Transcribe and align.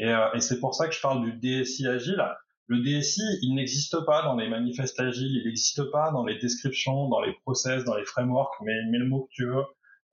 Et, 0.00 0.08
euh, 0.08 0.32
et 0.34 0.40
c'est 0.40 0.58
pour 0.58 0.74
ça 0.74 0.88
que 0.88 0.94
je 0.94 1.00
parle 1.00 1.22
du 1.22 1.32
DSI 1.38 1.86
agile. 1.86 2.24
Le 2.66 2.80
DSI, 2.80 3.22
il 3.42 3.54
n'existe 3.54 4.04
pas 4.04 4.22
dans 4.22 4.36
les 4.36 4.48
manifestes 4.48 4.98
agiles, 4.98 5.36
il 5.36 5.44
n'existe 5.44 5.88
pas 5.92 6.10
dans 6.10 6.24
les 6.24 6.38
descriptions, 6.38 7.08
dans 7.08 7.20
les 7.20 7.32
process, 7.44 7.84
dans 7.84 7.96
les 7.96 8.04
frameworks, 8.04 8.54
mais 8.62 8.74
mets 8.90 8.98
le 8.98 9.06
mot 9.06 9.24
que 9.24 9.30
tu 9.32 9.46
veux, 9.46 9.64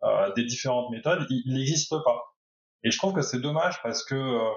euh, 0.04 0.34
des 0.34 0.44
différentes 0.44 0.92
méthodes, 0.92 1.26
il 1.30 1.54
n'existe 1.54 1.96
pas. 2.04 2.36
Et 2.84 2.92
je 2.92 2.98
trouve 2.98 3.14
que 3.14 3.22
c'est 3.22 3.42
dommage 3.42 3.82
parce 3.82 4.04
que 4.04 4.16
euh, 4.16 4.50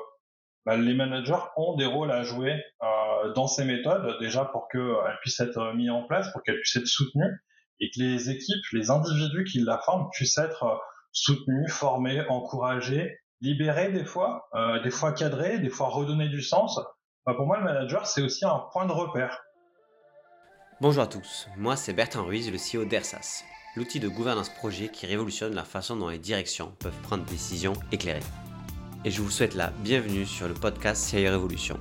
bah, 0.66 0.76
les 0.76 0.94
managers 0.94 1.42
ont 1.56 1.76
des 1.76 1.86
rôles 1.86 2.10
à 2.10 2.22
jouer 2.22 2.62
euh, 2.82 3.32
dans 3.32 3.46
ces 3.46 3.64
méthodes, 3.64 4.18
déjà 4.20 4.44
pour 4.44 4.68
qu'elles 4.68 5.18
puissent 5.20 5.40
être 5.40 5.72
mises 5.74 5.90
en 5.90 6.04
place, 6.04 6.30
pour 6.32 6.42
qu'elles 6.42 6.60
puissent 6.60 6.76
être 6.76 6.86
soutenues, 6.86 7.40
et 7.80 7.90
que 7.90 8.00
les 8.00 8.30
équipes, 8.30 8.64
les 8.72 8.90
individus 8.90 9.44
qui 9.44 9.60
la 9.60 9.78
forment 9.78 10.08
puissent 10.12 10.38
être 10.38 10.64
euh, 10.64 10.76
soutenus, 11.12 11.72
formés, 11.72 12.20
encouragés, 12.28 13.18
libérés 13.40 13.90
des 13.92 14.04
fois, 14.04 14.48
euh, 14.54 14.82
des 14.82 14.90
fois 14.90 15.12
cadrés, 15.12 15.58
des 15.58 15.70
fois 15.70 15.88
redonner 15.88 16.28
du 16.28 16.42
sens. 16.42 16.78
Bah, 17.26 17.34
pour 17.34 17.46
moi, 17.46 17.58
le 17.58 17.64
manager, 17.64 18.06
c'est 18.06 18.22
aussi 18.22 18.44
un 18.44 18.60
point 18.72 18.86
de 18.86 18.92
repère. 18.92 19.42
Bonjour 20.80 21.02
à 21.02 21.06
tous, 21.06 21.46
moi 21.58 21.76
c'est 21.76 21.92
Bertrand 21.92 22.24
Ruiz, 22.24 22.50
le 22.50 22.56
CEO 22.56 22.86
d'ERSAS, 22.86 23.44
l'outil 23.76 24.00
de 24.00 24.08
gouvernance 24.08 24.48
projet 24.48 24.88
qui 24.88 25.04
révolutionne 25.04 25.54
la 25.54 25.64
façon 25.64 25.94
dont 25.94 26.08
les 26.08 26.18
directions 26.18 26.72
peuvent 26.78 26.98
prendre 27.02 27.22
des 27.24 27.32
décisions 27.32 27.74
éclairées. 27.92 28.22
Et 29.04 29.10
je 29.10 29.20
vous 29.20 29.28
souhaite 29.28 29.54
la 29.54 29.72
bienvenue 29.84 30.24
sur 30.24 30.48
le 30.48 30.54
podcast 30.54 31.04
CIO 31.04 31.30
Révolution. 31.30 31.78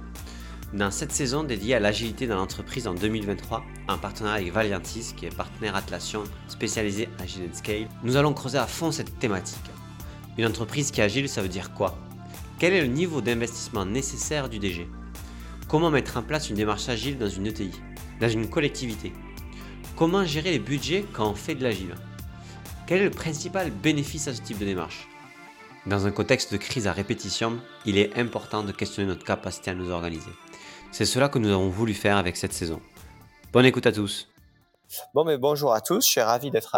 Dans 0.73 0.91
cette 0.91 1.13
saison 1.13 1.45
dédiée 1.45 1.75
à 1.75 1.79
l'agilité 1.79 2.27
dans 2.27 2.35
l'entreprise 2.35 2.87
en 2.87 2.93
2023, 2.93 3.63
en 3.87 3.97
partenariat 3.97 4.41
avec 4.41 4.51
Valiantis, 4.51 5.13
qui 5.15 5.27
est 5.27 5.35
partenaire 5.35 5.77
Atlassian 5.77 6.23
spécialisé 6.49 7.07
Agile 7.19 7.55
Scale, 7.55 7.87
nous 8.03 8.17
allons 8.17 8.33
creuser 8.33 8.57
à 8.57 8.67
fond 8.67 8.91
cette 8.91 9.17
thématique. 9.17 9.57
Une 10.39 10.45
entreprise 10.45 10.89
qui 10.89 11.01
est 11.01 11.03
agile, 11.03 11.27
ça 11.27 11.41
veut 11.41 11.49
dire 11.49 11.73
quoi? 11.73 11.97
Quel 12.59 12.71
est 12.71 12.79
le 12.79 12.87
niveau 12.87 13.19
d'investissement 13.19 13.85
nécessaire 13.85 14.47
du 14.47 14.57
DG 14.57 14.87
Comment 15.67 15.89
mettre 15.89 16.15
en 16.15 16.23
place 16.23 16.49
une 16.49 16.55
démarche 16.55 16.87
agile 16.87 17.17
dans 17.17 17.27
une 17.27 17.47
ETI, 17.47 17.71
dans 18.21 18.29
une 18.29 18.49
collectivité? 18.49 19.11
Comment 19.97 20.23
gérer 20.23 20.51
les 20.51 20.59
budgets 20.59 21.03
quand 21.11 21.29
on 21.29 21.35
fait 21.35 21.55
de 21.55 21.63
l'agile? 21.63 21.93
Quel 22.87 23.01
est 23.01 23.03
le 23.03 23.11
principal 23.11 23.69
bénéfice 23.69 24.29
à 24.29 24.33
ce 24.33 24.41
type 24.41 24.59
de 24.59 24.65
démarche? 24.65 25.09
Dans 25.85 26.07
un 26.07 26.11
contexte 26.11 26.53
de 26.53 26.57
crise 26.57 26.87
à 26.87 26.93
répétition, 26.93 27.59
il 27.85 27.97
est 27.97 28.17
important 28.17 28.63
de 28.63 28.71
questionner 28.71 29.09
notre 29.09 29.25
capacité 29.25 29.71
à 29.71 29.75
nous 29.75 29.91
organiser. 29.91 30.31
C'est 30.93 31.03
cela 31.03 31.27
que 31.27 31.37
nous 31.37 31.49
avons 31.49 31.67
voulu 31.67 31.93
faire 31.93 32.15
avec 32.15 32.37
cette 32.37 32.53
saison. 32.53 32.81
Bonne 33.51 33.65
écoute 33.65 33.87
à 33.87 33.91
tous. 33.91 34.29
Bon, 35.13 35.23
mais 35.23 35.37
bonjour 35.37 35.73
à 35.73 35.81
tous. 35.81 36.05
Je 36.05 36.11
suis 36.11 36.21
ravi 36.21 36.49
d'être 36.49 36.77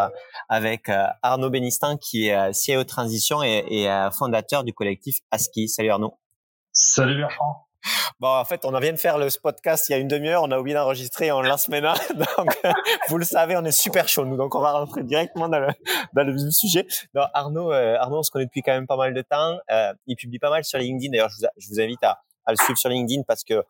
avec 0.52 0.90
euh, 0.90 1.06
Arnaud 1.24 1.50
Bénistin, 1.50 1.98
qui 1.98 2.28
est 2.28 2.36
euh, 2.36 2.52
CEO 2.52 2.84
Transition 2.84 3.42
et, 3.42 3.88
fondateur 4.12 4.66
du 4.66 4.74
collectif 4.74 5.20
ASCII. 5.32 5.70
Salut 5.70 5.90
Arnaud. 5.90 6.20
Salut 6.74 7.18
Bertrand. 7.18 7.68
Bon, 8.20 8.28
en 8.28 8.46
fait, 8.46 8.66
on 8.66 8.78
vient 8.78 8.92
de 8.92 8.98
faire 8.98 9.18
le 9.18 9.28
podcast 9.42 9.88
il 9.90 9.94
y 9.94 9.96
a 9.96 9.98
une 9.98 10.10
demi-heure, 10.10 10.44
on 10.44 10.52
a 10.52 10.60
oublié 10.60 10.76
d'enregistrer, 10.76 11.32
on 11.32 11.42
lance 11.42 11.70
maintenant. 11.70 11.94
Donc, 12.38 12.60
vous 13.10 13.18
le 13.18 13.24
savez, 13.24 13.56
on 13.56 13.64
est 13.64 13.72
super 13.72 14.08
chaud, 14.10 14.26
nous. 14.26 14.36
Donc, 14.38 14.54
on 14.54 14.60
va 14.60 14.74
rentrer 14.74 15.04
directement 15.04 15.48
dans 15.48 15.60
le, 15.60 15.70
dans 16.14 16.24
le 16.24 16.52
sujet. 16.52 16.86
Donc, 17.16 17.28
Arnaud, 17.34 17.72
euh, 17.72 17.96
Arnaud, 17.98 18.20
on 18.20 18.24
se 18.24 18.30
connaît 18.30 18.46
depuis 18.46 18.62
quand 18.62 18.74
même 18.74 18.88
pas 18.88 18.98
mal 18.98 19.14
de 19.14 19.22
temps. 19.22 19.58
Euh, 19.72 19.94
il 20.06 20.18
publie 20.18 20.38
pas 20.38 20.50
mal 20.50 20.66
sur 20.66 20.78
LinkedIn. 20.78 21.12
D'ailleurs, 21.12 21.30
je 21.30 21.38
vous, 21.38 21.48
je 21.58 21.70
vous 21.70 21.80
invite 21.80 22.04
à, 22.04 22.20
à 22.46 22.52
le 22.52 22.58
suivre 22.58 22.78
sur 22.78 22.90
LinkedIn 22.90 23.24
parce 23.28 23.44
que 23.44 23.64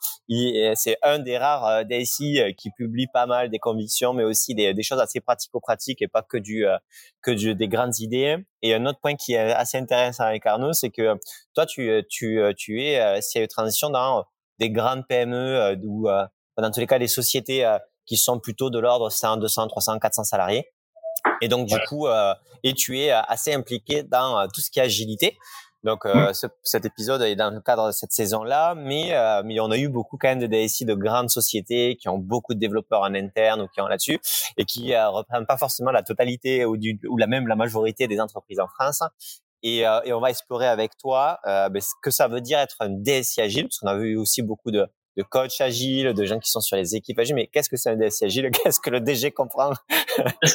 c'est 0.75 0.97
un 1.02 1.19
des 1.19 1.38
rares 1.38 1.66
euh, 1.66 1.83
DSI 1.83 2.39
euh, 2.39 2.52
qui 2.58 2.72
publie 2.72 3.08
pas 3.08 3.25
mal 3.25 3.50
des 3.50 3.59
convictions, 3.59 4.14
mais 4.14 4.23
aussi 4.23 4.55
des, 4.55 4.73
des 4.73 4.83
choses 4.83 5.00
assez 5.00 5.19
pratico-pratiques 5.19 6.02
et 6.02 6.08
pas 6.08 6.22
que 6.22 6.38
du 6.38 6.66
euh, 6.66 6.77
que 7.22 7.31
du, 7.31 7.55
des 7.55 7.67
grandes 7.67 7.99
idées. 7.99 8.38
Et 8.61 8.73
un 8.73 8.86
autre 8.86 8.99
point 9.02 9.16
qui 9.16 9.33
est 9.33 9.52
assez 9.52 9.77
intéressant 9.77 10.23
avec 10.23 10.45
Arnaud, 10.45 10.73
c'est 10.73 10.89
que 10.89 11.16
toi, 11.53 11.66
tu 11.66 12.03
tu 12.09 12.42
tu 12.58 12.81
es 12.81 13.22
CIO 13.22 13.47
transition 13.47 13.89
dans 13.89 14.25
des 14.59 14.69
grandes 14.69 15.05
PME 15.08 15.75
ou 15.83 16.08
dans 16.58 16.72
tous 16.72 16.80
les 16.80 16.88
cas 16.88 16.99
des 16.99 17.08
sociétés 17.08 17.77
qui 18.05 18.17
sont 18.17 18.39
plutôt 18.39 18.69
de 18.69 18.80
l'ordre 18.80 19.09
100, 19.09 19.38
200, 19.38 19.67
300, 19.67 19.99
400 19.99 20.23
salariés. 20.23 20.71
Et 21.42 21.48
donc 21.48 21.67
du 21.67 21.77
coup, 21.88 22.08
et 22.64 22.73
tu 22.73 22.99
es 22.99 23.11
assez 23.11 23.53
impliqué 23.53 24.03
dans 24.03 24.48
tout 24.53 24.61
ce 24.61 24.70
qui 24.70 24.80
est 24.80 24.83
agilité. 24.83 25.38
Donc 25.83 26.05
euh, 26.05 26.31
ce, 26.33 26.47
cet 26.61 26.86
épisode 26.86 27.21
est 27.23 27.36
dans 27.36 27.49
le 27.49 27.59
cadre 27.59 27.87
de 27.87 27.92
cette 27.92 28.11
saison-là, 28.11 28.75
mais 28.75 29.15
euh, 29.15 29.42
mais 29.43 29.59
on 29.59 29.71
a 29.71 29.77
eu 29.77 29.89
beaucoup 29.89 30.17
quand 30.17 30.27
même 30.27 30.39
de 30.39 30.47
DSI 30.47 30.86
de 30.86 30.93
grandes 30.93 31.30
sociétés 31.30 31.95
qui 31.95 32.08
ont 32.08 32.19
beaucoup 32.19 32.53
de 32.53 32.59
développeurs 32.59 33.02
en 33.02 33.15
interne 33.15 33.61
ou 33.61 33.67
qui 33.67 33.81
ont 33.81 33.87
là-dessus 33.87 34.20
et 34.58 34.65
qui 34.65 34.93
euh, 34.93 35.09
reprennent 35.09 35.47
pas 35.47 35.58
forcément 35.58 35.91
la 35.91 36.03
totalité 36.03 36.65
ou, 36.65 36.77
du, 36.77 36.99
ou 37.09 37.17
la 37.17 37.27
même 37.27 37.47
la 37.47 37.55
majorité 37.55 38.08
des 38.08 38.20
entreprises 38.20 38.59
en 38.59 38.67
France. 38.67 39.02
Et, 39.64 39.87
euh, 39.87 40.02
et 40.05 40.14
on 40.14 40.20
va 40.20 40.30
explorer 40.30 40.67
avec 40.67 40.97
toi 40.97 41.39
euh, 41.45 41.70
ben, 41.70 41.81
ce 41.81 41.91
que 42.02 42.09
ça 42.09 42.27
veut 42.27 42.41
dire 42.41 42.59
être 42.59 42.77
un 42.80 42.89
DSI 42.89 43.41
agile, 43.41 43.64
parce 43.65 43.80
qu'on 43.80 43.87
a 43.87 43.97
vu 43.97 44.17
aussi 44.17 44.41
beaucoup 44.41 44.71
de 44.71 44.87
de 45.17 45.23
coach 45.23 45.61
agile, 45.61 46.14
de 46.14 46.26
gens 46.26 46.39
qui 46.39 46.49
sont 46.49 46.61
sur 46.61 46.77
les 46.77 46.95
équipes 46.95 47.20
agiles. 47.20 47.36
Mais 47.36 47.48
qu'est-ce 47.48 47.70
que 47.70 47.77
c'est 47.77 47.89
un 47.89 47.98
DSI 47.98 48.26
agile? 48.26 48.52
Qu'est-ce 48.64 48.80
que 48.80 48.89
le 48.89 49.02
DG 49.02 49.32
comprend? 49.32 49.73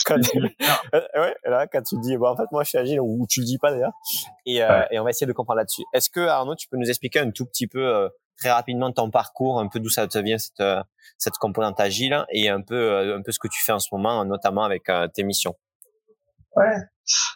Quand, 0.05 0.21
tu, 0.21 0.39
euh, 0.95 1.01
ouais, 1.15 1.37
là, 1.45 1.67
quand 1.67 1.83
tu 1.83 1.97
dis, 2.01 2.17
bon, 2.17 2.29
en 2.29 2.37
fait, 2.37 2.51
moi, 2.53 2.65
je 2.65 2.71
suis 2.71 2.79
agile, 2.79 3.01
ou 3.01 3.27
tu 3.29 3.41
le 3.41 3.47
dis 3.47 3.59
pas 3.59 3.71
d'ailleurs. 3.71 3.93
Et, 4.45 4.63
euh, 4.63 4.83
et 4.91 4.99
on 4.99 5.05
va 5.05 5.11
essayer 5.11 5.27
de 5.27 5.33
comprendre 5.33 5.59
là-dessus. 5.59 5.83
Est-ce 5.93 6.11
que 6.11 6.21
Arnaud, 6.21 6.57
tu 6.57 6.69
peux 6.69 6.77
nous 6.77 6.89
expliquer 6.89 7.21
un 7.21 7.31
tout 7.31 7.47
petit 7.47 7.67
peu, 7.67 7.87
euh, 7.87 8.09
très 8.39 8.51
rapidement, 8.51 8.93
ton 8.93 9.11
parcours, 9.11 9.61
un 9.61 9.69
peu 9.69 9.81
d'où 9.81 9.89
ça 9.89 10.07
te 10.07 10.19
vient 10.19 10.39
cette 10.39 10.63
cette 11.19 11.35
composante 11.35 11.81
agile 11.81 12.27
et 12.31 12.51
un 12.51 12.61
peu 12.61 13.15
un 13.15 13.23
peu 13.23 13.33
ce 13.33 13.39
que 13.39 13.49
tu 13.49 13.63
fais 13.63 13.73
en 13.73 13.79
ce 13.79 13.89
moment, 13.93 14.23
notamment 14.27 14.63
avec 14.63 14.91
tes 15.15 15.23
missions? 15.23 15.57
Ouais, 16.57 16.77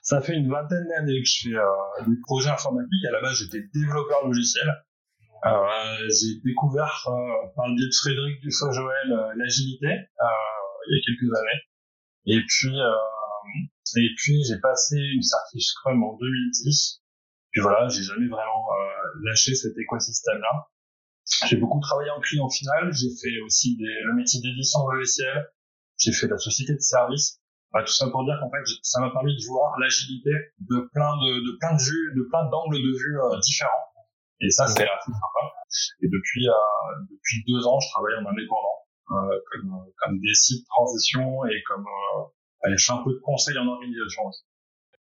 ça 0.02 0.20
fait 0.22 0.34
une 0.34 0.50
vingtaine 0.50 0.88
d'années 0.88 1.20
que 1.20 1.28
je 1.28 1.48
fais 1.48 1.54
euh, 1.54 2.04
des 2.06 2.16
projets 2.22 2.48
informatiques. 2.48 3.04
À 3.08 3.12
la 3.12 3.20
base, 3.20 3.34
j'étais 3.34 3.62
développeur 3.74 4.26
logiciel. 4.26 4.66
Euh, 5.46 6.08
j'ai 6.08 6.38
découvert 6.44 7.08
euh, 7.08 7.48
par 7.56 7.68
le 7.68 7.74
biais 7.74 7.88
de 7.88 7.94
Frédéric 7.94 8.40
Dufaux-Joël 8.42 9.08
euh, 9.10 9.32
l'agilité 9.36 9.88
il 9.88 10.96
y 10.96 10.98
a 10.98 11.02
quelques 11.06 11.32
années. 11.38 11.60
Et 12.26 12.40
puis, 12.46 12.76
et 12.76 14.10
puis 14.16 14.42
j'ai 14.48 14.58
passé 14.60 14.96
une 14.96 15.22
certif 15.22 15.62
Scrum 15.62 16.02
en 16.02 16.16
2010. 16.16 17.02
Puis 17.52 17.60
voilà, 17.60 17.88
j'ai 17.88 18.02
jamais 18.02 18.28
vraiment 18.28 18.64
lâché 19.24 19.54
cet 19.54 19.76
écosystème-là. 19.76 20.68
J'ai 21.48 21.56
beaucoup 21.56 21.80
travaillé 21.80 22.10
en 22.10 22.20
client 22.20 22.48
final. 22.48 22.92
J'ai 22.92 23.10
fait 23.22 23.40
aussi 23.44 23.76
des, 23.76 23.94
le 24.04 24.14
métier 24.14 24.40
d'édition 24.40 24.86
logicielle. 24.88 25.50
J'ai 25.98 26.12
fait 26.12 26.28
la 26.28 26.38
société 26.38 26.72
de 26.72 26.80
service. 26.80 27.40
tout 27.72 27.92
ça 27.92 28.08
pour 28.10 28.24
dire 28.24 28.38
qu'en 28.40 28.50
fait, 28.50 28.64
ça 28.82 29.00
m'a 29.00 29.10
permis 29.10 29.36
de 29.36 29.46
voir 29.46 29.78
l'agilité 29.78 30.30
de 30.60 30.88
plein 30.92 31.12
de, 31.16 31.52
de 31.52 31.58
plein 31.58 31.76
de 31.76 31.82
vues, 31.82 32.14
de 32.16 32.22
plein 32.30 32.48
d'angles 32.48 32.76
de 32.76 32.98
vue 32.98 33.18
différents. 33.42 33.89
Et 34.40 34.50
ça, 34.50 34.66
c'est 34.66 34.82
assez 34.82 35.12
sympa. 35.12 35.54
Et 36.02 36.08
depuis, 36.08 36.48
euh, 36.48 36.52
depuis 37.10 37.44
deux 37.46 37.66
ans, 37.66 37.78
je 37.78 37.88
travaille 37.90 38.14
en 38.14 38.28
indépendant, 38.28 38.78
euh, 39.10 39.38
comme, 39.52 39.92
comme 39.98 40.18
des 40.18 40.34
sites 40.34 40.62
de 40.62 40.66
transition 40.66 41.44
et 41.46 41.62
comme, 41.66 41.84
euh, 41.86 42.74
je 42.76 42.84
fais 42.84 42.92
un 42.92 43.04
peu 43.04 43.12
de 43.12 43.20
conseil 43.22 43.56
en 43.58 43.66
organisation 43.66 44.24
aussi. 44.26 44.42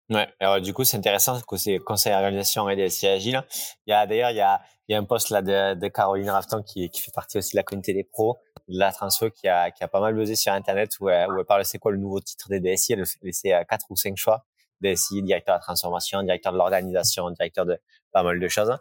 Ouais, 0.09 0.27
alors 0.39 0.61
du 0.61 0.73
coup, 0.73 0.85
c'est 0.85 0.95
intéressant 0.95 1.41
que 1.41 1.57
c'est 1.57 1.79
conseil 1.79 2.13
organisation 2.13 2.69
et 2.69 2.77
DSI 2.77 3.07
agile. 3.07 3.43
Il 3.85 3.91
y 3.91 3.93
a 3.93 4.07
d'ailleurs, 4.07 4.31
il 4.31 4.37
y 4.37 4.41
a, 4.41 4.61
il 4.87 4.93
y 4.93 4.95
a 4.95 4.99
un 4.99 5.03
post 5.03 5.29
là 5.31 5.41
de, 5.41 5.77
de 5.77 5.87
Caroline 5.89 6.29
Rafton 6.29 6.63
qui, 6.63 6.89
qui 6.89 7.01
fait 7.01 7.11
partie 7.13 7.37
aussi 7.37 7.51
de 7.51 7.57
la 7.57 7.63
communauté 7.63 7.93
des 7.93 8.05
pros, 8.05 8.37
de 8.69 8.79
la 8.79 8.93
transfo 8.93 9.29
qui 9.29 9.49
a, 9.49 9.69
qui 9.71 9.83
a 9.83 9.89
pas 9.89 9.99
mal 9.99 10.16
buzzé 10.16 10.37
sur 10.37 10.53
Internet 10.53 10.91
où, 11.01 11.09
elle, 11.09 11.29
où 11.29 11.39
elle 11.39 11.45
parle 11.45 11.66
c'est 11.66 11.77
quoi 11.77 11.91
le 11.91 11.97
nouveau 11.97 12.21
titre 12.21 12.47
des 12.47 12.61
DSI. 12.61 12.93
Elle 12.93 13.03
laissait 13.21 13.51
quatre 13.67 13.87
ou 13.89 13.97
cinq 13.97 14.16
choix. 14.16 14.45
DSI, 14.81 15.23
directeur 15.23 15.55
de 15.55 15.59
la 15.59 15.63
transformation, 15.63 16.21
directeur 16.23 16.53
de 16.53 16.57
l'organisation, 16.57 17.29
directeur 17.31 17.65
de 17.65 17.79
pas 18.11 18.23
mal 18.23 18.39
de 18.39 18.47
choses. 18.47 18.75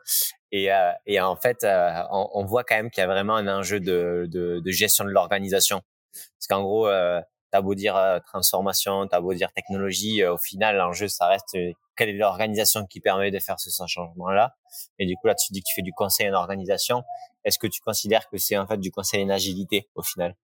Et, 0.52 0.72
euh, 0.72 0.92
et 1.06 1.20
en 1.20 1.36
fait, 1.36 1.64
euh, 1.64 2.02
on, 2.10 2.28
on, 2.34 2.44
voit 2.44 2.64
quand 2.64 2.76
même 2.76 2.90
qu'il 2.90 3.00
y 3.00 3.04
a 3.04 3.06
vraiment 3.06 3.36
un 3.36 3.48
enjeu 3.48 3.80
de, 3.80 4.28
de, 4.30 4.60
de 4.64 4.70
gestion 4.70 5.04
de 5.04 5.10
l'organisation. 5.10 5.82
Parce 6.12 6.46
qu'en 6.48 6.62
gros, 6.62 6.86
euh, 6.88 7.20
t'as 7.50 7.60
beau 7.60 7.74
dire 7.74 7.96
euh, 7.96 8.18
transformation, 8.20 9.06
t'as 9.06 9.20
beau 9.20 9.34
dire 9.34 9.52
technologie, 9.52 10.24
au 10.24 10.38
final, 10.38 10.76
l'enjeu, 10.76 11.08
ça 11.08 11.26
reste 11.26 11.56
quelle 11.96 12.10
est 12.10 12.12
l'organisation 12.12 12.86
qui 12.86 13.00
permet 13.00 13.30
de 13.30 13.38
faire 13.38 13.58
ce 13.58 13.70
changement-là. 13.86 14.54
Et 14.98 15.06
du 15.06 15.16
coup, 15.16 15.26
là, 15.26 15.34
tu 15.34 15.52
dis 15.52 15.60
que 15.60 15.66
tu 15.68 15.74
fais 15.74 15.82
du 15.82 15.92
conseil 15.92 16.28
en 16.30 16.34
organisation. 16.34 17.03
Est-ce 17.44 17.59
que 17.59 17.66
tu 17.66 17.80
considères 17.80 18.28
que 18.28 18.38
c'est 18.38 18.56
en 18.56 18.66
fait 18.66 18.78
du 18.78 18.91
conseil 18.91 19.24
en 19.24 19.30
agilité 19.30 19.88
au 19.94 20.03
final? 20.03 20.36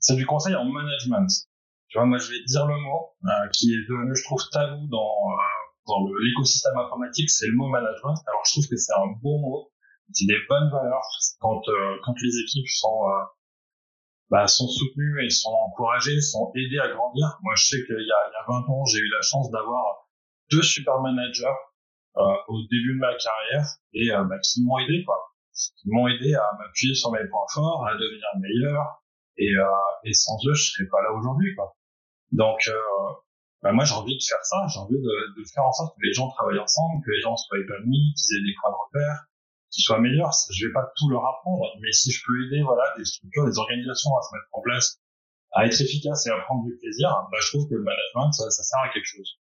C'est 0.00 0.16
du 0.16 0.26
conseil 0.26 0.54
en 0.54 0.64
management. 0.64 1.28
Tu 1.92 1.98
vois, 1.98 2.06
moi, 2.06 2.16
je 2.16 2.32
vais 2.32 2.42
dire 2.46 2.64
le 2.64 2.80
mot 2.80 3.12
euh, 3.26 3.48
qui 3.52 3.68
est 3.68 3.84
devenu, 3.86 4.16
je 4.16 4.24
trouve, 4.24 4.40
tabou 4.50 4.88
dans 4.88 5.12
euh, 5.28 5.52
dans 5.86 6.00
l'écosystème 6.24 6.78
informatique, 6.78 7.28
c'est 7.28 7.48
le 7.48 7.52
mot 7.52 7.68
management. 7.68 8.16
Alors, 8.28 8.40
je 8.46 8.52
trouve 8.52 8.66
que 8.66 8.76
c'est 8.76 8.94
un 8.94 9.12
bon 9.20 9.38
mot, 9.40 9.70
c'est 10.10 10.24
des 10.24 10.40
bonnes 10.48 10.70
valeurs 10.72 11.04
quand 11.38 11.60
euh, 11.68 11.96
quand 12.02 12.14
les 12.22 12.32
équipes 12.40 12.66
sont 12.66 13.04
bah, 14.30 14.48
sont 14.48 14.68
soutenues 14.68 15.22
et 15.22 15.28
sont 15.28 15.52
encouragées, 15.68 16.18
sont 16.22 16.50
aidées 16.56 16.78
à 16.78 16.88
grandir. 16.88 17.36
Moi, 17.42 17.52
je 17.56 17.66
sais 17.66 17.84
qu'il 17.84 18.00
y 18.00 18.08
y 18.08 18.40
a 18.40 18.44
20 18.48 18.72
ans, 18.72 18.86
j'ai 18.86 18.98
eu 18.98 19.10
la 19.10 19.20
chance 19.20 19.50
d'avoir 19.50 20.08
deux 20.50 20.62
super 20.62 20.98
managers 21.02 21.60
au 22.16 22.58
début 22.70 22.94
de 22.94 23.00
ma 23.00 23.12
carrière 23.16 23.68
et 23.92 24.08
bah, 24.30 24.38
qui 24.38 24.64
m'ont 24.64 24.78
aidé, 24.78 25.04
quoi. 25.04 25.18
Qui 25.52 25.90
m'ont 25.90 26.08
aidé 26.08 26.34
à 26.34 26.48
m'appuyer 26.58 26.94
sur 26.94 27.12
mes 27.12 27.28
points 27.28 27.52
forts, 27.52 27.84
à 27.86 27.92
devenir 27.92 28.28
meilleur. 28.40 28.80
Et, 29.36 29.52
et 30.04 30.14
sans 30.14 30.38
eux, 30.46 30.54
je 30.54 30.72
serais 30.72 30.88
pas 30.88 31.02
là 31.02 31.12
aujourd'hui, 31.12 31.54
quoi. 31.54 31.76
Donc, 32.32 32.58
euh, 32.68 32.72
bah 33.62 33.72
moi, 33.72 33.84
j'ai 33.84 33.94
envie 33.94 34.16
de 34.16 34.22
faire 34.22 34.44
ça. 34.44 34.56
J'ai 34.72 34.80
envie 34.80 34.96
de, 34.96 35.40
de, 35.40 35.44
faire 35.54 35.64
en 35.64 35.72
sorte 35.72 35.94
que 35.96 36.02
les 36.02 36.12
gens 36.12 36.28
travaillent 36.30 36.58
ensemble, 36.58 37.04
que 37.04 37.10
les 37.10 37.20
gens 37.20 37.36
soient 37.36 37.58
épanouis, 37.58 38.14
qu'ils 38.16 38.36
aient 38.36 38.44
des 38.44 38.54
points 38.60 38.70
de 38.70 38.76
repère, 38.76 39.26
qui 39.70 39.82
soient 39.82 40.00
meilleurs. 40.00 40.32
Je 40.50 40.66
vais 40.66 40.72
pas 40.72 40.90
tout 40.96 41.08
leur 41.08 41.24
apprendre, 41.24 41.64
mais 41.80 41.92
si 41.92 42.10
je 42.10 42.22
peux 42.26 42.46
aider, 42.46 42.62
voilà, 42.62 42.82
des 42.98 43.04
structures, 43.04 43.46
des 43.46 43.58
organisations 43.58 44.10
à 44.16 44.22
se 44.22 44.34
mettre 44.34 44.48
en 44.52 44.60
place, 44.62 44.98
à 45.52 45.66
être 45.66 45.80
efficace 45.80 46.26
et 46.26 46.30
à 46.30 46.38
prendre 46.40 46.64
du 46.64 46.76
plaisir, 46.76 47.08
bah, 47.30 47.38
je 47.40 47.48
trouve 47.48 47.68
que 47.68 47.74
le 47.74 47.82
management, 47.82 48.32
ça, 48.32 48.50
ça 48.50 48.62
sert 48.62 48.80
à 48.80 48.88
quelque 48.92 49.06
chose. 49.06 49.38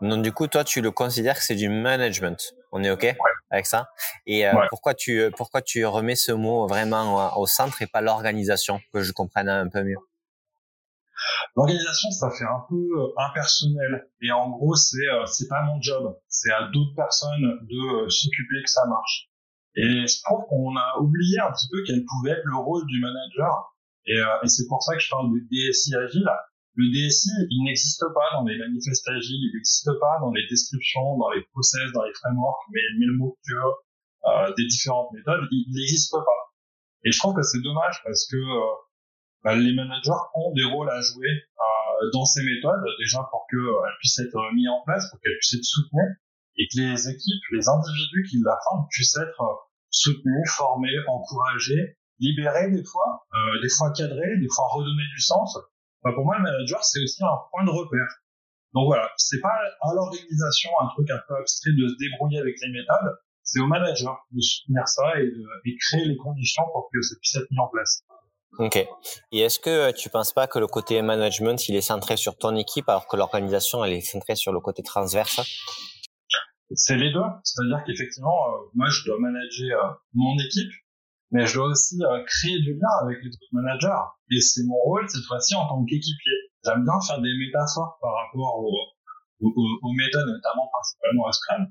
Donc 0.00 0.22
du 0.22 0.32
coup, 0.32 0.46
toi, 0.46 0.62
tu 0.64 0.80
le 0.80 0.90
considères 0.90 1.36
que 1.36 1.42
c'est 1.42 1.56
du 1.56 1.68
management. 1.68 2.54
On 2.70 2.82
est 2.84 2.90
ok 2.90 3.14
avec 3.50 3.66
ça? 3.66 3.88
Et 4.26 4.46
euh, 4.46 4.52
pourquoi 4.70 4.94
tu 4.94 5.30
pourquoi 5.36 5.62
tu 5.62 5.84
remets 5.84 6.14
ce 6.14 6.32
mot 6.32 6.66
vraiment 6.66 7.36
au 7.38 7.46
centre 7.46 7.82
et 7.82 7.86
pas 7.86 8.00
l'organisation? 8.00 8.80
Que 8.92 9.02
je 9.02 9.12
comprenne 9.12 9.48
un 9.48 9.68
peu 9.68 9.82
mieux 9.82 9.98
L'organisation, 11.54 12.10
ça 12.10 12.30
fait 12.30 12.44
un 12.44 12.64
peu 12.68 12.74
euh, 12.76 13.12
impersonnel 13.28 14.08
et 14.22 14.32
en 14.32 14.50
gros, 14.50 14.74
c'est 14.74 15.06
euh, 15.12 15.26
c'est 15.26 15.48
pas 15.48 15.62
mon 15.62 15.80
job. 15.80 16.16
C'est 16.28 16.52
à 16.52 16.68
d'autres 16.72 16.94
personnes 16.96 17.58
de 17.62 18.08
s'occuper 18.08 18.62
que 18.64 18.70
ça 18.70 18.86
marche. 18.88 19.28
Et 19.74 20.06
je 20.06 20.22
trouve 20.24 20.44
qu'on 20.48 20.76
a 20.76 20.98
oublié 21.00 21.38
un 21.40 21.50
petit 21.52 21.68
peu 21.70 21.82
quel 21.86 22.04
pouvait 22.04 22.32
être 22.32 22.44
le 22.44 22.56
rôle 22.56 22.86
du 22.86 23.00
manager. 23.00 23.76
Et, 24.06 24.18
et 24.18 24.48
c'est 24.48 24.66
pour 24.68 24.82
ça 24.82 24.94
que 24.94 25.00
je 25.00 25.08
parle 25.08 25.30
de 25.32 25.40
DSI 25.48 25.94
agile 25.94 26.28
le 26.74 26.88
DSI, 26.88 27.28
il 27.50 27.64
n'existe 27.64 28.04
pas 28.14 28.32
dans 28.32 28.44
les 28.44 28.56
manifestes 28.56 29.06
agiles, 29.08 29.36
il 29.36 29.52
n'existe 29.54 29.90
pas 30.00 30.16
dans 30.20 30.32
les 30.32 30.46
descriptions, 30.48 31.18
dans 31.18 31.30
les 31.30 31.42
process, 31.52 31.92
dans 31.92 32.02
les 32.04 32.14
frameworks, 32.14 32.64
mais, 32.72 32.80
mais 32.98 33.06
le 33.06 33.16
mot 33.18 33.36
que 33.46 33.54
euh, 33.54 34.54
des 34.56 34.66
différentes 34.66 35.12
méthodes, 35.12 35.44
il 35.50 35.68
n'existe 35.68 36.12
pas. 36.12 36.40
Et 37.04 37.12
je 37.12 37.18
trouve 37.18 37.34
que 37.34 37.42
c'est 37.42 37.60
dommage 37.60 38.00
parce 38.04 38.26
que 38.26 38.36
euh, 38.36 38.72
bah, 39.44 39.56
les 39.56 39.74
managers 39.74 40.22
ont 40.34 40.52
des 40.52 40.64
rôles 40.64 40.90
à 40.90 41.00
jouer 41.00 41.28
euh, 41.28 42.10
dans 42.12 42.24
ces 42.24 42.42
méthodes, 42.42 42.84
déjà 42.98 43.26
pour 43.30 43.46
qu'elles 43.50 43.60
euh, 43.60 43.98
puissent 43.98 44.18
être 44.18 44.38
mises 44.54 44.68
en 44.68 44.82
place, 44.84 45.10
pour 45.10 45.20
qu'elles 45.20 45.36
puissent 45.38 45.54
être 45.54 45.64
soutenues, 45.64 46.20
et 46.58 46.68
que 46.68 46.78
les 46.78 47.08
équipes, 47.08 47.44
les 47.52 47.68
individus 47.68 48.26
qui 48.30 48.38
la 48.44 48.56
forment 48.64 48.86
puissent 48.90 49.16
être 49.16 49.42
euh, 49.42 49.54
soutenus, 49.90 50.48
formés, 50.50 50.94
encouragés, 51.08 51.98
libérés 52.20 52.70
des 52.70 52.84
fois, 52.84 53.26
euh, 53.34 53.62
des 53.62 53.68
fois 53.68 53.92
cadrés, 53.92 54.38
des 54.38 54.48
fois 54.48 54.66
redonnés 54.70 55.08
du 55.14 55.20
sens, 55.20 55.58
pour 56.02 56.24
moi, 56.24 56.36
le 56.38 56.42
manager, 56.42 56.82
c'est 56.82 57.00
aussi 57.02 57.22
un 57.22 57.38
point 57.50 57.64
de 57.64 57.70
repère. 57.70 58.08
Donc 58.74 58.86
voilà, 58.86 59.08
c'est 59.16 59.40
pas 59.40 59.54
à 59.82 59.94
l'organisation 59.94 60.70
un 60.80 60.88
truc 60.88 61.10
un 61.10 61.20
peu 61.28 61.36
abstrait 61.36 61.72
de 61.72 61.88
se 61.88 61.94
débrouiller 61.98 62.40
avec 62.40 62.56
les 62.60 62.72
méthodes, 62.72 63.18
c'est 63.42 63.60
au 63.60 63.66
manager 63.66 64.26
de 64.30 64.40
soutenir 64.40 64.88
ça 64.88 65.20
et 65.20 65.26
de 65.26 65.44
et 65.66 65.76
créer 65.76 66.06
les 66.06 66.16
conditions 66.16 66.62
pour 66.72 66.88
que 66.92 67.02
ça 67.02 67.14
puisse 67.20 67.36
être 67.36 67.50
mis 67.50 67.58
en 67.58 67.68
place. 67.68 68.02
Ok. 68.58 68.76
Et 68.76 69.38
est-ce 69.38 69.58
que 69.58 69.92
tu 69.92 70.10
penses 70.10 70.32
pas 70.32 70.46
que 70.46 70.58
le 70.58 70.66
côté 70.66 71.00
management, 71.00 71.68
il 71.68 71.76
est 71.76 71.80
centré 71.80 72.16
sur 72.16 72.36
ton 72.36 72.54
équipe 72.56 72.88
alors 72.88 73.06
que 73.06 73.16
l'organisation, 73.16 73.84
elle 73.84 73.94
est 73.94 74.00
centrée 74.02 74.36
sur 74.36 74.52
le 74.52 74.60
côté 74.60 74.82
transverse? 74.82 75.40
C'est 76.74 76.96
les 76.96 77.12
deux. 77.12 77.20
C'est-à-dire 77.44 77.82
qu'effectivement, 77.86 78.36
euh, 78.48 78.70
moi, 78.74 78.88
je 78.88 79.04
dois 79.04 79.18
manager 79.18 79.84
euh, 79.84 79.92
mon 80.14 80.34
équipe, 80.38 80.72
mais 81.30 81.46
je 81.46 81.54
dois 81.54 81.66
aussi 81.68 81.96
euh, 82.02 82.24
créer 82.24 82.60
du 82.60 82.74
lien 82.74 82.92
avec 83.02 83.18
les 83.22 83.28
autres 83.28 83.52
managers. 83.52 84.04
Et 84.30 84.40
c'est 84.40 84.64
mon 84.64 84.76
rôle 84.76 85.08
cette 85.08 85.24
fois-ci 85.24 85.54
en 85.54 85.68
tant 85.68 85.84
qu'équipier. 85.84 86.38
J'aime 86.64 86.84
bien 86.84 87.00
faire 87.06 87.20
des 87.20 87.32
métaphores 87.36 87.98
par 88.00 88.12
rapport 88.12 88.58
aux, 88.58 88.92
aux, 89.40 89.92
méthodes, 89.96 90.28
notamment 90.28 90.68
principalement 90.72 91.26
à 91.26 91.32
Scrum. 91.32 91.66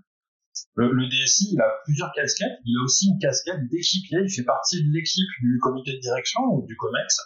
Le, 0.76 0.92
le, 0.92 1.08
DSI, 1.08 1.54
il 1.54 1.62
a 1.62 1.70
plusieurs 1.84 2.12
casquettes. 2.14 2.60
Il 2.66 2.78
a 2.80 2.84
aussi 2.84 3.10
une 3.10 3.20
casquette 3.20 3.68
d'équipier. 3.70 4.20
Il 4.24 4.30
fait 4.30 4.44
partie 4.44 4.84
de 4.84 4.90
l'équipe 4.92 5.28
du 5.42 5.60
comité 5.60 5.94
de 5.94 6.00
direction 6.00 6.42
ou 6.52 6.66
du 6.66 6.76
COMEX. 6.78 7.18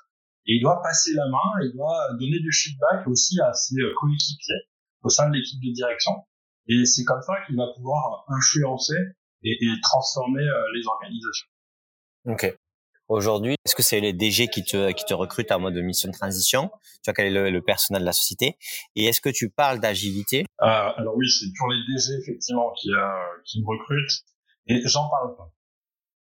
Et 0.48 0.56
il 0.56 0.62
doit 0.62 0.82
passer 0.82 1.14
la 1.14 1.28
main, 1.28 1.64
il 1.64 1.74
doit 1.74 2.14
donner 2.20 2.40
du 2.40 2.52
feedback 2.52 3.08
aussi 3.08 3.40
à 3.42 3.54
ses 3.54 3.76
euh, 3.82 3.94
coéquipiers 3.96 4.70
au 5.02 5.10
sein 5.10 5.30
de 5.30 5.36
l'équipe 5.36 5.60
de 5.60 5.74
direction. 5.74 6.12
Et 6.68 6.86
c'est 6.86 7.04
comme 7.04 7.22
ça 7.22 7.34
qu'il 7.46 7.56
va 7.56 7.68
pouvoir 7.76 8.26
influencer 8.30 8.98
et, 9.44 9.58
et 9.60 9.82
transformer 9.82 10.44
euh, 10.44 10.74
les 10.76 10.86
organisations. 10.88 11.48
Ok. 12.26 12.58
Aujourd'hui, 13.07 13.56
est-ce 13.66 13.75
que 13.75 13.84
c'est 13.84 14.00
les 14.00 14.13
DG 14.13 14.48
qui 14.48 14.63
te, 14.63 14.92
qui 14.92 15.06
te 15.06 15.13
recrutent 15.13 15.52
à 15.52 15.60
mode 15.60 15.75
de 15.75 15.81
mission 15.81 16.10
de 16.10 16.13
transition? 16.13 16.69
Tu 16.84 17.02
vois 17.06 17.13
quel 17.13 17.36
est 17.36 17.52
le, 17.52 17.62
personnel 17.62 18.02
de 18.02 18.06
la 18.06 18.13
société? 18.13 18.57
Et 18.96 19.06
est-ce 19.06 19.22
que 19.22 19.30
tu 19.30 19.50
parles 19.50 19.80
d'agilité? 19.80 20.46
Euh, 20.62 20.66
Alors 20.66 21.16
oui, 21.16 21.30
c'est 21.30 21.46
toujours 21.50 21.69
les 21.69 21.94
DG 21.94 22.13
effectivement 22.22 22.74
qui, 22.74 22.92
euh, 22.92 23.07
qui 23.46 23.62
me 23.62 23.68
recrutent. 23.68 24.24
Et 24.68 24.81
j'en 24.86 25.07
parle 25.10 25.36
pas. 25.38 25.52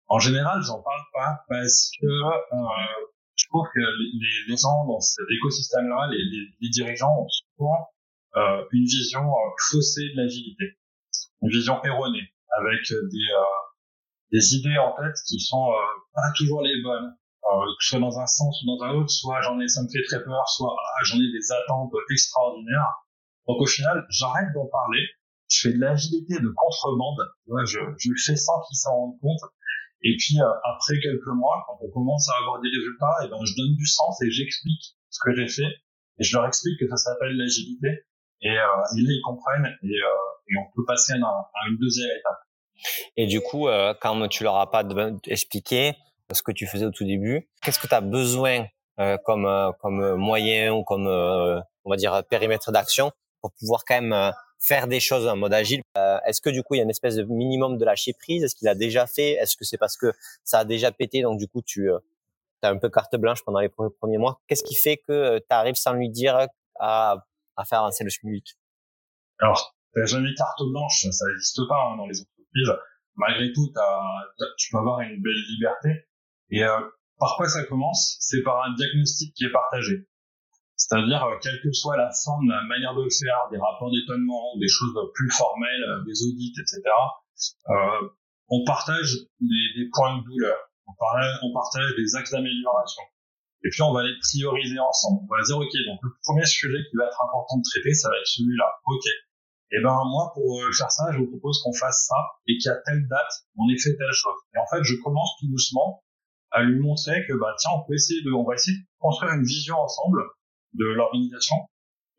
En 0.08 0.18
général, 0.18 0.60
j'en 0.62 0.82
parle 0.82 1.02
pas 1.14 1.44
parce 1.48 1.90
que 1.98 2.06
euh, 2.06 3.06
je 3.34 3.46
trouve 3.48 3.66
que 3.74 3.80
les, 3.80 4.48
les, 4.48 4.56
gens 4.56 4.84
dans 4.86 5.00
cet 5.00 5.24
écosystème-là, 5.38 6.08
les, 6.10 6.22
les, 6.60 6.68
dirigeants 6.68 7.22
ont 7.22 7.28
souvent 7.28 7.88
euh, 8.36 8.64
une 8.72 8.84
vision 8.84 9.22
euh, 9.22 9.50
faussée 9.70 10.08
de 10.14 10.20
l'agilité, 10.20 10.64
une 11.40 11.48
vision 11.48 11.82
erronée 11.84 12.32
avec 12.60 12.80
des 12.90 13.26
des 14.32 14.56
idées 14.56 14.78
en 14.78 14.96
tête 14.96 15.16
qui 15.28 15.38
sont 15.38 15.70
euh, 15.70 15.76
pas 16.14 16.32
toujours 16.36 16.62
les 16.62 16.80
bonnes, 16.82 17.12
euh, 17.12 17.66
que 17.78 17.84
ce 17.84 17.88
soit 17.90 18.00
dans 18.00 18.18
un 18.18 18.26
sens 18.26 18.62
ou 18.62 18.66
dans 18.66 18.84
un 18.84 18.90
autre, 18.96 19.10
soit 19.10 19.40
j'en 19.42 19.60
ai, 19.60 19.68
ça 19.68 19.82
me 19.82 19.88
fait 19.88 20.02
très 20.08 20.24
peur, 20.24 20.48
soit 20.48 20.72
ah, 20.72 21.04
j'en 21.04 21.16
ai 21.16 21.30
des 21.30 21.52
attentes 21.52 21.92
extraordinaires. 22.10 23.04
Donc 23.46 23.60
au 23.60 23.66
final, 23.66 24.06
j'arrête 24.08 24.48
d'en 24.54 24.66
parler, 24.66 25.04
je 25.50 25.68
fais 25.68 25.74
de 25.74 25.80
l'agilité 25.80 26.40
de 26.40 26.48
contrebande, 26.48 27.20
ouais, 27.48 27.66
je, 27.66 27.78
je 27.98 28.10
fais 28.24 28.36
sans 28.36 28.58
qu'ils 28.66 28.78
s'en 28.78 28.90
rendent 28.96 29.20
compte, 29.20 29.42
et 30.02 30.16
puis 30.16 30.40
euh, 30.40 30.48
après 30.64 30.98
quelques 30.98 31.34
mois, 31.36 31.62
quand 31.66 31.76
on 31.82 31.90
commence 31.90 32.28
à 32.30 32.40
avoir 32.40 32.60
des 32.62 32.68
résultats, 32.68 33.16
et 33.22 33.26
eh 33.26 33.28
ben 33.28 33.44
je 33.44 33.54
donne 33.54 33.76
du 33.76 33.86
sens 33.86 34.20
et 34.22 34.30
j'explique 34.30 34.96
ce 35.10 35.18
que 35.22 35.34
j'ai 35.36 35.48
fait, 35.48 35.68
et 36.18 36.24
je 36.24 36.34
leur 36.34 36.46
explique 36.46 36.80
que 36.80 36.88
ça 36.88 36.96
s'appelle 36.96 37.36
l'agilité, 37.36 38.06
et, 38.40 38.48
et, 38.48 38.54
là 38.54 39.12
ils 39.12 39.22
comprennent, 39.22 39.76
et, 39.82 39.92
et 39.92 40.56
on 40.56 40.72
peut 40.74 40.84
passer 40.86 41.12
à 41.12 41.68
une 41.68 41.76
deuxième 41.76 42.10
étape. 42.16 42.40
Et 43.16 43.26
du 43.26 43.40
coup, 43.40 43.68
euh, 43.68 43.94
quand 44.00 44.28
tu 44.28 44.44
leur 44.44 44.56
as 44.56 44.70
pas 44.70 44.84
expliqué 45.26 45.94
ce 46.32 46.42
que 46.42 46.52
tu 46.52 46.66
faisais 46.66 46.86
au 46.86 46.90
tout 46.90 47.04
début, 47.04 47.48
qu'est-ce 47.62 47.78
que 47.78 47.86
tu 47.86 47.94
as 47.94 48.00
besoin 48.00 48.66
euh, 49.00 49.16
comme 49.24 49.46
euh, 49.46 49.72
comme 49.80 50.14
moyen 50.16 50.72
ou 50.72 50.84
comme 50.84 51.06
on 51.06 51.90
va 51.90 51.96
dire 51.96 52.22
périmètre 52.28 52.72
d'action 52.72 53.12
pour 53.40 53.52
pouvoir 53.52 53.84
quand 53.86 54.00
même 54.00 54.32
faire 54.60 54.86
des 54.86 55.00
choses 55.00 55.26
en 55.26 55.36
mode 55.36 55.52
agile? 55.52 55.82
Est-ce 55.96 56.40
que 56.40 56.50
du 56.50 56.62
coup 56.62 56.74
il 56.74 56.78
y 56.78 56.80
a 56.80 56.84
une 56.84 56.90
espèce 56.90 57.16
de 57.16 57.24
minimum 57.24 57.78
de 57.78 57.84
lâcher 57.84 58.12
prise? 58.12 58.44
Est-ce 58.44 58.54
qu'il 58.54 58.68
a 58.68 58.74
déjà 58.74 59.06
fait? 59.06 59.32
Est-ce 59.32 59.56
que 59.56 59.64
c'est 59.64 59.78
parce 59.78 59.96
que 59.96 60.12
ça 60.44 60.60
a 60.60 60.64
déjà 60.64 60.92
pété 60.92 61.22
donc 61.22 61.38
du 61.38 61.48
coup 61.48 61.62
tu 61.62 61.90
as 61.90 62.68
un 62.68 62.78
peu 62.78 62.88
carte 62.88 63.16
blanche 63.16 63.42
pendant 63.44 63.60
les 63.60 63.68
premiers 63.68 64.18
mois? 64.18 64.40
Qu'est-ce 64.46 64.62
qui 64.62 64.76
fait 64.76 64.96
que 64.96 65.38
tu 65.38 65.46
arrives 65.50 65.74
sans 65.74 65.92
lui 65.92 66.08
dire 66.08 66.46
à, 66.78 67.16
faire 67.68 67.80
avancer 67.80 68.04
le 68.04 68.10
SMUIC 68.10 68.56
Alors, 69.40 69.76
jamais 70.04 70.34
carte 70.36 70.62
blanche, 70.70 71.06
ça 71.10 71.26
n'existe 71.26 71.60
pas 71.68 71.90
hein, 71.90 71.96
dans 71.96 72.06
les 72.06 72.20
malgré 73.16 73.52
tout, 73.52 73.72
tu 74.58 74.70
peux 74.70 74.78
avoir 74.78 75.00
une 75.00 75.20
belle 75.22 75.42
liberté. 75.48 76.06
Et 76.50 76.64
euh, 76.64 76.80
par 77.18 77.36
quoi 77.36 77.48
ça 77.48 77.64
commence? 77.64 78.16
C'est 78.20 78.42
par 78.42 78.62
un 78.64 78.74
diagnostic 78.74 79.34
qui 79.34 79.44
est 79.44 79.52
partagé. 79.52 80.06
C'est-à-dire, 80.82 81.22
euh, 81.22 81.38
quelle 81.40 81.60
que 81.62 81.72
soit 81.72 81.96
la 81.96 82.10
forme, 82.24 82.50
la 82.50 82.64
manière 82.64 82.94
de 82.94 83.04
le 83.04 83.10
faire, 83.10 83.46
des 83.50 83.58
rapports 83.58 83.90
d'étonnement, 83.92 84.58
des 84.58 84.68
choses 84.68 84.92
plus 85.14 85.30
formelles, 85.30 85.84
euh, 85.88 86.04
des 86.04 86.26
audits, 86.26 86.54
etc., 86.58 86.82
euh, 87.70 88.08
on 88.48 88.64
partage 88.64 89.14
des, 89.40 89.64
des, 89.78 89.88
points 89.94 90.18
de 90.18 90.24
douleur, 90.24 90.58
on 90.86 90.92
partage, 90.98 91.38
on 91.42 91.52
partage 91.52 91.94
des 91.96 92.16
axes 92.16 92.32
d'amélioration. 92.32 93.02
Et 93.64 93.70
puis, 93.70 93.82
on 93.82 93.92
va 93.92 94.02
les 94.02 94.18
prioriser 94.18 94.78
ensemble. 94.78 95.22
On 95.22 95.36
va 95.36 95.42
dire, 95.42 95.56
OK, 95.56 95.72
donc 95.86 96.00
le 96.02 96.10
premier 96.26 96.44
sujet 96.44 96.82
qui 96.90 96.96
va 96.96 97.06
être 97.06 97.20
important 97.22 97.58
de 97.58 97.62
traiter, 97.62 97.94
ça 97.94 98.10
va 98.10 98.18
être 98.18 98.26
celui-là. 98.26 98.66
OK, 98.86 99.06
eh 99.72 99.82
ben 99.82 99.96
moi 100.04 100.30
pour 100.34 100.60
euh, 100.60 100.72
faire 100.72 100.90
ça, 100.90 101.10
je 101.12 101.18
vous 101.18 101.28
propose 101.28 101.62
qu'on 101.62 101.72
fasse 101.72 102.06
ça 102.06 102.16
et 102.46 102.58
qu'à 102.58 102.76
telle 102.84 103.08
date, 103.08 103.32
on 103.56 103.68
ait 103.68 103.78
fait 103.78 103.96
telle 103.96 104.12
chose. 104.12 104.36
Et 104.54 104.58
en 104.58 104.66
fait, 104.68 104.84
je 104.84 104.96
commence 105.02 105.30
tout 105.40 105.48
doucement 105.48 106.04
à 106.50 106.62
lui 106.62 106.78
montrer 106.78 107.24
que 107.26 107.32
bah 107.32 107.54
tiens, 107.58 107.70
on 107.76 107.86
peut 107.86 107.94
essayer 107.94 108.20
de, 108.22 108.30
on 108.32 108.44
va 108.44 108.54
essayer 108.54 108.76
de 108.76 108.84
construire 108.98 109.32
une 109.32 109.44
vision 109.44 109.76
ensemble 109.76 110.20
de 110.74 110.84
l'organisation. 110.84 111.56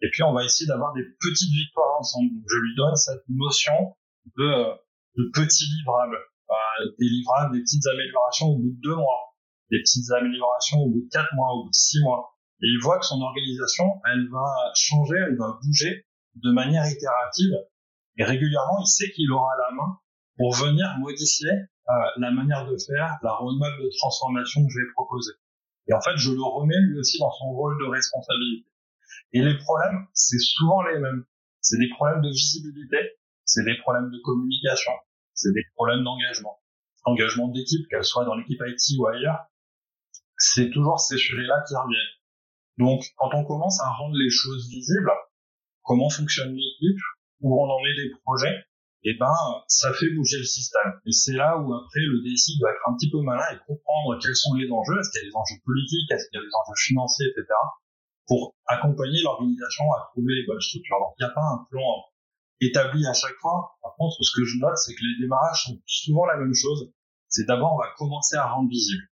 Et 0.02 0.10
puis 0.12 0.24
on 0.24 0.34
va 0.34 0.44
essayer 0.44 0.68
d'avoir 0.68 0.94
des 0.94 1.06
petites 1.20 1.54
victoires 1.54 2.00
ensemble. 2.00 2.34
Donc, 2.34 2.44
je 2.50 2.58
lui 2.58 2.76
donne 2.76 2.96
cette 2.96 3.24
notion 3.30 3.96
de, 4.38 4.44
euh, 4.44 4.74
de 5.18 5.30
petits 5.32 5.70
livrables, 5.78 6.18
euh, 6.18 6.90
des 6.98 7.06
livrables, 7.06 7.54
des 7.54 7.62
petites 7.62 7.86
améliorations 7.86 8.48
au 8.48 8.58
bout 8.58 8.74
de 8.74 8.82
deux 8.82 8.96
mois, 8.96 9.38
des 9.70 9.78
petites 9.80 10.10
améliorations 10.12 10.80
au 10.80 10.90
bout 10.90 11.06
de 11.06 11.10
quatre 11.12 11.34
mois, 11.36 11.54
au 11.54 11.64
bout 11.66 11.70
de 11.70 11.78
six 11.78 12.02
mois. 12.02 12.34
Et 12.62 12.68
il 12.68 12.80
voit 12.82 12.98
que 12.98 13.06
son 13.06 13.22
organisation, 13.22 13.86
elle 14.12 14.28
va 14.32 14.50
changer, 14.74 15.18
elle 15.18 15.38
va 15.38 15.60
bouger 15.62 16.06
de 16.36 16.52
manière 16.52 16.86
itérative 16.90 17.54
et 18.18 18.24
régulièrement, 18.24 18.80
il 18.80 18.88
sait 18.88 19.12
qu'il 19.12 19.32
aura 19.32 19.56
la 19.58 19.76
main 19.76 20.00
pour 20.38 20.54
venir 20.54 20.88
modifier 21.00 21.50
euh, 21.50 21.94
la 22.18 22.32
manière 22.32 22.66
de 22.66 22.78
faire, 22.78 23.18
la 23.24 23.34
roadmap 23.34 23.74
de 23.80 23.90
transformation 23.98 24.66
que 24.66 24.72
je 24.72 24.80
vais 24.80 24.92
proposer. 24.94 25.34
Et 25.88 25.94
en 25.94 26.02
fait, 26.02 26.16
je 26.16 26.32
le 26.32 26.42
remets 26.42 26.80
lui 26.80 27.00
aussi 27.00 27.20
dans 27.20 27.32
son 27.32 27.52
rôle 27.52 27.78
de 27.80 27.90
responsabilité. 27.90 28.70
Et 29.34 29.42
les 29.42 29.58
problèmes, 29.58 30.08
c'est 30.14 30.40
souvent 30.40 30.82
les 30.84 31.00
mêmes. 31.00 31.26
C'est 31.60 31.78
des 31.78 31.90
problèmes 31.90 32.22
de 32.22 32.30
visibilité, 32.30 32.98
c'est 33.46 33.64
des 33.64 33.78
problèmes 33.80 34.12
de 34.12 34.20
communication, 34.24 34.92
c'est 35.34 35.54
des 35.54 35.64
problèmes 35.76 36.04
d'engagement. 36.04 36.60
Engagement 37.06 37.48
d'équipe, 37.48 37.88
qu'elle 37.90 38.04
soit 38.04 38.26
dans 38.26 38.36
l'équipe 38.36 38.62
IT 38.66 39.00
ou 39.00 39.08
ailleurs, 39.08 39.46
c'est 40.38 40.70
toujours 40.72 41.00
ces 41.00 41.18
sujets-là 41.18 41.64
qui 41.68 41.76
reviennent. 41.76 42.14
Donc, 42.78 43.04
quand 43.18 43.30
on 43.34 43.46
commence 43.46 43.80
à 43.82 43.90
rendre 43.90 44.16
les 44.16 44.30
choses 44.30 44.70
visibles, 44.70 45.12
comment 45.84 46.10
fonctionne 46.10 46.56
l'équipe, 46.56 47.02
où 47.42 47.62
on 47.62 47.70
en 47.70 47.80
est 47.86 47.96
des 47.96 48.12
projets, 48.24 48.56
et 49.04 49.16
ben 49.20 49.36
ça 49.68 49.94
fait 49.94 50.10
bouger 50.16 50.38
le 50.38 50.48
système. 50.48 50.94
Et 51.06 51.12
c'est 51.12 51.36
là 51.36 51.58
où 51.60 51.74
après 51.74 52.00
le 52.00 52.24
DSI 52.24 52.58
doit 52.60 52.72
être 52.72 52.88
un 52.88 52.96
petit 52.96 53.12
peu 53.12 53.22
malin 53.22 53.44
et 53.52 53.60
comprendre 53.68 54.18
quels 54.22 54.36
sont 54.36 54.56
les 54.56 54.72
enjeux, 54.72 55.00
est-ce 55.00 55.12
qu'il 55.12 55.24
y 55.24 55.28
a 55.28 55.30
des 55.30 55.36
enjeux 55.36 55.60
politiques, 55.64 56.10
est-ce 56.12 56.30
qu'il 56.30 56.40
y 56.40 56.42
a 56.42 56.46
des 56.46 56.56
enjeux 56.56 56.80
financiers, 56.88 57.28
etc. 57.28 57.48
pour 58.28 58.56
accompagner 58.68 59.22
l'organisation 59.24 59.84
à 59.92 60.08
trouver 60.12 60.34
les 60.36 60.46
bonnes 60.48 60.62
structures. 60.62 61.00
Donc 61.00 61.14
il 61.20 61.26
n'y 61.26 61.32
a 61.32 61.36
pas 61.36 61.44
un 61.44 61.68
plan 61.70 62.08
établi 62.62 63.06
à 63.06 63.14
chaque 63.14 63.36
fois. 63.44 63.76
Par 63.82 63.94
contre, 64.00 64.16
ce 64.24 64.32
que 64.40 64.46
je 64.46 64.58
note, 64.60 64.78
c'est 64.78 64.96
que 64.96 65.04
les 65.04 65.20
démarrages 65.20 65.66
sont 65.68 65.78
souvent 65.86 66.26
la 66.26 66.38
même 66.38 66.56
chose. 66.56 66.92
C'est 67.28 67.46
d'abord 67.46 67.74
on 67.76 67.84
va 67.84 67.92
commencer 67.98 68.38
à 68.38 68.48
rendre 68.48 68.70
visible. 68.70 69.04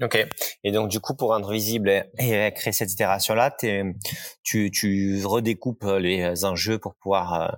Ok. 0.00 0.16
Et 0.62 0.70
donc 0.70 0.88
du 0.88 1.00
coup, 1.00 1.14
pour 1.14 1.30
rendre 1.30 1.50
visible 1.50 1.90
et, 2.18 2.52
créer 2.54 2.72
cette 2.72 2.92
itération-là, 2.92 3.56
tu, 4.44 4.70
tu 4.70 5.24
redécoupes 5.24 5.84
les 5.84 6.44
enjeux 6.44 6.78
pour 6.78 6.94
pouvoir 6.94 7.34
euh, 7.34 7.48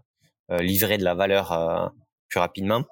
euh, 0.52 0.62
livrer 0.62 0.96
de 0.96 1.04
la 1.04 1.14
valeur 1.14 1.52
euh, 1.52 1.86
plus 2.28 2.40
rapidement. 2.40 2.84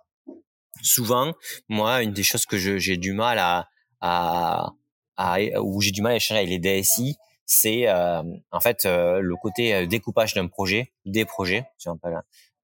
Souvent, 0.82 1.32
moi, 1.68 2.02
une 2.02 2.12
des 2.12 2.22
choses 2.22 2.46
que 2.46 2.58
j'ai 2.58 2.96
du 2.98 3.12
mal 3.12 3.38
à, 3.38 3.68
à, 4.00 4.74
à 5.16 5.40
où 5.60 5.80
j'ai 5.80 5.90
du 5.90 6.02
mal 6.02 6.12
à 6.12 6.16
échanger 6.16 6.40
avec 6.40 6.50
les 6.50 6.58
DSI, 6.82 7.16
c'est 7.46 7.88
euh, 7.88 8.22
en 8.52 8.60
fait 8.60 8.84
le 8.84 9.34
côté 9.40 9.86
découpage 9.86 10.34
d'un 10.34 10.46
projet, 10.46 10.92
des 11.04 11.24
projets, 11.24 11.64
si 11.78 11.88
on 11.88 11.98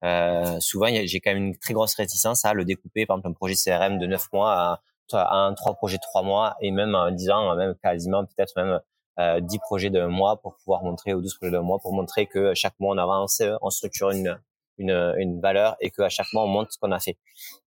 euh, 0.04 0.60
souvent, 0.60 0.86
j'ai 0.88 1.20
quand 1.20 1.32
même 1.32 1.46
une 1.46 1.56
très 1.56 1.72
grosse 1.72 1.94
réticence 1.94 2.44
à 2.44 2.52
le 2.52 2.64
découper, 2.64 3.06
par 3.06 3.16
exemple, 3.16 3.28
un 3.28 3.32
projet 3.32 3.54
CRM 3.54 3.98
de 3.98 4.06
9 4.06 4.32
mois 4.32 4.52
à, 4.52 4.80
un 5.12 5.54
trois 5.54 5.74
projets 5.74 5.96
de 5.98 6.02
3 6.02 6.22
mois 6.22 6.56
et 6.60 6.70
même 6.70 6.94
en 6.94 7.10
10 7.10 7.30
ans, 7.30 7.54
même 7.56 7.74
quasiment 7.82 8.24
peut-être 8.24 8.52
même 8.56 8.80
euh, 9.18 9.40
10 9.40 9.58
projets 9.58 9.90
d'un 9.90 10.08
mois 10.08 10.40
pour 10.40 10.56
pouvoir 10.56 10.82
montrer, 10.82 11.14
ou 11.14 11.20
12 11.20 11.34
projets 11.36 11.52
d'un 11.52 11.62
mois 11.62 11.78
pour 11.78 11.92
montrer 11.92 12.26
que 12.26 12.54
chaque 12.54 12.78
mois 12.80 12.94
on 12.94 12.98
avance, 12.98 13.42
on 13.62 13.70
structure 13.70 14.10
une, 14.10 14.38
une, 14.78 15.14
une 15.18 15.40
valeur 15.40 15.76
et 15.80 15.90
qu'à 15.90 16.08
chaque 16.08 16.32
mois 16.32 16.44
on 16.44 16.48
montre 16.48 16.72
ce 16.72 16.78
qu'on 16.78 16.92
a 16.92 17.00
fait. 17.00 17.16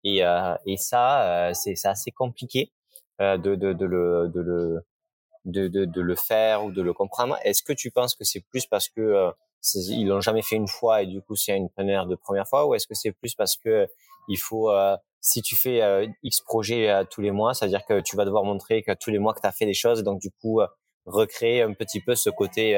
Et, 0.05 0.25
euh, 0.25 0.55
et 0.67 0.77
ça, 0.77 1.49
euh, 1.49 1.55
c'est 1.55 1.75
assez 1.87 2.11
compliqué 2.11 2.73
euh, 3.21 3.37
de, 3.39 3.55
de, 3.55 3.73
de, 3.73 3.87
le, 3.87 4.31
de, 4.35 4.41
le, 4.41 4.87
de, 5.45 5.69
de, 5.69 5.85
de, 5.85 6.01
le 6.01 6.15
faire 6.15 6.65
ou 6.65 6.73
de 6.73 6.83
le 6.83 6.93
comprendre. 6.93 7.39
Est-ce 7.45 7.63
que 7.63 7.73
tu 7.73 7.91
penses 7.91 8.15
que 8.15 8.25
c'est 8.25 8.41
plus 8.41 8.67
parce 8.67 8.89
que 8.89 9.01
euh, 9.01 9.31
ils 9.75 10.07
l'ont 10.07 10.21
jamais 10.21 10.43
fait 10.43 10.57
une 10.57 10.69
fois 10.69 11.03
et 11.03 11.07
du 11.07 11.21
coup 11.23 11.37
c'est 11.37 11.57
une 11.57 11.71
première 11.71 12.07
de 12.07 12.15
première 12.17 12.47
fois 12.47 12.67
ou 12.67 12.75
est-ce 12.75 12.87
que 12.87 12.95
c'est 12.95 13.13
plus 13.13 13.35
parce 13.35 13.57
que 13.57 13.87
il 14.29 14.39
faut 14.39 14.71
euh, 14.71 14.97
si 15.21 15.43
tu 15.43 15.57
fais 15.57 15.83
euh, 15.83 16.07
X 16.23 16.41
projets 16.41 17.05
tous 17.11 17.21
les 17.21 17.31
mois, 17.31 17.55
ça 17.55 17.67
veut 17.67 17.71
dire 17.71 17.85
que 17.87 18.01
tu 18.01 18.17
vas 18.17 18.25
devoir 18.25 18.45
montrer 18.45 18.83
que 18.83 18.93
tous 18.93 19.11
les 19.11 19.19
mois 19.19 19.35
que 19.35 19.41
tu 19.41 19.47
as 19.47 19.53
fait 19.53 19.67
des 19.67 19.75
choses, 19.75 20.03
donc 20.03 20.21
du 20.21 20.31
coup 20.31 20.61
recréer 21.07 21.63
un 21.63 21.73
petit 21.75 22.01
peu 22.01 22.15
ce 22.15 22.31
côté 22.31 22.77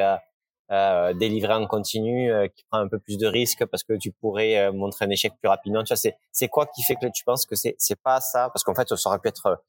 euh, 0.71 1.13
délivrer 1.15 1.55
en 1.55 1.67
continu, 1.67 2.33
euh, 2.33 2.49
qui 2.49 2.65
prend 2.65 2.81
un 2.81 2.89
peu 2.89 2.99
plus 2.99 3.19
de 3.19 3.27
risques 3.27 3.65
parce 3.67 3.85
que 3.85 3.95
tu 3.95 4.13
pourrais 4.13 4.59
euh, 4.59 4.73
montrer 4.73 5.05
un 5.05 5.11
échec 5.11 5.33
plus 5.39 5.49
rapidement. 5.49 5.85
Tu 5.85 5.95
c'est 5.97 6.17
c'est 6.33 6.49
quoi 6.49 6.67
qui 6.67 6.83
fait 6.83 6.97
que 6.97 7.07
tu 7.07 7.25
penses 7.25 7.47
que 7.47 7.55
c'est 7.55 7.77
c'est 7.79 8.01
pas 8.01 8.21
ça? 8.21 8.51
Parce 8.51 8.65
qu'en 8.65 8.75
fait, 8.75 8.95
ça 8.95 9.09
aurait 9.09 9.19
pu 9.19 9.29
être, 9.29 9.63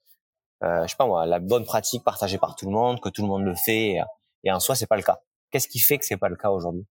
euh, 0.64 0.84
je 0.84 0.88
sais 0.90 0.98
pas 0.98 1.06
moi, 1.06 1.26
la 1.26 1.40
bonne 1.40 1.66
pratique 1.66 2.04
partagée 2.04 2.38
par 2.38 2.56
tout 2.56 2.66
le 2.66 2.72
monde, 2.72 3.00
que 3.02 3.10
tout 3.10 3.22
le 3.22 3.28
monde 3.28 3.44
le 3.44 3.56
fait, 3.56 3.98
et, 4.44 4.52
en 4.52 4.60
soi, 4.60 4.76
c'est 4.76 4.88
pas 4.88 4.98
le 4.98 5.04
cas. 5.04 5.20
Qu'est-ce 5.52 5.68
qui 5.68 5.80
fait 5.80 5.98
que 5.98 6.06
c'est 6.06 6.18
pas 6.18 6.30
le 6.30 6.36
cas 6.36 6.50
aujourd'hui? 6.52 6.86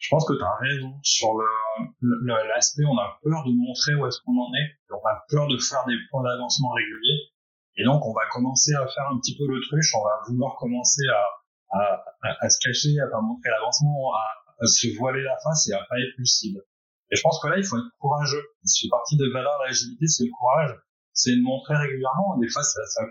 Je 0.00 0.08
pense 0.08 0.26
que 0.26 0.32
tu 0.32 0.42
as 0.42 0.56
raison 0.56 0.96
sur 1.02 1.34
le 1.36 2.48
l'aspect. 2.48 2.84
On 2.88 2.98
a 2.98 3.20
peur 3.22 3.44
de 3.44 3.52
montrer 3.52 3.94
où 3.94 4.06
est-ce 4.06 4.18
qu'on 4.24 4.32
en 4.32 4.50
est. 4.54 4.68
On 4.90 5.06
a 5.06 5.22
peur 5.28 5.46
de 5.46 5.58
faire 5.58 5.84
des 5.86 5.96
points 6.10 6.24
d'avancement 6.24 6.70
réguliers. 6.70 7.30
Et 7.76 7.84
donc, 7.84 8.04
on 8.04 8.12
va 8.12 8.26
commencer 8.32 8.72
à 8.74 8.86
faire 8.88 9.08
un 9.12 9.18
petit 9.20 9.36
peu 9.36 9.46
l'autruche. 9.46 9.94
On 9.94 10.02
va 10.02 10.20
vouloir 10.26 10.56
commencer 10.56 11.02
à 11.14 11.22
à, 11.70 12.02
à, 12.22 12.50
se 12.50 12.58
cacher, 12.58 12.98
à 13.00 13.06
pas 13.06 13.20
montrer 13.20 13.50
l'avancement, 13.50 14.12
à, 14.14 14.66
se 14.66 14.88
voiler 14.98 15.22
la 15.22 15.36
face 15.42 15.68
et 15.68 15.72
à 15.72 15.82
pas 15.88 15.98
être 15.98 16.16
lucide. 16.18 16.62
Et 17.10 17.16
je 17.16 17.22
pense 17.22 17.40
que 17.40 17.48
là, 17.48 17.56
il 17.56 17.64
faut 17.64 17.78
être 17.78 17.90
courageux. 17.98 18.44
C'est 18.64 18.88
partie 18.88 19.16
des 19.16 19.30
valeurs 19.30 19.58
de 19.60 19.66
l'agilité, 19.66 20.06
c'est 20.06 20.24
le 20.24 20.30
courage. 20.30 20.76
C'est 21.12 21.34
de 21.34 21.42
montrer 21.42 21.76
régulièrement. 21.76 22.36
Des 22.38 22.48
fois, 22.48 22.62
ça, 22.62 22.84
ça. 22.86 23.02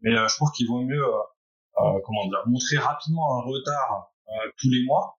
Mais 0.00 0.16
euh, 0.16 0.26
je 0.26 0.34
trouve 0.36 0.50
qu'il 0.52 0.66
vaut 0.66 0.82
mieux, 0.82 1.02
euh, 1.02 1.18
euh, 1.78 2.00
comment 2.04 2.26
dire, 2.28 2.42
montrer 2.46 2.78
rapidement 2.78 3.38
un 3.38 3.42
retard 3.42 4.10
euh, 4.28 4.50
tous 4.58 4.70
les 4.70 4.84
mois. 4.84 5.18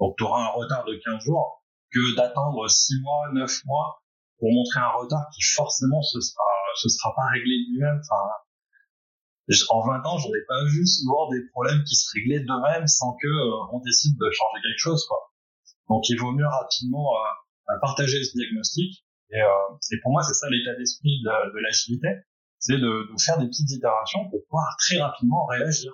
Donc, 0.00 0.16
tu 0.16 0.24
auras 0.24 0.44
un 0.44 0.52
retard 0.52 0.84
de 0.84 0.94
15 1.04 1.24
jours 1.24 1.62
que 1.92 2.16
d'attendre 2.16 2.68
6 2.68 3.00
mois, 3.02 3.28
9 3.34 3.64
mois 3.66 4.02
pour 4.38 4.50
montrer 4.50 4.80
un 4.80 4.92
retard 4.96 5.26
qui 5.34 5.42
forcément 5.54 6.02
ce 6.02 6.20
sera, 6.20 6.44
ce 6.76 6.88
sera 6.88 7.14
pas 7.14 7.26
réglé 7.32 7.54
lui-même. 7.68 8.00
Enfin, 8.00 8.24
en 9.68 9.80
20 9.86 10.06
ans, 10.06 10.18
j'en 10.18 10.30
ai 10.30 10.44
pas 10.46 10.64
vu 10.64 10.86
souvent 10.86 11.28
des 11.28 11.42
problèmes 11.52 11.82
qui 11.84 11.96
se 11.96 12.08
réglaient 12.14 12.40
d'eux-mêmes 12.40 12.86
sans 12.86 13.16
que 13.20 13.26
euh, 13.26 13.72
on 13.72 13.80
décide 13.80 14.16
de 14.16 14.30
changer 14.30 14.62
quelque 14.62 14.78
chose, 14.78 15.04
quoi. 15.06 15.18
Donc, 15.88 16.08
il 16.08 16.18
vaut 16.18 16.32
mieux 16.32 16.46
rapidement 16.46 17.12
euh, 17.68 17.74
partager 17.80 18.22
ce 18.22 18.32
diagnostic. 18.36 19.04
Et, 19.32 19.42
euh, 19.42 19.48
et 19.92 20.00
pour 20.02 20.12
moi, 20.12 20.22
c'est 20.22 20.34
ça 20.34 20.48
l'état 20.48 20.74
d'esprit 20.76 21.20
de, 21.22 21.52
de 21.52 21.58
l'agilité, 21.58 22.08
c'est 22.58 22.78
de, 22.78 23.12
de, 23.12 23.20
faire 23.20 23.38
des 23.38 23.46
petites 23.46 23.70
itérations 23.70 24.28
pour 24.30 24.40
pouvoir 24.44 24.76
très 24.78 24.98
rapidement 25.00 25.46
réagir. 25.46 25.92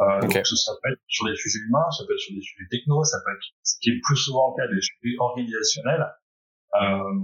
Euh, 0.00 0.20
donc, 0.20 0.32
ça 0.32 0.72
peut 0.82 0.92
être 0.92 1.02
sur 1.08 1.26
des 1.26 1.36
sujets 1.36 1.60
humains, 1.68 1.90
ça 1.92 2.04
peut 2.06 2.14
être 2.14 2.24
sur 2.24 2.34
des 2.34 2.40
sujets 2.40 2.68
techno, 2.70 3.04
ça 3.04 3.18
peut 3.24 3.32
être, 3.32 3.44
ce 3.62 3.76
qui 3.80 3.90
est 3.90 4.00
plus 4.02 4.16
souvent 4.16 4.54
le 4.56 4.56
cas 4.56 4.72
des 4.72 4.80
sujets 4.80 5.16
organisationnels. 5.18 6.08
Euh, 6.80 7.20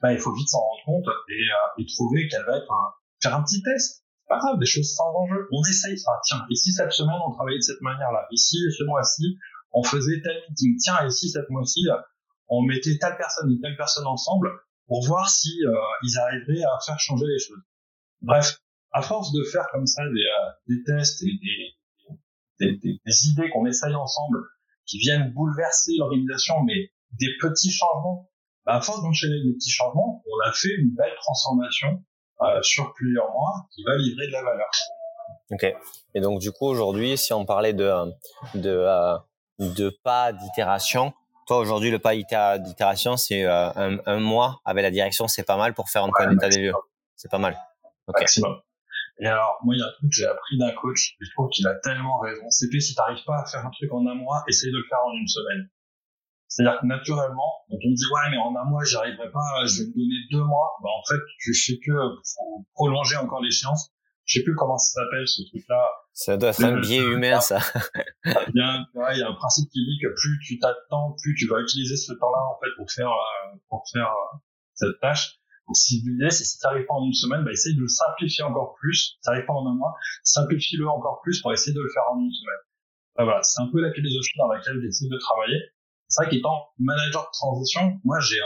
bah, 0.00 0.12
il 0.12 0.20
faut 0.20 0.32
vite 0.32 0.48
s'en 0.48 0.60
rendre 0.60 0.84
compte 0.86 1.14
et, 1.28 1.82
et 1.82 1.86
trouver 1.96 2.28
quel 2.30 2.44
va 2.44 2.58
être 2.58 2.70
un, 2.70 2.86
faire 3.20 3.34
un 3.34 3.42
petit 3.42 3.62
test 3.62 4.04
pas 4.28 4.38
grave, 4.38 4.58
des 4.60 4.66
choses 4.66 4.94
sans 4.94 5.10
enjeu. 5.14 5.48
On 5.50 5.62
essaye 5.64 5.98
ça. 5.98 6.12
Tiens, 6.24 6.44
et 6.50 6.54
si 6.54 6.70
cette 6.72 6.92
semaine 6.92 7.16
on 7.26 7.32
travaillait 7.32 7.58
de 7.58 7.62
cette 7.62 7.80
manière-là? 7.80 8.28
Ici, 8.30 8.58
ce 8.76 8.84
mois-ci, 8.84 9.38
on 9.72 9.82
faisait 9.82 10.20
tel 10.22 10.36
meeting? 10.50 10.76
Tiens, 10.76 11.06
et 11.06 11.10
si 11.10 11.30
cette 11.30 11.48
mois-ci, 11.50 11.80
on 12.48 12.62
mettait 12.62 12.98
telle 12.98 13.16
personne 13.16 13.50
et 13.50 13.60
telle 13.60 13.76
personne 13.76 14.06
ensemble 14.06 14.50
pour 14.86 15.04
voir 15.06 15.28
si 15.28 15.50
euh, 15.64 15.72
ils 16.02 16.18
arriveraient 16.18 16.62
à 16.62 16.78
faire 16.84 17.00
changer 17.00 17.26
les 17.26 17.38
choses? 17.38 17.62
Bref, 18.20 18.58
à 18.92 19.02
force 19.02 19.32
de 19.32 19.42
faire 19.44 19.66
comme 19.72 19.86
ça 19.86 20.02
des, 20.04 20.20
euh, 20.20 20.50
des 20.68 20.84
tests 20.84 21.22
et 21.22 21.32
des, 21.32 21.77
des, 22.60 22.78
des 22.82 23.26
idées 23.28 23.50
qu'on 23.50 23.66
essaye 23.66 23.94
ensemble 23.94 24.38
qui 24.86 24.98
viennent 24.98 25.32
bouleverser 25.32 25.92
l'organisation, 25.98 26.62
mais 26.64 26.90
des 27.18 27.28
petits 27.40 27.70
changements, 27.70 28.30
bah, 28.66 28.76
à 28.76 28.80
force 28.80 29.02
d'enchaîner 29.02 29.42
des 29.44 29.54
petits 29.54 29.70
changements, 29.70 30.22
on 30.26 30.48
a 30.48 30.52
fait 30.52 30.74
une 30.76 30.94
belle 30.94 31.14
transformation 31.20 32.02
euh, 32.42 32.62
sur 32.62 32.92
plusieurs 32.94 33.30
mois 33.30 33.66
qui 33.74 33.82
va 33.84 33.96
livrer 33.96 34.26
de 34.26 34.32
la 34.32 34.42
valeur. 34.42 34.68
Ok. 35.50 35.66
Et 36.14 36.20
donc 36.20 36.40
du 36.40 36.52
coup 36.52 36.66
aujourd'hui, 36.66 37.16
si 37.16 37.32
on 37.32 37.44
parlait 37.44 37.72
de 37.72 37.90
de 38.54 38.70
euh, 38.70 39.16
de 39.58 39.90
pas 40.04 40.32
d'itération, 40.32 41.12
toi 41.46 41.58
aujourd'hui 41.58 41.90
le 41.90 41.98
pas 41.98 42.14
d'itération 42.58 43.16
c'est 43.16 43.44
euh, 43.44 43.70
un, 43.74 43.98
un, 44.04 44.20
mois 44.20 44.60
avec 44.64 44.82
la 44.82 44.90
direction, 44.90 45.26
c'est 45.26 45.44
pas 45.44 45.56
mal 45.56 45.74
pour 45.74 45.88
faire 45.88 46.04
un 46.04 46.10
point 46.10 46.28
d'état 46.28 46.48
des 46.48 46.60
lieux. 46.60 46.74
C'est 47.16 47.30
pas 47.30 47.38
mal. 47.38 47.58
Ok. 48.06 48.20
Maximum. 48.20 48.60
Et 49.20 49.26
alors, 49.26 49.58
moi, 49.64 49.74
il 49.74 49.78
y 49.78 49.82
a 49.82 49.86
un 49.86 49.92
truc 49.92 50.10
que 50.10 50.16
j'ai 50.16 50.26
appris 50.26 50.58
d'un 50.58 50.70
coach, 50.72 51.16
et 51.20 51.24
je 51.24 51.30
trouve 51.32 51.48
qu'il 51.50 51.66
a 51.66 51.74
tellement 51.74 52.18
raison. 52.18 52.48
C'est 52.50 52.68
que 52.70 52.78
si 52.78 52.94
t'arrives 52.94 53.24
pas 53.26 53.42
à 53.42 53.46
faire 53.46 53.66
un 53.66 53.70
truc 53.70 53.92
en 53.92 54.06
un 54.06 54.14
mois, 54.14 54.44
essaye 54.46 54.70
de 54.70 54.78
le 54.78 54.84
faire 54.88 54.98
en 55.04 55.12
une 55.12 55.26
semaine. 55.26 55.68
C'est-à-dire 56.48 56.80
que 56.80 56.86
naturellement, 56.86 57.60
quand 57.68 57.76
on 57.76 57.92
dit 57.92 58.04
ouais 58.10 58.30
mais 58.30 58.38
en 58.38 58.56
un 58.56 58.64
mois 58.64 58.82
j'y 58.82 58.96
arriverai 58.96 59.30
pas, 59.30 59.66
je 59.66 59.82
vais 59.82 59.88
me 59.88 59.92
donner 59.92 60.20
deux 60.32 60.42
mois, 60.42 60.76
bah 60.82 60.88
en 60.88 61.04
fait 61.06 61.20
tu 61.38 61.54
fais 61.54 61.78
que 61.78 61.92
prolonger 62.72 63.16
encore 63.16 63.42
l'échéance. 63.42 63.92
Je 64.24 64.38
sais 64.38 64.44
plus 64.44 64.54
comment 64.54 64.76
ça 64.76 65.00
s'appelle 65.00 65.26
ce 65.26 65.42
truc-là. 65.48 65.88
Ça 66.12 66.36
doit 66.36 66.50
être 66.50 66.64
un 66.64 66.80
biais 66.80 67.02
humain 67.02 67.40
ça. 67.40 67.58
il, 68.24 68.52
y 68.54 68.60
a 68.60 68.66
un, 68.66 68.86
ouais, 68.94 69.16
il 69.16 69.20
y 69.20 69.22
a 69.22 69.28
un 69.28 69.34
principe 69.34 69.70
qui 69.70 69.78
dit 69.78 69.98
que 70.02 70.08
plus 70.08 70.38
tu 70.44 70.58
t'attends, 70.58 71.14
plus 71.22 71.34
tu 71.34 71.46
vas 71.48 71.60
utiliser 71.60 71.96
ce 71.96 72.12
temps-là 72.12 72.40
en 72.50 72.58
fait 72.60 72.70
pour 72.76 72.90
faire 72.90 73.10
euh, 73.10 73.56
pour 73.68 73.84
faire 73.92 74.08
euh, 74.08 74.38
cette 74.74 75.00
tâche. 75.00 75.38
Donc 75.68 75.76
si 75.76 76.00
l'idée 76.00 76.30
c'est 76.30 76.44
si 76.44 76.58
t'arrives 76.58 76.86
pas 76.86 76.94
en 76.94 77.04
une 77.04 77.12
semaine, 77.12 77.44
bah 77.44 77.52
essaye 77.52 77.76
de 77.76 77.82
le 77.82 77.88
simplifier 77.88 78.42
encore 78.42 78.74
plus. 78.80 79.14
Si 79.14 79.20
t'arrives 79.22 79.44
pas 79.46 79.52
en 79.52 79.66
un 79.68 79.74
mois, 79.74 79.94
simplifie-le 80.24 80.88
encore 80.88 81.20
plus 81.22 81.40
pour 81.42 81.52
essayer 81.52 81.74
de 81.74 81.80
le 81.80 81.88
faire 81.92 82.04
en 82.10 82.18
une 82.18 82.32
semaine. 82.32 82.62
Bah, 83.16 83.24
voilà, 83.24 83.42
c'est 83.42 83.60
un 83.60 83.68
peu 83.70 83.80
la 83.80 83.92
philosophie 83.92 84.38
dans 84.38 84.48
laquelle 84.48 84.80
j'essaie 84.80 85.08
de 85.08 85.18
travailler 85.18 85.60
c'est 86.08 86.24
vrai 86.24 86.30
qu'étant 86.30 86.70
manager 86.78 87.22
de 87.22 87.32
transition, 87.32 88.00
moi 88.04 88.18
j'ai 88.20 88.40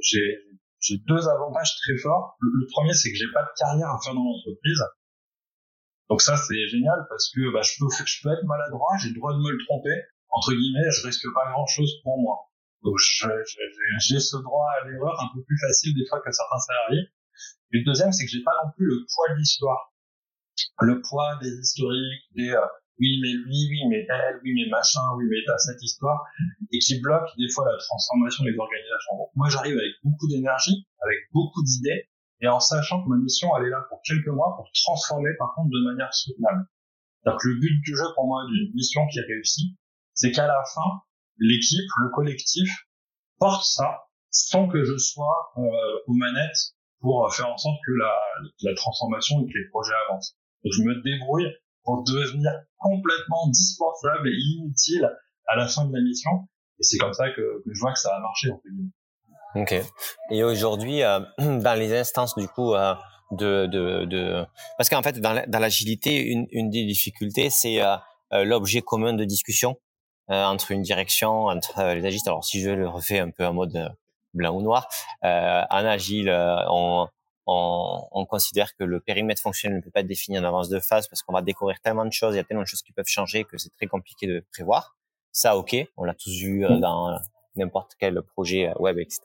j'ai 0.00 0.38
j'ai 0.80 0.96
deux 1.06 1.28
avantages 1.28 1.76
très 1.76 1.96
forts. 1.98 2.36
Le, 2.40 2.66
premier, 2.70 2.94
c'est 2.94 3.10
que 3.10 3.16
j'ai 3.16 3.30
pas 3.32 3.42
de 3.42 3.50
carrière 3.58 3.88
à 3.88 3.98
faire 4.02 4.14
dans 4.14 4.22
l'entreprise. 4.22 4.80
Donc 6.08 6.22
ça, 6.22 6.36
c'est 6.36 6.68
génial 6.68 7.04
parce 7.08 7.30
que 7.34 7.52
bah, 7.52 7.60
je 7.62 7.72
peux 7.78 7.88
je 8.06 8.22
peux 8.22 8.32
être 8.32 8.44
maladroit, 8.44 8.96
j'ai 9.02 9.08
le 9.08 9.16
droit 9.16 9.32
de 9.32 9.38
me 9.38 9.50
le 9.50 9.58
tromper. 9.66 10.02
Entre 10.30 10.52
guillemets, 10.52 10.90
je 10.90 11.06
risque 11.06 11.26
pas 11.34 11.50
grand 11.50 11.66
chose 11.66 11.92
pour 12.02 12.18
moi. 12.18 12.47
Donc 12.82 12.96
j'ai 12.98 14.20
ce 14.20 14.36
droit 14.36 14.66
à 14.80 14.88
l'erreur 14.88 15.20
un 15.20 15.28
peu 15.34 15.42
plus 15.42 15.58
facile 15.58 15.94
des 15.94 16.06
fois 16.08 16.20
que 16.20 16.30
certains 16.30 16.58
salariés. 16.58 17.08
Et 17.72 17.78
le 17.78 17.84
deuxième, 17.84 18.12
c'est 18.12 18.24
que 18.24 18.30
j'ai 18.30 18.42
pas 18.42 18.54
non 18.64 18.70
plus 18.76 18.86
le 18.86 19.04
poids 19.12 19.34
de 19.34 19.38
l'histoire, 19.38 19.92
le 20.80 21.00
poids 21.02 21.38
des 21.42 21.52
historiques, 21.52 22.24
des 22.34 22.50
euh, 22.50 22.66
oui 22.98 23.20
mais 23.22 23.32
lui, 23.32 23.60
oui 23.70 23.80
mais 23.88 24.06
elle, 24.08 24.40
oui 24.42 24.54
mais 24.54 24.70
machin, 24.70 25.02
oui 25.16 25.24
mais 25.28 25.38
t'as 25.46 25.58
cette 25.58 25.82
histoire, 25.82 26.24
et 26.72 26.78
qui 26.78 27.00
bloque 27.00 27.28
des 27.36 27.48
fois 27.54 27.64
la 27.70 27.78
transformation 27.78 28.44
des 28.44 28.56
organisations. 28.58 29.16
Donc 29.18 29.30
moi 29.34 29.48
j'arrive 29.48 29.76
avec 29.76 29.92
beaucoup 30.02 30.26
d'énergie, 30.28 30.86
avec 31.00 31.18
beaucoup 31.32 31.62
d'idées, 31.62 32.08
et 32.40 32.48
en 32.48 32.60
sachant 32.60 33.04
que 33.04 33.08
ma 33.08 33.16
mission 33.16 33.50
elle 33.56 33.66
est 33.66 33.70
là 33.70 33.84
pour 33.88 34.00
quelques 34.02 34.28
mois 34.28 34.54
pour 34.56 34.68
transformer 34.72 35.30
par 35.38 35.54
contre 35.54 35.70
de 35.70 35.84
manière 35.84 36.12
soutenable. 36.12 36.66
Donc 37.24 37.42
le 37.44 37.54
but 37.58 37.80
du 37.82 37.96
jeu 37.96 38.06
pour 38.14 38.26
moi 38.26 38.44
d'une 38.48 38.72
mission 38.74 39.06
qui 39.08 39.20
réussit, 39.20 39.76
c'est 40.14 40.32
qu'à 40.32 40.46
la 40.46 40.62
fin 40.74 41.02
l'équipe, 41.38 41.88
le 42.02 42.10
collectif 42.10 42.70
porte 43.38 43.64
ça 43.64 44.04
sans 44.30 44.68
que 44.68 44.84
je 44.84 44.96
sois 44.96 45.52
aux 45.56 46.14
manettes 46.14 46.74
pour 47.00 47.32
faire 47.32 47.48
en 47.48 47.56
sorte 47.56 47.78
que 47.86 47.92
la, 47.92 48.14
la 48.62 48.74
transformation 48.74 49.40
et 49.40 49.46
que 49.46 49.58
les 49.58 49.68
projets 49.70 49.94
avancent. 50.08 50.36
Donc 50.64 50.72
je 50.76 50.82
me 50.82 51.02
débrouille 51.02 51.48
pour 51.84 52.02
devenir 52.04 52.52
complètement 52.76 53.48
dispensable 53.48 54.28
et 54.28 54.36
inutile 54.56 55.08
à 55.46 55.56
la 55.56 55.66
fin 55.68 55.84
de 55.84 55.94
la 55.94 56.02
mission. 56.02 56.30
Et 56.78 56.82
c'est 56.82 56.98
comme 56.98 57.14
ça 57.14 57.30
que, 57.30 57.62
que, 57.64 57.70
je 57.72 57.80
vois 57.80 57.92
que 57.92 57.98
ça 57.98 58.14
a 58.14 58.20
marché. 58.20 58.50
Ok. 59.54 59.74
Et 60.30 60.44
aujourd'hui, 60.44 61.02
euh, 61.02 61.20
dans 61.38 61.78
les 61.78 61.96
instances 61.96 62.36
du 62.36 62.46
coup 62.48 62.74
euh, 62.74 62.94
de, 63.32 63.66
de, 63.66 64.04
de, 64.04 64.44
parce 64.76 64.88
qu'en 64.88 65.02
fait 65.02 65.20
dans, 65.20 65.58
l'agilité, 65.58 66.16
une, 66.16 66.46
une 66.50 66.70
des 66.70 66.84
difficultés, 66.84 67.50
c'est 67.50 67.82
euh, 67.82 67.96
euh 68.32 68.44
l'objet 68.44 68.82
commun 68.82 69.14
de 69.14 69.24
discussion 69.24 69.70
euh, 69.72 69.87
entre 70.28 70.72
une 70.72 70.82
direction, 70.82 71.46
entre 71.46 71.94
les 71.94 72.04
agistes. 72.04 72.28
Alors 72.28 72.44
si 72.44 72.60
je 72.60 72.70
le 72.70 72.88
refais 72.88 73.18
un 73.18 73.30
peu 73.30 73.46
en 73.46 73.54
mode 73.54 73.94
blanc 74.34 74.54
ou 74.54 74.62
noir, 74.62 74.88
en 75.22 75.66
agile, 75.70 76.30
on 76.68 77.08
on, 77.48 78.06
on, 78.12 78.26
considère 78.26 78.76
que 78.76 78.84
le 78.84 79.00
périmètre 79.00 79.40
fonctionnel 79.40 79.78
ne 79.78 79.82
peut 79.82 79.90
pas 79.90 80.00
être 80.00 80.06
défini 80.06 80.38
en 80.38 80.44
avance 80.44 80.68
de 80.68 80.78
phase 80.80 81.08
parce 81.08 81.22
qu'on 81.22 81.32
va 81.32 81.40
découvrir 81.40 81.80
tellement 81.80 82.04
de 82.04 82.12
choses, 82.12 82.34
il 82.34 82.36
y 82.36 82.40
a 82.40 82.44
tellement 82.44 82.62
de 82.62 82.68
choses 82.68 82.82
qui 82.82 82.92
peuvent 82.92 83.08
changer 83.08 83.44
que 83.44 83.56
c'est 83.56 83.70
très 83.70 83.86
compliqué 83.86 84.26
de 84.26 84.44
prévoir. 84.52 84.96
Ça, 85.32 85.56
ok, 85.56 85.74
on 85.96 86.04
l'a 86.04 86.14
tous 86.14 86.30
vu 86.30 86.64
euh, 86.64 86.78
dans 86.78 87.18
n'importe 87.56 87.92
quel 87.98 88.20
projet 88.22 88.70
web, 88.78 88.98
etc. 88.98 89.20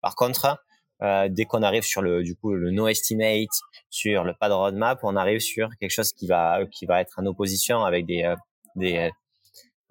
Par 0.00 0.14
contre, 0.14 0.62
euh, 1.02 1.28
dès 1.28 1.44
qu'on 1.44 1.62
arrive 1.62 1.82
sur 1.82 2.02
le 2.02 2.22
du 2.22 2.36
coup 2.36 2.54
le 2.54 2.70
no 2.70 2.86
estimate, 2.86 3.50
sur 3.90 4.22
le 4.22 4.32
pas 4.32 4.48
de 4.48 4.54
roadmap, 4.54 5.00
on 5.02 5.16
arrive 5.16 5.40
sur 5.40 5.68
quelque 5.80 5.90
chose 5.90 6.12
qui 6.12 6.28
va 6.28 6.60
qui 6.70 6.86
va 6.86 7.00
être 7.00 7.18
en 7.18 7.26
opposition 7.26 7.84
avec 7.84 8.06
des 8.06 8.22
euh, 8.22 8.36
des 8.76 9.10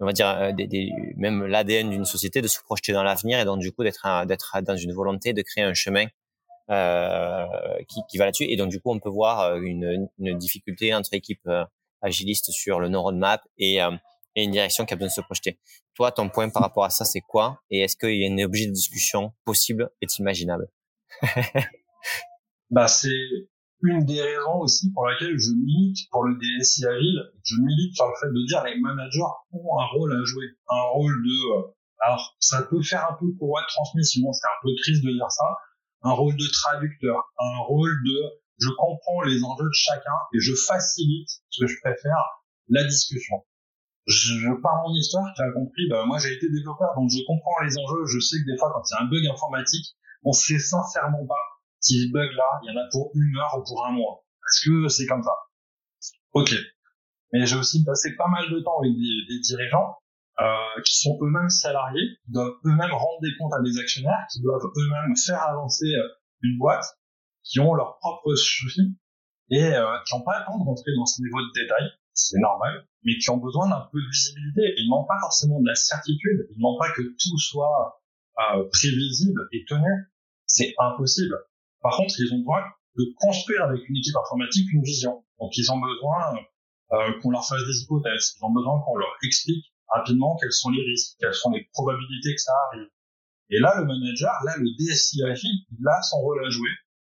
on 0.00 0.06
va 0.06 0.12
dire 0.12 0.28
euh, 0.28 0.52
des, 0.52 0.66
des, 0.66 0.90
même 1.16 1.44
l'ADN 1.46 1.90
d'une 1.90 2.04
société 2.04 2.42
de 2.42 2.48
se 2.48 2.60
projeter 2.60 2.92
dans 2.92 3.02
l'avenir 3.02 3.40
et 3.40 3.44
donc 3.44 3.60
du 3.60 3.72
coup 3.72 3.82
d'être 3.82 4.26
d'être 4.26 4.60
dans 4.62 4.76
une 4.76 4.92
volonté 4.92 5.32
de 5.32 5.42
créer 5.42 5.64
un 5.64 5.74
chemin 5.74 6.06
euh, 6.68 7.46
qui, 7.86 8.00
qui, 8.08 8.18
va 8.18 8.24
là-dessus. 8.24 8.46
Et 8.48 8.56
donc, 8.56 8.70
du 8.70 8.80
coup, 8.80 8.90
on 8.92 8.98
peut 8.98 9.08
voir 9.08 9.40
euh, 9.40 9.60
une, 9.60 10.08
une 10.18 10.36
difficulté 10.36 10.92
entre 10.92 11.14
équipes 11.14 11.46
euh, 11.46 11.64
agilistes 12.02 12.50
sur 12.50 12.80
le 12.80 12.88
no-roadmap 12.88 13.40
et, 13.56 13.76
et 13.76 14.42
une 14.42 14.50
direction 14.50 14.84
qui 14.84 14.92
a 14.92 14.96
besoin 14.96 15.06
de 15.06 15.12
se 15.12 15.20
projeter. 15.20 15.60
Toi, 15.94 16.10
ton 16.10 16.28
point 16.28 16.48
par 16.48 16.62
rapport 16.62 16.84
à 16.84 16.90
ça, 16.90 17.04
c'est 17.04 17.20
quoi? 17.20 17.60
Et 17.70 17.82
est-ce 17.82 17.96
qu'il 17.96 18.16
y 18.16 18.26
a 18.26 18.32
un 18.32 18.44
objet 18.44 18.66
de 18.66 18.72
discussion 18.72 19.32
possible 19.44 19.90
et 20.02 20.06
imaginable? 20.18 20.68
Bah, 22.68 22.88
C'est 22.88 23.08
une 23.82 24.04
des 24.04 24.20
raisons 24.20 24.60
aussi 24.60 24.90
pour 24.92 25.06
laquelle 25.06 25.36
je 25.38 25.50
milite 25.52 26.08
pour 26.10 26.24
le 26.24 26.36
DSI 26.36 26.86
agile. 26.86 27.20
Je 27.44 27.56
milite 27.60 27.94
sur 27.94 28.06
le 28.06 28.14
fait 28.20 28.32
de 28.32 28.46
dire 28.46 28.64
les 28.64 28.80
managers 28.80 29.32
ont 29.52 29.78
un 29.80 29.86
rôle 29.92 30.12
à 30.12 30.24
jouer, 30.24 30.46
un 30.68 30.82
rôle 30.92 31.22
de... 31.22 31.72
Alors, 32.00 32.36
ça 32.40 32.62
peut 32.62 32.82
faire 32.82 33.06
un 33.10 33.14
peu 33.14 33.26
courroie 33.38 33.62
de 33.62 33.66
transmission, 33.68 34.32
c'est 34.32 34.46
un 34.46 34.60
peu 34.62 34.68
triste 34.82 35.04
de 35.04 35.12
dire 35.12 35.30
ça, 35.30 35.44
un 36.02 36.12
rôle 36.12 36.36
de 36.36 36.46
traducteur, 36.52 37.32
un 37.38 37.58
rôle 37.66 37.92
de 38.04 38.40
je 38.58 38.68
comprends 38.70 39.22
les 39.22 39.42
enjeux 39.44 39.68
de 39.68 39.74
chacun 39.74 40.16
et 40.32 40.40
je 40.40 40.54
facilite 40.54 41.28
ce 41.50 41.64
que 41.64 41.66
je 41.66 41.76
préfère, 41.82 42.16
la 42.68 42.84
discussion. 42.84 43.44
Je, 44.06 44.48
pars 44.62 44.82
mon 44.86 44.94
histoire, 44.94 45.26
tu 45.34 45.42
as 45.42 45.52
compris, 45.52 45.88
bah, 45.90 46.04
moi 46.06 46.18
j'ai 46.18 46.32
été 46.32 46.48
développeur, 46.48 46.94
donc 46.96 47.10
je 47.10 47.18
comprends 47.26 47.60
les 47.64 47.76
enjeux, 47.76 48.06
je 48.06 48.20
sais 48.20 48.36
que 48.38 48.50
des 48.50 48.56
fois 48.56 48.70
quand 48.72 48.82
il 48.88 48.94
y 48.94 48.96
a 48.96 49.02
un 49.02 49.08
bug 49.10 49.26
informatique, 49.26 49.96
on 50.24 50.32
sait 50.32 50.58
sincèrement 50.58 51.26
pas 51.26 51.55
si 51.80 52.06
ce 52.06 52.12
bug 52.12 52.30
là, 52.32 52.48
il 52.62 52.72
y 52.72 52.76
en 52.76 52.80
a 52.80 52.86
pour 52.90 53.10
une 53.14 53.36
heure 53.36 53.58
ou 53.58 53.64
pour 53.64 53.86
un 53.86 53.92
mois. 53.92 54.24
Est-ce 54.48 54.68
que 54.68 54.88
c'est 54.88 55.06
comme 55.06 55.22
ça? 55.22 55.32
Ok. 56.32 56.54
Mais 57.32 57.46
j'ai 57.46 57.56
aussi 57.56 57.84
passé 57.84 58.14
pas 58.16 58.28
mal 58.28 58.50
de 58.50 58.60
temps 58.60 58.78
avec 58.80 58.92
des 58.92 59.40
dirigeants 59.40 59.96
euh, 60.38 60.82
qui 60.84 60.96
sont 60.96 61.18
eux-mêmes 61.22 61.48
salariés, 61.48 62.18
qui 62.24 62.32
doivent 62.32 62.54
eux-mêmes 62.64 62.92
rendre 62.92 63.20
des 63.22 63.30
comptes 63.38 63.54
à 63.54 63.62
des 63.62 63.78
actionnaires, 63.78 64.26
qui 64.30 64.42
doivent 64.42 64.70
eux-mêmes 64.76 65.16
faire 65.16 65.42
avancer 65.42 65.86
euh, 65.86 66.08
une 66.42 66.58
boîte, 66.58 66.84
qui 67.42 67.60
ont 67.60 67.74
leurs 67.74 67.98
propres 67.98 68.34
soucis 68.34 68.96
et 69.50 69.62
euh, 69.62 69.96
qui 70.06 70.14
n'ont 70.14 70.24
pas 70.24 70.40
le 70.40 70.44
temps 70.44 70.58
de 70.58 70.64
rentrer 70.64 70.90
dans 70.96 71.06
ce 71.06 71.22
niveau 71.22 71.40
de 71.40 71.52
détail, 71.60 71.90
c'est 72.12 72.38
normal, 72.38 72.86
mais 73.04 73.16
qui 73.18 73.30
ont 73.30 73.38
besoin 73.38 73.68
d'un 73.68 73.88
peu 73.92 73.98
de 73.98 74.10
visibilité. 74.10 74.74
Ils 74.76 74.88
n'ont 74.90 75.04
pas 75.04 75.18
forcément 75.20 75.60
de 75.60 75.66
la 75.66 75.74
certitude, 75.74 76.48
ils 76.50 76.60
n'ont 76.60 76.78
pas 76.78 76.90
que 76.92 77.02
tout 77.02 77.38
soit 77.38 78.00
euh, 78.38 78.64
prévisible 78.72 79.40
et 79.52 79.64
tenu. 79.66 79.90
C'est 80.46 80.74
impossible. 80.78 81.34
Par 81.86 81.98
contre, 81.98 82.18
ils 82.18 82.34
ont 82.34 82.38
besoin 82.38 82.66
de 82.98 83.04
construire 83.14 83.62
avec 83.62 83.88
une 83.88 83.96
équipe 83.96 84.16
informatique 84.16 84.66
une 84.72 84.82
vision. 84.82 85.22
Donc, 85.38 85.56
ils 85.56 85.70
ont 85.70 85.78
besoin 85.78 86.34
euh, 86.90 87.12
qu'on 87.22 87.30
leur 87.30 87.46
fasse 87.46 87.62
des 87.62 87.82
hypothèses, 87.82 88.34
ils 88.34 88.44
ont 88.44 88.50
besoin 88.50 88.82
qu'on 88.82 88.96
leur 88.96 89.14
explique 89.22 89.64
rapidement 89.94 90.36
quels 90.42 90.50
sont 90.50 90.70
les 90.70 90.82
risques, 90.82 91.14
quelles 91.20 91.34
sont 91.34 91.52
les 91.52 91.62
probabilités 91.72 92.34
que 92.34 92.40
ça 92.40 92.50
arrive. 92.66 92.88
Et 93.50 93.60
là, 93.60 93.78
le 93.78 93.86
manager, 93.86 94.32
là, 94.44 94.56
le 94.58 94.66
DSI 94.76 95.22
il 95.22 95.88
a 95.88 96.02
son 96.02 96.16
rôle 96.22 96.44
à 96.44 96.50
jouer 96.50 96.70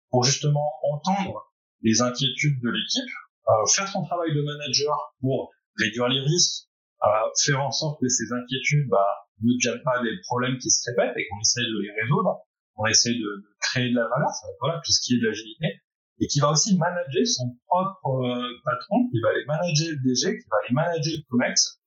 pour 0.08 0.24
justement 0.24 0.72
entendre 0.90 1.52
les 1.82 2.00
inquiétudes 2.00 2.58
de 2.62 2.70
l'équipe, 2.70 3.12
euh, 3.48 3.66
faire 3.74 3.88
son 3.88 4.06
travail 4.06 4.34
de 4.34 4.40
manager 4.40 4.96
pour 5.20 5.50
réduire 5.76 6.08
les 6.08 6.20
risques, 6.20 6.64
euh, 7.04 7.28
faire 7.44 7.60
en 7.60 7.72
sorte 7.72 8.00
que 8.00 8.08
ces 8.08 8.32
inquiétudes 8.32 8.88
bah, 8.88 9.04
ne 9.42 9.52
deviennent 9.52 9.82
pas 9.84 10.02
des 10.02 10.16
problèmes 10.22 10.56
qui 10.56 10.70
se 10.70 10.88
répètent 10.88 11.14
et 11.18 11.28
qu'on 11.28 11.40
essaye 11.40 11.66
de 11.66 11.78
les 11.78 11.92
résoudre, 12.00 12.40
qu'on 12.74 12.86
essaye 12.86 13.18
de, 13.18 13.24
de, 13.24 13.48
créer 13.60 13.90
de 13.90 13.96
la 13.96 14.08
valeur, 14.08 14.30
ça 14.30 14.46
voilà, 14.60 14.80
tout 14.84 14.92
ce 14.92 15.00
qui 15.00 15.14
est 15.14 15.20
de 15.20 15.26
l'agilité, 15.26 15.80
et 16.20 16.26
qui 16.26 16.40
va 16.40 16.50
aussi 16.50 16.76
manager 16.76 17.26
son 17.26 17.56
propre 17.66 18.24
euh, 18.24 18.48
patron, 18.64 19.08
qui 19.10 19.20
va 19.20 19.30
aller 19.30 19.44
manager 19.46 19.88
le 19.90 19.98
DG, 20.02 20.38
qui 20.38 20.48
va 20.48 20.56
aller 20.64 20.74
manager 20.74 21.12
le 21.16 21.22
COMEX, 21.28 21.82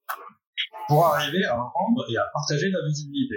pour 0.88 1.06
arriver 1.06 1.44
à 1.46 1.56
rendre 1.56 2.06
et 2.10 2.18
à 2.18 2.26
partager 2.34 2.68
de 2.70 2.78
la 2.78 2.86
visibilité. 2.88 3.36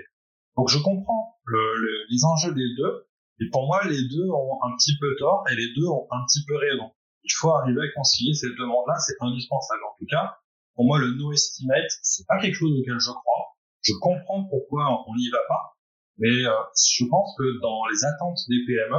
Donc 0.57 0.69
je 0.69 0.79
comprends 0.79 1.39
le, 1.45 2.07
les 2.11 2.25
enjeux 2.25 2.55
des 2.55 2.69
deux, 2.77 3.07
et 3.41 3.49
pour 3.51 3.67
moi 3.67 3.85
les 3.87 4.09
deux 4.09 4.29
ont 4.31 4.59
un 4.65 4.75
petit 4.77 4.97
peu 4.99 5.15
tort 5.19 5.45
et 5.51 5.55
les 5.55 5.73
deux 5.77 5.87
ont 5.87 6.07
un 6.11 6.25
petit 6.27 6.45
peu 6.47 6.57
raison. 6.57 6.91
Il 7.23 7.33
faut 7.33 7.51
arriver 7.51 7.81
à 7.83 7.93
concilier 7.95 8.35
ces 8.35 8.49
deux 8.49 8.67
mondes-là, 8.67 8.97
c'est 8.99 9.15
indispensable. 9.21 9.81
En 9.85 9.95
tout 9.99 10.07
cas, 10.11 10.39
pour 10.75 10.87
moi 10.87 10.99
le 10.99 11.15
no 11.15 11.33
estimate, 11.33 11.91
c'est 12.03 12.27
pas 12.27 12.39
quelque 12.39 12.55
chose 12.55 12.73
auquel 12.81 12.99
je 12.99 13.11
crois. 13.11 13.55
Je 13.83 13.93
comprends 14.01 14.45
pourquoi 14.45 15.05
on 15.07 15.15
n'y 15.15 15.31
va 15.31 15.41
pas, 15.47 15.78
mais 16.19 16.45
euh, 16.45 16.53
je 16.75 17.05
pense 17.07 17.35
que 17.39 17.61
dans 17.61 17.87
les 17.91 18.05
attentes 18.05 18.39
des 18.49 18.65
PME, 18.67 18.99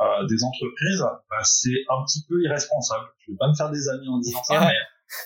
euh, 0.00 0.26
des 0.26 0.44
entreprises, 0.44 1.04
bah, 1.28 1.44
c'est 1.44 1.84
un 1.88 2.04
petit 2.04 2.24
peu 2.28 2.40
irresponsable. 2.42 3.04
Je 3.26 3.32
vais 3.32 3.38
pas 3.38 3.48
me 3.48 3.54
faire 3.54 3.70
des 3.70 3.88
amis 3.88 4.08
en 4.08 4.18
disant 4.18 4.42
ça, 4.44 4.60
mais 4.68 4.76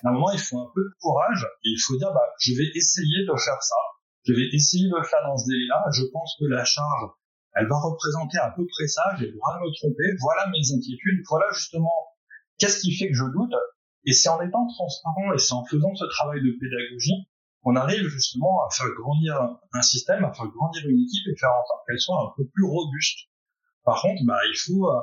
à 0.03 0.09
un 0.09 0.13
moment, 0.13 0.31
il 0.33 0.39
faut 0.39 0.59
un 0.59 0.71
peu 0.75 0.83
de 0.83 0.95
courage 1.01 1.47
et 1.65 1.71
il 1.71 1.79
faut 1.79 1.97
dire, 1.97 2.13
bah, 2.13 2.27
je 2.39 2.53
vais 2.55 2.71
essayer 2.75 3.27
de 3.27 3.35
faire 3.39 3.63
ça. 3.63 3.81
Je 4.25 4.33
vais 4.33 4.49
essayer 4.53 4.89
de 4.89 4.97
le 4.97 5.05
faire 5.05 5.21
dans 5.27 5.37
ce 5.37 5.47
délai-là. 5.47 5.85
Je 5.93 6.05
pense 6.11 6.37
que 6.41 6.47
la 6.47 6.65
charge, 6.65 7.11
elle 7.55 7.69
va 7.69 7.79
représenter 7.79 8.39
à 8.39 8.51
peu 8.57 8.67
près 8.67 8.87
ça. 8.87 9.03
J'ai 9.19 9.27
le 9.27 9.37
droit 9.37 9.55
de 9.59 9.67
me 9.67 9.71
tromper. 9.75 10.17
Voilà 10.21 10.49
mes 10.49 10.65
inquiétudes. 10.75 11.23
Voilà 11.29 11.47
justement 11.53 11.93
qu'est-ce 12.59 12.81
qui 12.81 12.97
fait 12.97 13.09
que 13.09 13.15
je 13.15 13.25
doute. 13.31 13.55
Et 14.07 14.13
c'est 14.13 14.29
en 14.29 14.41
étant 14.41 14.67
transparent 14.67 15.33
et 15.35 15.39
c'est 15.39 15.55
en 15.55 15.65
faisant 15.65 15.95
ce 15.95 16.07
travail 16.07 16.41
de 16.41 16.57
pédagogie 16.59 17.29
qu'on 17.65 17.77
arrive 17.77 18.07
justement 18.09 18.65
à 18.67 18.75
faire 18.75 18.87
grandir 19.01 19.35
un 19.73 19.83
système, 19.83 20.25
à 20.25 20.33
faire 20.33 20.47
grandir 20.47 20.83
une 20.87 21.03
équipe 21.03 21.27
et 21.33 21.37
faire 21.37 21.51
en 21.51 21.65
sorte 21.67 21.83
qu'elle 21.89 21.99
soit 21.99 22.21
un 22.21 22.33
peu 22.37 22.45
plus 22.53 22.65
robuste. 22.65 23.31
Par 23.85 24.01
contre, 24.01 24.23
bah, 24.27 24.39
il 24.47 24.57
faut 24.57 24.89
euh, 24.89 25.01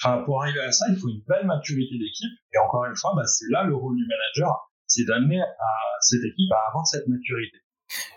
Enfin, 0.00 0.22
pour 0.24 0.42
arriver 0.42 0.60
à 0.60 0.70
ça, 0.70 0.86
il 0.90 0.96
faut 0.96 1.08
une 1.08 1.22
belle 1.26 1.46
maturité 1.46 1.98
d'équipe. 1.98 2.30
Et 2.54 2.58
encore 2.58 2.84
une 2.84 2.96
fois, 2.96 3.12
bah, 3.16 3.24
c'est 3.26 3.46
là 3.50 3.64
le 3.64 3.74
rôle 3.74 3.96
du 3.96 4.06
manager, 4.06 4.70
c'est 4.86 5.04
d'amener 5.04 5.40
à 5.40 5.72
cette 6.00 6.20
équipe 6.24 6.52
à 6.52 6.68
avoir 6.68 6.86
cette 6.86 7.06
maturité. 7.08 7.58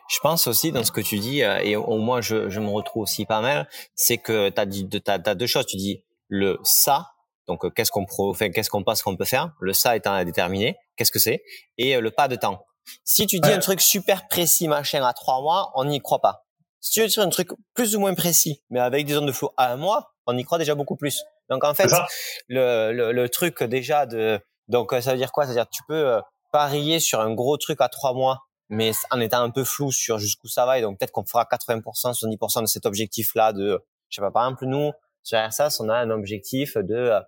Je 0.10 0.20
pense 0.22 0.48
aussi 0.48 0.72
dans 0.72 0.84
ce 0.84 0.92
que 0.92 1.02
tu 1.02 1.18
dis, 1.18 1.44
euh, 1.44 1.60
et 1.60 1.76
au 1.76 1.98
moins 1.98 2.22
je, 2.22 2.50
je 2.50 2.60
me 2.60 2.68
retrouve 2.68 3.04
aussi 3.04 3.26
pas 3.26 3.42
mal, 3.42 3.70
c'est 3.96 4.18
que 4.18 4.50
tu 4.50 4.60
as, 4.60 5.14
as, 5.14 5.30
as 5.30 5.36
deux 5.36 5.48
choses. 5.48 5.66
Tu 5.66 5.78
dis 5.78 6.04
le 6.28 6.60
ça, 6.64 7.08
donc 7.48 7.64
euh, 7.64 7.70
qu'est-ce 7.70 7.90
qu'on 7.90 8.06
enfin, 8.20 8.52
qu'est-ce 8.52 8.70
qu'on 8.70 8.84
pense 8.84 9.02
qu'on 9.02 9.16
peut 9.16 9.26
faire, 9.26 9.54
le 9.62 9.74
ça 9.74 9.96
étant 9.96 10.14
à 10.14 10.26
déterminer, 10.26 10.76
qu'est-ce 10.98 11.12
que 11.12 11.20
c'est, 11.20 11.42
et 11.78 12.00
le 12.00 12.12
pas 12.12 12.28
de 12.28 12.36
temps. 12.36 12.66
Si 13.04 13.28
tu 13.28 13.40
dis 13.40 13.52
un 13.52 13.60
truc 13.60 13.82
super 13.82 14.28
précis, 14.28 14.68
machin, 14.68 15.04
à 15.06 15.14
trois 15.14 15.42
mois, 15.42 15.72
on 15.76 15.86
n'y 15.86 16.00
croit 16.02 16.20
pas. 16.20 16.46
Si 16.80 16.92
tu 16.92 17.02
veux 17.02 17.08
dire 17.08 17.24
un 17.24 17.30
truc 17.30 17.50
plus 17.74 17.96
ou 17.96 18.00
moins 18.00 18.14
précis, 18.16 18.64
mais 18.70 18.80
avec 18.80 19.06
des 19.06 19.14
zones 19.14 19.28
de 19.28 19.32
flou 19.32 19.50
à 19.58 19.72
un 19.72 19.78
mois, 19.78 20.14
on 20.26 20.38
y 20.38 20.44
croit 20.44 20.58
déjà 20.58 20.74
beaucoup 20.74 20.96
plus. 20.96 21.24
Donc 21.50 21.64
en 21.64 21.74
fait, 21.74 21.90
le, 22.48 22.92
le, 22.92 23.12
le, 23.12 23.30
truc 23.30 23.62
déjà 23.64 24.06
de 24.06 24.40
donc 24.68 24.92
ça 25.02 25.12
veut 25.12 25.18
dire 25.18 25.32
quoi? 25.32 25.44
Ça 25.44 25.50
veut 25.50 25.56
dire 25.56 25.66
que 25.66 25.76
tu 25.76 25.84
peux 25.88 26.08
euh, 26.08 26.22
parier 26.52 27.00
sur 27.00 27.20
un 27.20 27.34
gros 27.34 27.58
truc 27.58 27.82
à 27.82 27.90
trois 27.90 28.14
mois, 28.14 28.40
mais 28.70 28.92
en 29.12 29.20
étant 29.20 29.42
un 29.42 29.50
peu 29.50 29.64
flou 29.64 29.92
sur 29.92 30.18
jusqu'où 30.18 30.48
ça 30.48 30.66
va. 30.66 30.80
Et 30.80 30.82
donc 30.82 30.98
peut-être 30.98 31.12
qu'on 31.12 31.26
fera 31.26 31.44
80%, 31.44 31.84
70% 31.84 32.62
de 32.62 32.66
cet 32.68 32.86
objectif-là 32.86 33.54
de, 33.54 33.84
je 34.10 34.16
sais 34.16 34.22
pas, 34.22 34.32
par 34.32 34.46
exemple 34.46 34.66
nous 34.66 34.92
sur 35.24 35.38
RSAS, 35.38 35.78
on 35.82 35.90
a 35.90 35.96
un 35.96 36.10
objectif 36.10 36.78
de 36.78 36.96
euh, 36.96 37.22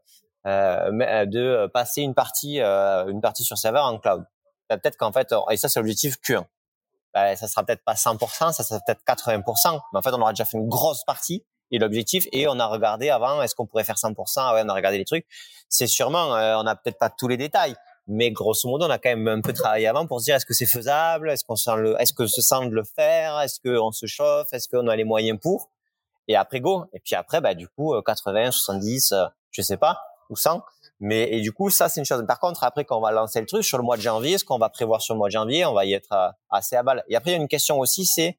euh 0.47 1.25
de 1.25 1.67
passer 1.67 2.01
une 2.01 2.15
partie 2.15 2.59
euh, 2.59 3.07
une 3.07 3.21
partie 3.21 3.43
sur 3.43 3.57
serveur 3.57 3.85
en 3.85 3.99
cloud. 3.99 4.23
Bah, 4.69 4.78
peut-être 4.78 4.97
qu'en 4.97 5.12
fait, 5.12 5.34
et 5.52 5.58
ça 5.58 5.69
c'est 5.69 5.80
l'objectif 5.80 6.17
Q1. 6.26 6.45
Bah, 7.13 7.36
ça 7.36 7.47
sera 7.47 7.63
peut-être 7.63 7.84
pas 7.84 7.93
100%, 7.93 8.54
ça 8.54 8.63
sera 8.63 8.80
peut-être 8.86 9.04
80%, 9.06 9.80
mais 9.91 9.99
en 9.99 10.02
fait 10.02 10.12
on 10.12 10.21
aura 10.21 10.32
déjà 10.32 10.45
fait 10.45 10.58
une 10.58 10.67
grosse 10.67 11.04
partie 11.04 11.45
et 11.71 11.80
l'objectif. 11.80 12.28
Et 12.32 12.47
on 12.47 12.60
a 12.60 12.65
regardé 12.65 13.10
avant, 13.10 13.41
est-ce 13.41 13.56
qu'on 13.56 13.65
pourrait 13.65 13.84
faire 13.84 13.97
100% 13.97 14.15
ah 14.38 14.54
ouais, 14.56 14.62
on 14.65 14.69
a 14.69 14.73
regardé 14.73 14.97
les 14.97 15.06
trucs. 15.06 15.26
C'est 15.69 15.88
sûrement, 15.88 16.36
euh, 16.36 16.56
on 16.58 16.63
n'a 16.63 16.76
peut-être 16.76 16.97
pas 16.97 17.10
tous 17.10 17.28
les 17.28 17.38
détails, 17.38 17.76
mais 18.08 18.32
grosso 18.32 18.67
modo, 18.69 18.86
on 18.86 18.89
a 18.89 18.97
quand 18.97 19.10
même 19.10 19.28
un 19.28 19.41
peu 19.41 19.54
travaillé 19.54 19.88
avant 19.88 20.08
pour 20.08 20.19
se 20.19 20.26
dire 20.26 20.36
est-ce 20.36 20.45
que 20.45 20.54
c'est 20.54 20.65
faisable, 20.65 21.30
est-ce 21.30 21.43
qu'on 21.43 21.56
sent 21.56 21.76
le, 21.78 21.95
est-ce 21.99 22.13
que 22.13 22.28
se 22.28 22.41
sent 22.41 22.67
de 22.67 22.76
le 22.76 22.84
faire, 22.84 23.39
est-ce 23.41 23.60
qu'on 23.60 23.91
se 23.91 24.06
chauffe, 24.08 24.52
est-ce 24.52 24.67
qu'on 24.67 24.88
a 24.88 24.95
les 24.95 25.04
moyens 25.04 25.39
pour? 25.39 25.69
et 26.28 26.36
après 26.36 26.60
go. 26.60 26.86
Et 26.93 26.99
puis 26.99 27.15
après, 27.15 27.41
bah, 27.41 27.54
du 27.54 27.67
coup, 27.67 27.93
80, 28.02 28.52
70, 28.52 29.13
je 29.52 29.62
sais 29.62 29.78
pas, 29.78 30.02
ou 30.30 30.36
100. 30.36 30.63
Mais 30.99 31.32
et 31.32 31.41
du 31.41 31.51
coup, 31.51 31.69
ça 31.69 31.89
c'est 31.89 31.99
une 31.99 32.06
chose. 32.06 32.23
Par 32.27 32.39
contre, 32.39 32.63
après 32.63 32.86
quand 32.86 32.97
on 32.97 33.01
va 33.01 33.12
lancer 33.12 33.39
le 33.39 33.45
truc 33.45 33.63
sur 33.63 33.77
le 33.77 33.84
mois 33.84 33.97
de 33.97 34.01
janvier, 34.01 34.38
ce 34.38 34.45
qu'on 34.45 34.58
va 34.58 34.69
prévoir 34.69 35.01
sur 35.01 35.13
le 35.13 35.17
mois 35.17 35.27
de 35.27 35.34
janvier, 35.34 35.65
on 35.65 35.73
va 35.73 35.86
y 35.86 35.93
être 35.93 36.34
assez 36.49 36.75
à 36.75 36.84
balle. 36.84 37.03
Et 37.10 37.15
après, 37.15 37.32
il 37.32 37.34
y 37.34 37.38
a 37.38 37.41
une 37.41 37.47
question 37.47 37.79
aussi, 37.79 38.06
c'est 38.06 38.38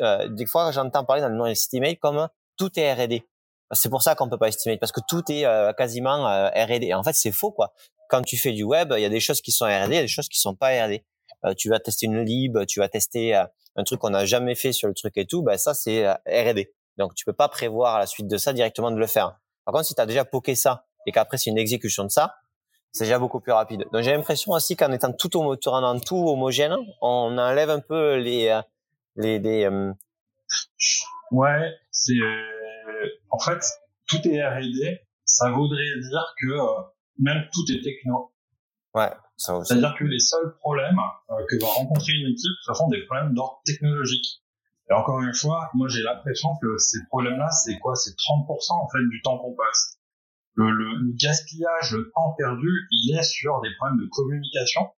euh, 0.00 0.28
des 0.28 0.46
fois 0.46 0.70
j'entends 0.70 1.04
parler 1.04 1.22
dans 1.22 1.28
le 1.28 1.36
non-estimate 1.36 1.98
comme 1.98 2.28
tout 2.56 2.70
est 2.78 2.92
R&D. 2.92 3.26
C'est 3.72 3.90
pour 3.90 4.02
ça 4.02 4.14
qu'on 4.14 4.28
peut 4.28 4.38
pas 4.38 4.48
estimer 4.48 4.78
parce 4.78 4.92
que 4.92 5.00
tout 5.08 5.22
est 5.30 5.44
euh, 5.44 5.72
quasiment 5.72 6.28
euh, 6.28 6.48
R&D. 6.48 6.92
En 6.94 7.02
fait, 7.02 7.14
c'est 7.14 7.32
faux 7.32 7.52
quoi. 7.52 7.74
Quand 8.08 8.22
tu 8.22 8.38
fais 8.38 8.52
du 8.52 8.62
web, 8.62 8.92
il 8.96 9.02
y 9.02 9.04
a 9.04 9.10
des 9.10 9.20
choses 9.20 9.42
qui 9.42 9.52
sont 9.52 9.66
R&D, 9.66 9.88
il 9.90 9.94
y 9.94 9.98
a 9.98 10.02
des 10.02 10.08
choses 10.08 10.28
qui 10.28 10.38
sont 10.38 10.54
pas 10.54 10.68
R&D. 10.68 11.04
Euh, 11.44 11.54
tu 11.54 11.68
vas 11.68 11.78
tester 11.78 12.06
une 12.06 12.22
lib, 12.22 12.64
tu 12.66 12.80
vas 12.80 12.88
tester 12.88 13.34
un 13.34 13.84
truc 13.84 14.00
qu'on 14.00 14.10
n'a 14.10 14.24
jamais 14.24 14.54
fait 14.54 14.72
sur 14.72 14.88
le 14.88 14.94
truc 14.94 15.16
et 15.16 15.26
tout, 15.26 15.42
ben 15.42 15.58
ça 15.58 15.74
c'est 15.74 16.08
R&D. 16.08 16.72
Donc 16.96 17.14
tu 17.14 17.24
peux 17.24 17.32
pas 17.32 17.48
prévoir 17.48 17.96
à 17.96 17.98
la 18.00 18.06
suite 18.06 18.26
de 18.26 18.38
ça 18.38 18.52
directement 18.52 18.90
de 18.90 18.96
le 18.98 19.06
faire. 19.06 19.38
Par 19.64 19.74
contre, 19.74 19.86
si 19.86 19.94
tu 19.94 20.00
as 20.00 20.06
déjà 20.06 20.24
poké 20.24 20.54
ça 20.54 20.87
et 21.08 21.12
qu'après 21.12 21.38
c'est 21.38 21.50
une 21.50 21.58
exécution 21.58 22.04
de 22.04 22.10
ça, 22.10 22.36
c'est 22.92 23.04
déjà 23.04 23.18
beaucoup 23.18 23.40
plus 23.40 23.52
rapide. 23.52 23.84
Donc 23.92 24.02
j'ai 24.02 24.12
l'impression 24.12 24.52
aussi 24.52 24.76
qu'en 24.76 24.92
étant 24.92 25.12
tout 25.12 25.36
en 25.36 25.98
tout 25.98 26.28
homogène, 26.28 26.76
on 27.02 27.36
enlève 27.38 27.70
un 27.70 27.80
peu 27.80 28.16
les 28.16 28.60
les, 29.16 29.38
les 29.38 29.68
Ouais, 31.30 31.70
c'est 31.90 32.14
en 33.30 33.38
fait, 33.38 33.64
tout 34.06 34.26
est 34.28 34.42
R&D, 34.42 35.00
ça 35.24 35.50
voudrait 35.50 36.00
dire 36.00 36.34
que 36.40 36.46
euh, 36.46 36.82
même 37.18 37.44
tout 37.52 37.64
est 37.70 37.82
techno. 37.82 38.32
Ouais, 38.94 39.10
ça 39.36 39.56
aussi. 39.56 39.68
C'est-à-dire 39.68 39.94
que 39.98 40.04
les 40.04 40.18
seuls 40.18 40.56
problèmes 40.60 40.98
euh, 41.30 41.34
que 41.48 41.60
va 41.60 41.68
rencontrer 41.68 42.12
une 42.12 42.32
équipe, 42.32 42.56
ce 42.62 42.74
sont 42.74 42.88
des 42.88 43.04
problèmes 43.04 43.34
d'ordre 43.34 43.60
technologique. 43.64 44.42
Et 44.90 44.94
encore 44.94 45.20
une 45.20 45.34
fois, 45.34 45.68
moi 45.74 45.86
j'ai 45.88 46.02
l'impression 46.02 46.48
que 46.62 46.78
ces 46.78 46.98
problèmes-là, 47.08 47.50
c'est 47.50 47.78
quoi? 47.78 47.94
C'est 47.94 48.12
30% 48.12 48.72
en 48.72 48.88
fait 48.88 49.06
du 49.10 49.20
temps 49.22 49.38
qu'on 49.38 49.54
passe. 49.54 49.97
Le, 50.58 50.70
le, 50.70 51.14
gaspillage, 51.14 51.92
le 51.92 52.10
temps 52.10 52.34
perdu, 52.36 52.68
il 52.90 53.16
est 53.16 53.22
sur 53.22 53.60
des 53.60 53.70
problèmes 53.78 54.00
de 54.00 54.08
communication. 54.10 54.90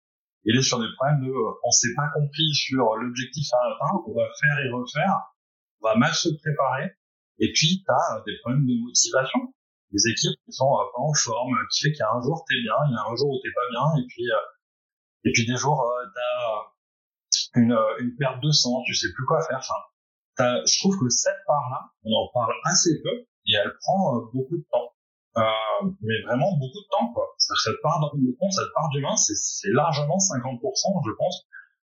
Il 0.44 0.57
est 0.57 0.62
sur 0.62 0.79
des 0.79 0.87
problèmes 0.97 1.27
de, 1.27 1.31
euh, 1.31 1.61
on 1.64 1.71
s'est 1.71 1.94
pas 1.97 2.09
compris 2.14 2.55
sur 2.55 2.94
l'objectif 2.94 3.49
à 3.53 3.75
atteindre, 3.75 4.05
on 4.07 4.14
va 4.14 4.29
faire 4.40 4.59
et 4.64 4.71
refaire, 4.71 5.35
on 5.83 5.88
va 5.88 5.97
mal 5.97 6.14
se 6.14 6.29
préparer, 6.29 6.94
et 7.38 7.53
puis, 7.53 7.85
tu 7.85 7.90
as 7.90 8.23
des 8.27 8.37
problèmes 8.42 8.66
de 8.66 8.75
motivation. 8.83 9.55
Des 9.92 10.11
équipes 10.11 10.37
qui 10.44 10.53
sont 10.53 10.68
euh, 10.68 10.85
pas 10.92 11.01
en 11.01 11.14
forme, 11.14 11.55
qui 11.73 11.85
fait 11.85 11.92
qu'il 11.92 12.01
y 12.01 12.03
a 12.03 12.12
un 12.12 12.21
jour 12.21 12.44
t'es 12.47 12.61
bien, 12.61 12.75
il 12.88 12.92
y 12.92 12.97
a 12.97 13.05
un 13.09 13.16
jour 13.16 13.31
où 13.31 13.38
t'es 13.42 13.53
pas 13.55 13.66
bien, 13.71 14.03
et 14.03 14.07
puis 14.07 14.31
euh, 14.31 15.25
et 15.25 15.33
puis 15.33 15.47
des 15.47 15.57
jours 15.57 15.81
euh, 15.81 16.05
t'as 16.14 17.61
une, 17.61 17.79
une 18.01 18.14
perte 18.16 18.42
de 18.42 18.51
sang, 18.51 18.83
tu 18.85 18.94
sais 18.94 19.09
plus 19.14 19.25
quoi 19.25 19.40
faire. 19.49 19.59
Enfin, 19.59 20.61
je 20.66 20.79
trouve 20.81 20.99
que 21.01 21.09
cette 21.09 21.40
part-là, 21.47 21.90
on 22.05 22.12
en 22.12 22.29
parle 22.35 22.53
assez 22.64 23.01
peu, 23.03 23.25
et 23.47 23.55
elle 23.55 23.73
prend 23.81 24.21
beaucoup 24.35 24.59
de 24.59 24.66
temps. 24.71 24.92
Euh, 25.38 25.90
mais 26.03 26.20
vraiment 26.27 26.57
beaucoup 26.59 26.81
de 26.81 26.88
temps, 26.90 27.12
quoi. 27.12 27.35
Cette 27.38 27.81
part 27.83 28.01
d'organisation, 28.01 28.51
cette 28.51 28.72
part 28.74 28.88
d'humain, 28.90 29.16
c'est 29.16 29.70
largement 29.70 30.16
50%, 30.16 31.03
je 31.07 31.12
pense, 31.16 31.46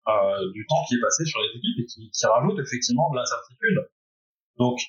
euh, 0.08 0.52
du 0.54 0.66
temps 0.68 0.84
qui 0.88 0.96
est 0.96 1.02
passé 1.02 1.26
sur 1.26 1.40
les 1.42 1.50
équipes 1.50 1.80
et 1.80 1.86
qui, 1.86 2.26
rajoute 2.26 2.60
effectivement 2.60 3.12
de 3.12 3.18
l'incertitude. 3.18 3.90
Donc, 4.58 4.80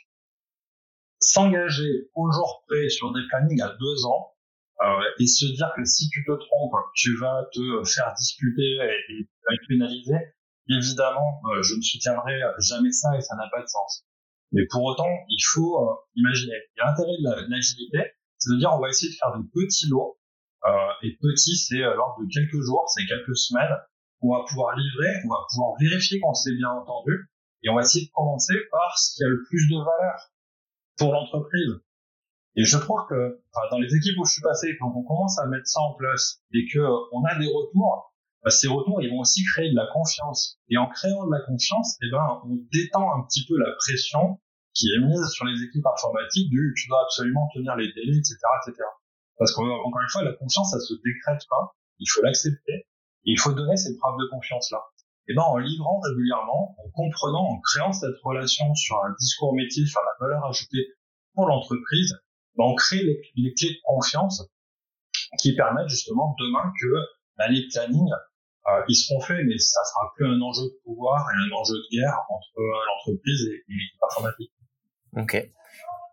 s'engager 1.18 2.08
au 2.14 2.30
jour 2.30 2.64
près 2.68 2.88
sur 2.88 3.12
des 3.12 3.20
plannings 3.28 3.60
à 3.60 3.74
deux 3.74 4.06
ans 4.06 4.32
euh, 4.82 5.00
et 5.18 5.26
se 5.26 5.46
dire 5.46 5.72
que 5.76 5.84
si 5.84 6.08
tu 6.08 6.24
te 6.24 6.32
trompes, 6.32 6.80
tu 6.94 7.16
vas 7.18 7.44
te 7.52 7.84
faire 7.84 8.14
discuter 8.16 8.78
et, 9.10 9.28
être 9.52 9.68
pénalisé, 9.68 10.14
évidemment, 10.68 11.40
euh, 11.46 11.62
je 11.62 11.74
ne 11.74 11.80
soutiendrai 11.80 12.40
jamais 12.58 12.90
ça 12.90 13.16
et 13.16 13.20
ça 13.20 13.36
n'a 13.36 13.48
pas 13.50 13.62
de 13.62 13.68
sens. 13.68 14.04
Mais 14.52 14.62
pour 14.70 14.84
autant, 14.84 15.10
il 15.28 15.42
faut 15.52 15.76
euh, 15.82 15.94
imaginer. 16.14 16.56
Il 16.74 16.78
y 16.78 16.80
a 16.82 16.86
l'intérêt 16.86 17.16
de 17.18 17.50
l'agilité, 17.50 17.98
c'est 18.46 18.54
de 18.54 18.58
dire 18.58 18.70
on 18.72 18.80
va 18.80 18.88
essayer 18.88 19.10
de 19.10 19.16
faire 19.16 19.36
des 19.36 19.44
petits 19.52 19.88
lots. 19.88 20.18
Euh, 20.64 20.70
et 21.02 21.16
petit, 21.20 21.56
c'est 21.56 21.78
l'ordre 21.78 22.22
de 22.22 22.28
quelques 22.32 22.60
jours, 22.62 22.84
c'est 22.88 23.04
quelques 23.06 23.36
semaines. 23.36 23.76
On 24.22 24.32
va 24.34 24.44
pouvoir 24.48 24.76
livrer, 24.76 25.20
on 25.24 25.28
va 25.28 25.40
pouvoir 25.50 25.74
vérifier 25.78 26.18
qu'on 26.20 26.34
s'est 26.34 26.54
bien 26.54 26.70
entendu, 26.70 27.30
et 27.62 27.68
on 27.68 27.74
va 27.74 27.82
essayer 27.82 28.06
de 28.06 28.10
commencer 28.12 28.54
par 28.70 28.98
ce 28.98 29.14
qui 29.14 29.24
a 29.24 29.28
le 29.28 29.42
plus 29.44 29.68
de 29.68 29.76
valeur 29.76 30.32
pour 30.96 31.12
l'entreprise. 31.12 31.82
Et 32.56 32.64
je 32.64 32.78
trouve 32.78 33.00
que 33.08 33.38
dans 33.70 33.78
les 33.78 33.94
équipes 33.94 34.18
où 34.18 34.24
je 34.24 34.32
suis 34.32 34.42
passé, 34.42 34.76
quand 34.80 34.90
on 34.96 35.04
commence 35.04 35.38
à 35.38 35.46
mettre 35.46 35.66
ça 35.66 35.80
en 35.80 35.92
place 35.94 36.40
et 36.54 36.66
que 36.72 36.80
on 37.12 37.22
a 37.24 37.38
des 37.38 37.46
retours, 37.46 38.14
bah, 38.42 38.50
ces 38.50 38.66
retours 38.66 39.02
ils 39.02 39.10
vont 39.10 39.20
aussi 39.20 39.44
créer 39.44 39.70
de 39.70 39.76
la 39.76 39.86
confiance. 39.92 40.58
Et 40.70 40.78
en 40.78 40.88
créant 40.88 41.26
de 41.26 41.32
la 41.32 41.44
confiance, 41.44 41.98
eh 42.02 42.10
ben 42.10 42.40
on 42.44 42.56
détend 42.72 43.14
un 43.14 43.24
petit 43.24 43.44
peu 43.46 43.58
la 43.58 43.70
pression 43.78 44.40
qui 44.76 44.92
est 44.92 45.00
mise 45.00 45.24
sur 45.32 45.46
les 45.46 45.62
équipes 45.62 45.86
informatiques 45.86 46.50
du 46.50 46.74
tu 46.76 46.88
dois 46.88 47.02
absolument 47.02 47.48
tenir 47.54 47.76
les 47.76 47.92
délais, 47.92 48.18
etc., 48.18 48.36
etc. 48.60 48.84
Parce 49.38 49.52
qu'encore 49.52 50.00
une 50.00 50.10
fois, 50.10 50.22
la 50.22 50.32
confiance, 50.34 50.70
ça 50.70 50.80
se 50.80 50.94
décrète 51.04 51.42
pas. 51.48 51.74
Il 51.98 52.06
faut 52.08 52.22
l'accepter. 52.22 52.84
Et 53.24 53.32
il 53.32 53.40
faut 53.40 53.52
donner 53.52 53.76
ces 53.76 53.96
preuves 53.96 54.18
de 54.20 54.28
confiance 54.30 54.70
là 54.70 54.80
et 55.28 55.34
ben 55.34 55.42
en 55.42 55.58
livrant 55.58 56.00
régulièrement, 56.00 56.76
en 56.78 56.90
comprenant, 56.90 57.50
en 57.50 57.60
créant 57.60 57.92
cette 57.92 58.16
relation 58.22 58.72
sur 58.74 58.96
un 59.02 59.14
discours 59.18 59.54
métier, 59.54 59.84
sur 59.86 60.00
la 60.00 60.26
valeur 60.26 60.44
ajoutée 60.46 60.86
pour 61.34 61.46
l'entreprise, 61.46 62.14
ben 62.56 62.64
on 62.64 62.74
crée 62.74 63.02
les, 63.02 63.54
clés 63.54 63.70
de 63.70 63.80
confiance 63.84 64.42
qui 65.40 65.54
permettent 65.54 65.88
justement 65.88 66.34
demain 66.38 66.72
que 66.80 66.86
ben, 67.38 67.48
les 67.48 67.66
plannings 67.72 68.12
euh, 68.68 68.82
ils 68.88 68.96
seront 68.96 69.20
faits, 69.20 69.44
mais 69.46 69.58
ça 69.58 69.80
sera 69.84 70.12
plus 70.14 70.26
un 70.26 70.40
enjeu 70.40 70.64
de 70.64 70.80
pouvoir 70.84 71.24
et 71.30 71.34
un 71.34 71.56
enjeu 71.56 71.74
de 71.74 71.96
guerre 71.96 72.18
entre 72.28 72.58
euh, 72.58 72.62
l'entreprise 72.86 73.42
et, 73.46 73.64
l'équipe 73.68 74.02
informatique. 74.10 74.52
Ok. 75.16 75.34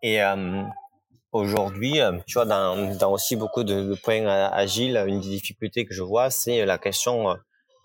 Et 0.01 0.21
euh, 0.21 0.63
aujourd'hui, 1.31 2.01
euh, 2.01 2.17
tu 2.25 2.33
vois, 2.33 2.45
dans, 2.45 2.95
dans, 2.97 3.11
aussi 3.11 3.35
beaucoup 3.35 3.63
de, 3.63 3.81
de, 3.83 3.95
points 3.95 4.25
agiles, 4.25 4.97
une 5.07 5.19
des 5.19 5.29
difficultés 5.29 5.85
que 5.85 5.93
je 5.93 6.03
vois, 6.03 6.29
c'est 6.29 6.65
la 6.65 6.77
question 6.77 7.35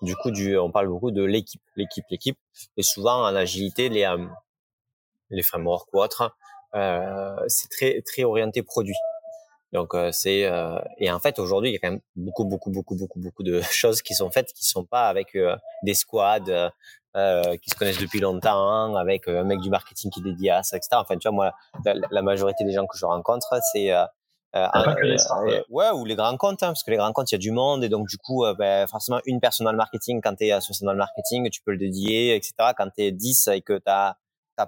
du 0.02 0.14
coup, 0.14 0.30
du, 0.30 0.56
on 0.56 0.70
parle 0.70 0.88
beaucoup 0.88 1.10
de 1.10 1.24
l'équipe, 1.24 1.62
l'équipe, 1.76 2.04
l'équipe. 2.10 2.38
Et 2.76 2.82
souvent, 2.82 3.24
en 3.24 3.34
agilité, 3.34 3.88
les, 3.88 4.04
euh, 4.04 4.26
les 5.30 5.42
frameworks 5.42 5.88
ou 5.92 6.00
autres, 6.00 6.32
euh, 6.74 7.36
c'est 7.48 7.68
très, 7.68 8.02
très 8.02 8.24
orienté 8.24 8.62
produit. 8.62 8.96
Donc, 9.72 9.94
euh, 9.94 10.12
c'est 10.12 10.44
euh, 10.44 10.78
et 10.98 11.10
en 11.10 11.20
fait, 11.20 11.38
aujourd'hui, 11.38 11.70
il 11.70 11.72
y 11.74 11.76
a 11.76 11.78
quand 11.80 11.90
même 11.90 12.00
beaucoup, 12.16 12.44
beaucoup, 12.44 12.70
beaucoup, 12.70 12.94
beaucoup, 12.94 13.18
beaucoup 13.18 13.42
de 13.42 13.60
choses 13.70 14.02
qui 14.02 14.14
sont 14.14 14.30
faites 14.30 14.52
qui 14.52 14.64
sont 14.64 14.84
pas 14.84 15.08
avec 15.08 15.36
des 15.82 15.94
squads 15.94 16.70
qui 17.14 17.70
se 17.70 17.74
connaissent 17.74 17.98
depuis 18.00 18.20
longtemps, 18.20 18.94
avec 18.96 19.28
un 19.28 19.44
mec 19.44 19.60
du 19.60 19.70
marketing 19.70 20.10
qui 20.10 20.20
est 20.20 20.22
dédié 20.22 20.50
à 20.50 20.62
ça, 20.62 20.76
etc. 20.76 20.90
Enfin, 20.94 21.16
tu 21.16 21.28
vois, 21.28 21.34
moi, 21.34 21.52
la, 21.84 21.94
la 22.10 22.22
majorité 22.22 22.64
des 22.64 22.72
gens 22.72 22.86
que 22.86 22.96
je 22.96 23.04
rencontre, 23.04 23.48
c'est 23.72 23.92
euh, 23.92 24.04
euh, 24.56 25.62
ouais, 25.68 25.90
ou 25.90 26.04
les 26.04 26.14
grands 26.14 26.36
comptes, 26.36 26.62
hein, 26.62 26.68
parce 26.68 26.82
que 26.82 26.90
les 26.90 26.96
grands 26.96 27.12
comptes, 27.12 27.30
il 27.30 27.34
y 27.34 27.36
a 27.36 27.38
du 27.38 27.50
monde, 27.50 27.84
et 27.84 27.88
donc 27.88 28.08
du 28.08 28.16
coup, 28.16 28.44
euh, 28.44 28.54
ben, 28.54 28.86
forcément, 28.86 29.20
une 29.26 29.40
personne 29.40 29.66
dans 29.66 29.72
le 29.72 29.76
marketing, 29.76 30.20
quand 30.22 30.34
tu 30.36 30.46
es 30.46 30.52
associé 30.52 30.86
dans 30.86 30.92
le 30.92 30.98
marketing, 30.98 31.50
tu 31.50 31.60
peux 31.62 31.72
le 31.72 31.78
dédier, 31.78 32.34
etc. 32.34 32.52
Quand 32.76 32.88
tu 32.94 33.02
es 33.02 33.12
10 33.12 33.48
et 33.48 33.60
que 33.60 33.74
tu 33.74 33.82
n'as 33.86 34.14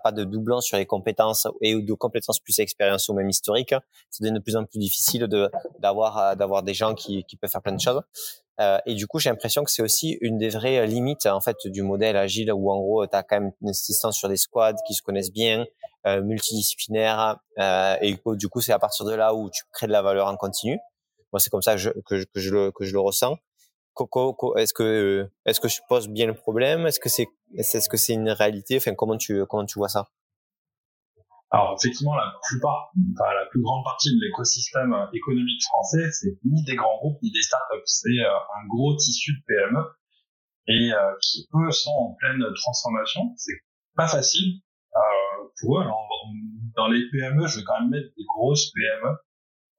pas 0.02 0.12
de 0.12 0.24
doublon 0.24 0.60
sur 0.60 0.76
les 0.76 0.84
compétences 0.84 1.48
et 1.62 1.80
de 1.80 1.94
compétences 1.94 2.40
plus 2.40 2.58
expérience 2.58 3.08
ou 3.08 3.14
même 3.14 3.30
historique, 3.30 3.74
c'est 4.10 4.30
de 4.30 4.38
plus 4.38 4.56
en 4.56 4.64
plus 4.64 4.78
difficile 4.78 5.26
de 5.26 5.50
d'avoir 5.78 6.36
d'avoir 6.36 6.62
des 6.62 6.74
gens 6.74 6.94
qui, 6.94 7.24
qui 7.24 7.36
peuvent 7.36 7.50
faire 7.50 7.62
plein 7.62 7.72
de 7.72 7.80
choses. 7.80 8.02
Euh, 8.60 8.78
et 8.84 8.94
du 8.94 9.06
coup, 9.06 9.18
j'ai 9.18 9.30
l'impression 9.30 9.64
que 9.64 9.70
c'est 9.70 9.82
aussi 9.82 10.18
une 10.20 10.36
des 10.36 10.50
vraies 10.50 10.86
limites 10.86 11.26
en 11.26 11.40
fait 11.40 11.56
du 11.64 11.82
modèle 11.82 12.16
agile 12.16 12.52
où 12.52 12.70
en 12.70 12.78
gros, 12.78 13.06
tu 13.06 13.16
as 13.16 13.22
quand 13.22 13.40
même 13.40 13.52
une 13.62 13.70
assistance 13.70 14.16
sur 14.16 14.28
des 14.28 14.36
squads 14.36 14.76
qui 14.86 14.94
se 14.94 15.02
connaissent 15.02 15.32
bien, 15.32 15.64
euh, 16.06 16.22
multidisciplinaires, 16.22 17.38
euh, 17.58 17.96
et 18.02 18.18
du 18.36 18.48
coup, 18.48 18.60
c'est 18.60 18.72
à 18.72 18.78
partir 18.78 19.06
de 19.06 19.14
là 19.14 19.34
où 19.34 19.50
tu 19.50 19.64
crées 19.72 19.86
de 19.86 19.92
la 19.92 20.02
valeur 20.02 20.26
en 20.28 20.36
continu. 20.36 20.78
Moi, 21.32 21.40
c'est 21.40 21.50
comme 21.50 21.62
ça 21.62 21.72
que 21.72 21.78
je, 21.78 21.90
que, 22.04 22.24
je 22.34 22.50
le 22.50 22.70
que 22.72 22.84
je 22.84 22.92
le 22.92 23.00
ressens. 23.00 23.36
Est-ce 24.56 24.72
que 24.72 25.28
est-ce 25.44 25.60
que 25.60 25.68
je 25.68 25.80
pose 25.88 26.08
bien 26.08 26.26
le 26.26 26.34
problème? 26.34 26.86
Est-ce 26.86 27.00
que 27.00 27.08
c'est 27.08 27.26
est-ce 27.56 27.88
que 27.88 27.96
c'est 27.96 28.14
une 28.14 28.30
réalité? 28.30 28.76
Enfin, 28.76 28.94
comment 28.94 29.16
tu 29.16 29.44
comment 29.46 29.66
tu 29.66 29.78
vois 29.78 29.88
ça? 29.88 30.06
Alors 31.52 31.76
effectivement, 31.78 32.14
la 32.14 32.32
plupart, 32.48 32.92
enfin 33.12 33.34
la 33.34 33.46
plus 33.46 33.60
grande 33.60 33.82
partie 33.84 34.14
de 34.14 34.20
l'écosystème 34.20 34.92
euh, 34.92 35.06
économique 35.12 35.62
français, 35.64 36.10
c'est 36.12 36.38
ni 36.44 36.62
des 36.64 36.76
grands 36.76 36.96
groupes 36.98 37.20
ni 37.22 37.32
des 37.32 37.42
startups, 37.42 37.82
c'est 37.86 38.20
euh, 38.20 38.30
un 38.30 38.66
gros 38.68 38.94
tissu 38.96 39.32
de 39.32 39.42
PME 39.46 39.82
et 40.68 40.92
euh, 40.92 41.12
qui 41.20 41.48
eux 41.54 41.70
sont 41.72 41.90
en 41.90 42.14
pleine 42.14 42.44
transformation. 42.54 43.34
C'est 43.36 43.58
pas 43.96 44.06
facile 44.06 44.60
euh, 44.94 45.48
pour 45.60 45.80
eux. 45.80 45.84
Dans 46.76 46.86
les 46.86 47.02
PME, 47.10 47.46
je 47.48 47.58
vais 47.58 47.64
quand 47.64 47.80
même 47.80 47.90
mettre 47.90 48.14
des 48.16 48.24
grosses 48.24 48.70
PME 48.70 49.16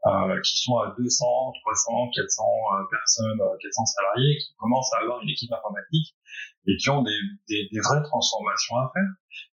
euh, 0.08 0.42
qui 0.42 0.58
sont 0.58 0.78
à 0.80 0.94
200, 0.98 1.26
300, 1.62 2.10
400 2.14 2.44
personnes, 2.90 3.40
400 3.62 3.86
salariés, 3.86 4.38
qui 4.40 4.54
commencent 4.58 4.94
à 4.94 5.00
avoir 5.00 5.22
une 5.22 5.30
équipe 5.30 5.52
informatique 5.54 6.16
et 6.68 6.76
qui 6.76 6.90
ont 6.90 7.02
des, 7.02 7.18
des, 7.48 7.70
des 7.72 7.80
vraies 7.80 8.04
transformations 8.04 8.76
à 8.76 8.92
faire 8.94 9.10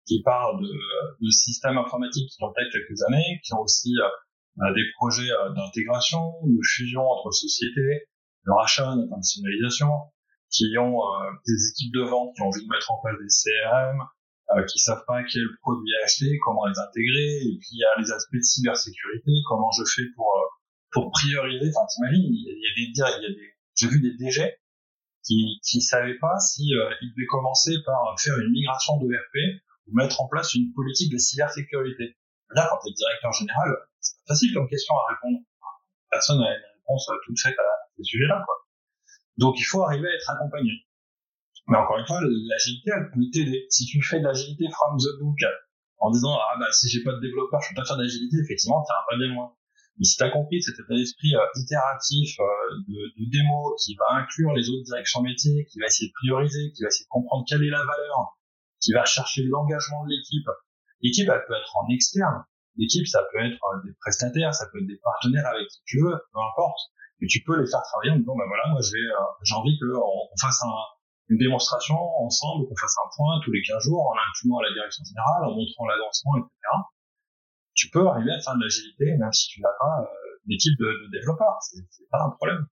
qui 0.06 0.22
parlent 0.22 0.60
de, 0.60 0.68
de 0.68 1.30
systèmes 1.30 1.78
informatiques 1.78 2.30
qui 2.30 2.42
ont 2.42 2.52
peut-être 2.52 2.72
quelques 2.72 3.02
années, 3.08 3.40
qui 3.44 3.54
ont 3.54 3.60
aussi 3.60 3.92
euh, 3.98 4.74
des 4.74 4.84
projets 4.96 5.30
euh, 5.30 5.52
d'intégration, 5.54 6.32
de 6.44 6.60
fusion 6.62 7.02
entre 7.02 7.30
sociétés, 7.32 8.06
de 8.46 8.52
rachat, 8.52 8.94
d'internationalisation, 8.96 9.90
qui 10.50 10.66
ont 10.78 11.00
euh, 11.00 11.30
des 11.46 11.68
équipes 11.70 11.94
de 11.94 12.02
vente 12.02 12.34
qui 12.36 12.42
ont 12.42 12.48
envie 12.48 12.64
de 12.64 12.70
mettre 12.70 12.90
en 12.90 13.00
place 13.02 13.16
des 13.18 13.32
CRM, 13.32 13.98
qui 14.70 14.78
savent 14.78 15.02
pas 15.06 15.24
quel 15.24 15.42
produit 15.62 15.90
acheter, 16.04 16.38
comment 16.44 16.66
les 16.66 16.78
intégrer, 16.78 17.42
et 17.42 17.58
puis 17.58 17.70
il 17.72 17.80
y 17.80 17.84
a 17.84 18.00
les 18.00 18.12
aspects 18.12 18.36
de 18.36 18.42
cybersécurité, 18.42 19.32
comment 19.48 19.70
je 19.72 19.82
fais 19.84 20.06
pour 20.14 20.30
pour 20.92 21.10
prioriser. 21.10 21.70
Enfin, 21.74 21.86
t'imagines, 21.92 22.28
il 22.28 22.44
y 22.44 22.50
a, 22.50 22.74
des, 22.76 23.18
il 23.18 23.22
y 23.22 23.26
a 23.26 23.34
des, 23.34 23.54
j'ai 23.74 23.88
vu 23.88 24.00
des 24.00 24.14
DG 24.16 24.56
qui 25.24 25.58
qui 25.64 25.80
savaient 25.80 26.18
pas 26.18 26.38
si 26.38 26.74
euh, 26.74 26.90
ils 27.02 27.10
devaient 27.10 27.26
commencer 27.26 27.72
par 27.84 28.14
faire 28.18 28.38
une 28.38 28.52
migration 28.52 28.98
de 28.98 29.06
RP 29.06 29.60
mettre 29.92 30.20
en 30.20 30.28
place 30.28 30.54
une 30.54 30.72
politique 30.72 31.12
de 31.12 31.18
cybersécurité. 31.18 32.16
Là, 32.50 32.66
quand 32.70 32.78
tu 32.84 32.90
es 32.90 32.94
directeur 32.94 33.32
général, 33.32 33.76
c'est 34.00 34.16
facile 34.26 34.54
comme 34.54 34.68
question 34.68 34.94
à 34.94 35.14
répondre. 35.14 35.44
Personne 36.10 36.38
n'a 36.38 36.50
une 36.54 36.62
réponse 36.78 37.10
toute 37.26 37.40
faite 37.40 37.58
à 37.58 37.70
ces 37.96 38.04
sujets-là, 38.04 38.42
quoi. 38.44 38.54
Donc, 39.38 39.58
il 39.58 39.64
faut 39.64 39.82
arriver 39.82 40.08
à 40.08 40.14
être 40.14 40.30
accompagné. 40.30 40.70
Mais 41.66 41.78
encore 41.78 41.98
une 41.98 42.06
fois, 42.06 42.20
l'agilité, 42.20 42.90
elle 42.94 43.10
peut 43.10 43.30
t'aider. 43.32 43.66
Si 43.70 43.86
tu 43.86 44.02
fais 44.02 44.20
de 44.20 44.24
l'agilité 44.24 44.68
from 44.70 44.98
the 44.98 45.18
book, 45.20 45.38
en 45.98 46.10
disant, 46.10 46.36
ah 46.36 46.58
bah, 46.58 46.70
si 46.72 46.88
j'ai 46.88 47.02
pas 47.02 47.12
de 47.12 47.20
développeur, 47.20 47.60
je 47.62 47.70
peux 47.70 47.80
pas 47.80 47.86
faire 47.86 47.96
d'agilité, 47.96 48.36
effectivement, 48.44 48.84
t'as 48.86 48.94
pas 49.08 49.16
bien 49.16 49.28
loin. 49.28 49.56
Mais 49.98 50.04
si 50.04 50.16
t'as 50.16 50.28
compris 50.28 50.60
cet 50.60 50.74
état 50.74 50.94
d'esprit 50.94 51.34
euh, 51.34 51.62
itératif, 51.62 52.36
euh, 52.40 52.44
de, 52.88 53.24
de, 53.24 53.30
démo, 53.30 53.74
qui 53.80 53.94
va 53.94 54.20
inclure 54.20 54.52
les 54.52 54.68
autres 54.68 54.84
directions 54.84 55.22
métiers, 55.22 55.64
qui 55.70 55.78
va 55.78 55.86
essayer 55.86 56.08
de 56.08 56.14
prioriser, 56.14 56.72
qui 56.72 56.82
va 56.82 56.88
essayer 56.88 57.06
de 57.06 57.14
comprendre 57.14 57.44
quelle 57.48 57.62
est 57.62 57.70
la 57.70 57.78
valeur, 57.78 58.36
qui 58.84 58.92
va 58.92 59.04
chercher 59.04 59.42
l'engagement 59.44 60.04
de 60.04 60.10
l'équipe. 60.10 60.48
L'équipe, 61.00 61.28
elle 61.28 61.44
peut 61.48 61.56
être 61.56 61.76
en 61.76 61.88
externe. 61.88 62.44
L'équipe, 62.76 63.06
ça 63.06 63.22
peut 63.32 63.40
être 63.40 63.58
euh, 63.64 63.80
des 63.84 63.94
prestataires, 64.00 64.52
ça 64.52 64.66
peut 64.70 64.78
être 64.80 64.86
des 64.86 65.00
partenaires 65.02 65.46
avec 65.46 65.68
qui 65.68 65.80
tu 65.86 66.00
veux, 66.00 66.12
peu 66.32 66.40
importe. 66.52 66.78
Mais 67.20 67.28
tu 67.28 67.42
peux 67.42 67.58
les 67.60 67.66
faire 67.66 67.82
travailler 67.82 68.12
en 68.12 68.18
disant, 68.18 68.36
bah 68.36 68.44
voilà, 68.46 68.68
moi, 68.68 68.80
j'ai 68.82 69.54
envie 69.54 69.78
qu'on 69.78 70.36
fasse 70.40 70.62
un, 70.62 70.74
une 71.28 71.38
démonstration 71.38 71.96
ensemble, 72.20 72.66
qu'on 72.68 72.76
fasse 72.76 72.96
un 72.98 73.08
point 73.16 73.40
tous 73.44 73.52
les 73.52 73.62
15 73.62 73.82
jours 73.84 74.04
en 74.04 74.14
incluant 74.28 74.60
la 74.60 74.72
direction 74.72 75.04
générale, 75.04 75.44
en 75.44 75.54
montrant 75.54 75.86
l'avancement, 75.86 76.36
etc. 76.38 76.52
Tu 77.74 77.88
peux 77.90 78.06
arriver 78.06 78.32
à 78.32 78.40
faire 78.40 78.54
de 78.56 78.62
l'agilité 78.62 79.16
même 79.16 79.32
si 79.32 79.48
tu 79.48 79.60
n'as 79.60 79.74
pas 79.78 80.02
euh, 80.02 80.06
d'équipe 80.46 80.76
de, 80.78 80.84
de 80.84 81.10
développeurs. 81.12 81.56
C'est 81.62 82.08
pas 82.10 82.22
un 82.22 82.30
problème. 82.30 82.66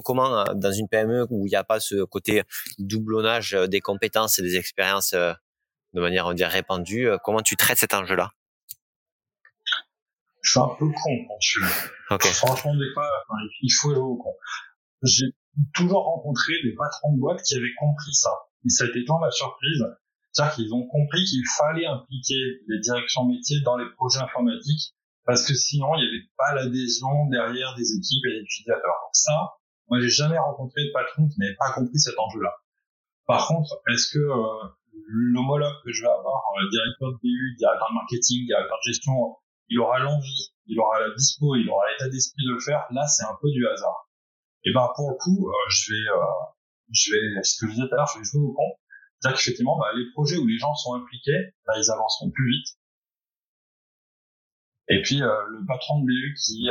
Comment, 0.00 0.40
euh, 0.40 0.44
dans 0.54 0.72
une 0.72 0.88
PME 0.88 1.26
où 1.30 1.46
il 1.46 1.50
n'y 1.50 1.56
a 1.56 1.64
pas 1.64 1.80
ce 1.80 2.04
côté 2.04 2.42
doublonnage 2.78 3.54
euh, 3.54 3.66
des 3.66 3.80
compétences 3.80 4.38
et 4.38 4.42
des 4.42 4.56
expériences 4.56 5.14
de 5.14 6.00
manière, 6.00 6.26
on 6.26 6.32
dirait, 6.32 6.50
répandue, 6.50 7.08
comment 7.22 7.40
tu 7.40 7.56
traites 7.56 7.78
cet 7.78 7.94
enjeu-là? 7.94 8.30
Je 10.42 10.50
suis 10.50 10.60
un 10.60 10.74
peu 10.78 10.86
con 10.86 11.24
quand 11.28 11.38
je. 11.40 11.60
Okay. 12.10 12.28
Franchement, 12.28 12.74
des 12.74 12.92
fois, 12.92 13.08
il 13.62 13.72
faut 13.72 13.94
jouer 13.94 14.02
au 14.02 14.16
con. 14.16 14.34
J'ai 15.02 15.26
toujours 15.72 16.04
rencontré 16.04 16.52
des 16.64 16.74
patrons 16.74 17.14
de 17.14 17.20
boîte 17.20 17.42
qui 17.42 17.54
avaient 17.56 17.74
compris 17.78 18.12
ça. 18.12 18.30
Et 18.66 18.68
ça 18.68 18.84
a 18.84 18.88
été 18.88 19.04
tant 19.04 19.20
la 19.20 19.30
surprise. 19.30 19.84
C'est-à-dire 20.32 20.54
qu'ils 20.56 20.74
ont 20.74 20.86
compris 20.86 21.24
qu'il 21.24 21.44
fallait 21.56 21.86
impliquer 21.86 22.60
les 22.68 22.80
directions 22.80 23.24
métiers 23.24 23.60
dans 23.64 23.76
les 23.76 23.86
projets 23.96 24.18
informatiques 24.18 24.94
parce 25.26 25.46
que 25.46 25.54
sinon, 25.54 25.94
il 25.96 26.00
n'y 26.00 26.08
avait 26.08 26.28
pas 26.36 26.54
l'adhésion 26.54 27.26
derrière 27.30 27.74
des 27.76 27.96
équipes 27.96 28.24
et 28.26 28.30
des 28.34 28.40
utilisateurs. 28.40 28.98
Donc 29.02 29.14
ça, 29.14 29.52
moi, 29.88 30.00
j'ai 30.00 30.08
jamais 30.08 30.38
rencontré 30.38 30.84
de 30.84 30.92
patron 30.92 31.28
qui 31.28 31.38
n'avait 31.40 31.56
pas 31.56 31.72
compris 31.72 31.98
cet 31.98 32.18
enjeu-là. 32.18 32.54
Par 33.26 33.46
contre, 33.48 33.80
est-ce 33.92 34.12
que 34.12 34.18
euh, 34.18 34.68
l'homologue 35.08 35.74
que 35.84 35.92
je 35.92 36.02
vais 36.02 36.08
avoir, 36.08 36.42
euh, 36.56 36.68
directeur 36.70 37.12
de 37.12 37.18
BU, 37.22 37.56
directeur 37.58 37.88
de 37.90 37.94
marketing, 37.94 38.46
directeur 38.46 38.76
de 38.76 38.92
gestion, 38.92 39.12
il 39.68 39.78
aura 39.80 39.98
l'envie, 39.98 40.52
il 40.66 40.78
aura 40.78 41.00
la 41.00 41.14
dispo, 41.14 41.56
il 41.56 41.68
aura 41.68 41.84
l'état 41.92 42.08
d'esprit 42.08 42.44
de 42.44 42.52
le 42.52 42.60
faire, 42.60 42.86
là, 42.90 43.06
c'est 43.06 43.24
un 43.24 43.36
peu 43.40 43.50
du 43.50 43.66
hasard. 43.66 44.08
Et 44.64 44.72
ben 44.72 44.88
pour 44.96 45.10
le 45.10 45.16
coup, 45.16 45.48
euh, 45.48 45.52
je 45.68 45.92
vais, 45.92 46.08
euh, 46.08 46.24
je 46.90 47.12
vais, 47.12 47.42
ce 47.42 47.60
que 47.60 47.66
je 47.68 47.74
disais 47.74 47.88
tout 47.88 47.94
à 47.94 47.96
l'heure, 47.96 48.10
je 48.14 48.18
vais 48.18 48.24
jouer 48.24 48.40
au 48.40 48.52
con. 48.52 48.64
C'est-à-dire 49.20 49.38
qu'effectivement, 49.38 49.78
bah, 49.78 49.92
les 49.94 50.10
projets 50.12 50.38
où 50.38 50.46
les 50.46 50.58
gens 50.58 50.74
sont 50.74 50.94
impliqués, 50.94 51.54
bah, 51.66 51.74
ils 51.76 51.90
avanceront 51.90 52.30
plus 52.30 52.50
vite. 52.50 52.68
Et 54.88 55.00
puis 55.02 55.22
euh, 55.22 55.34
le 55.48 55.66
patron 55.66 56.00
de 56.00 56.06
BU 56.06 56.34
qui 56.34 56.68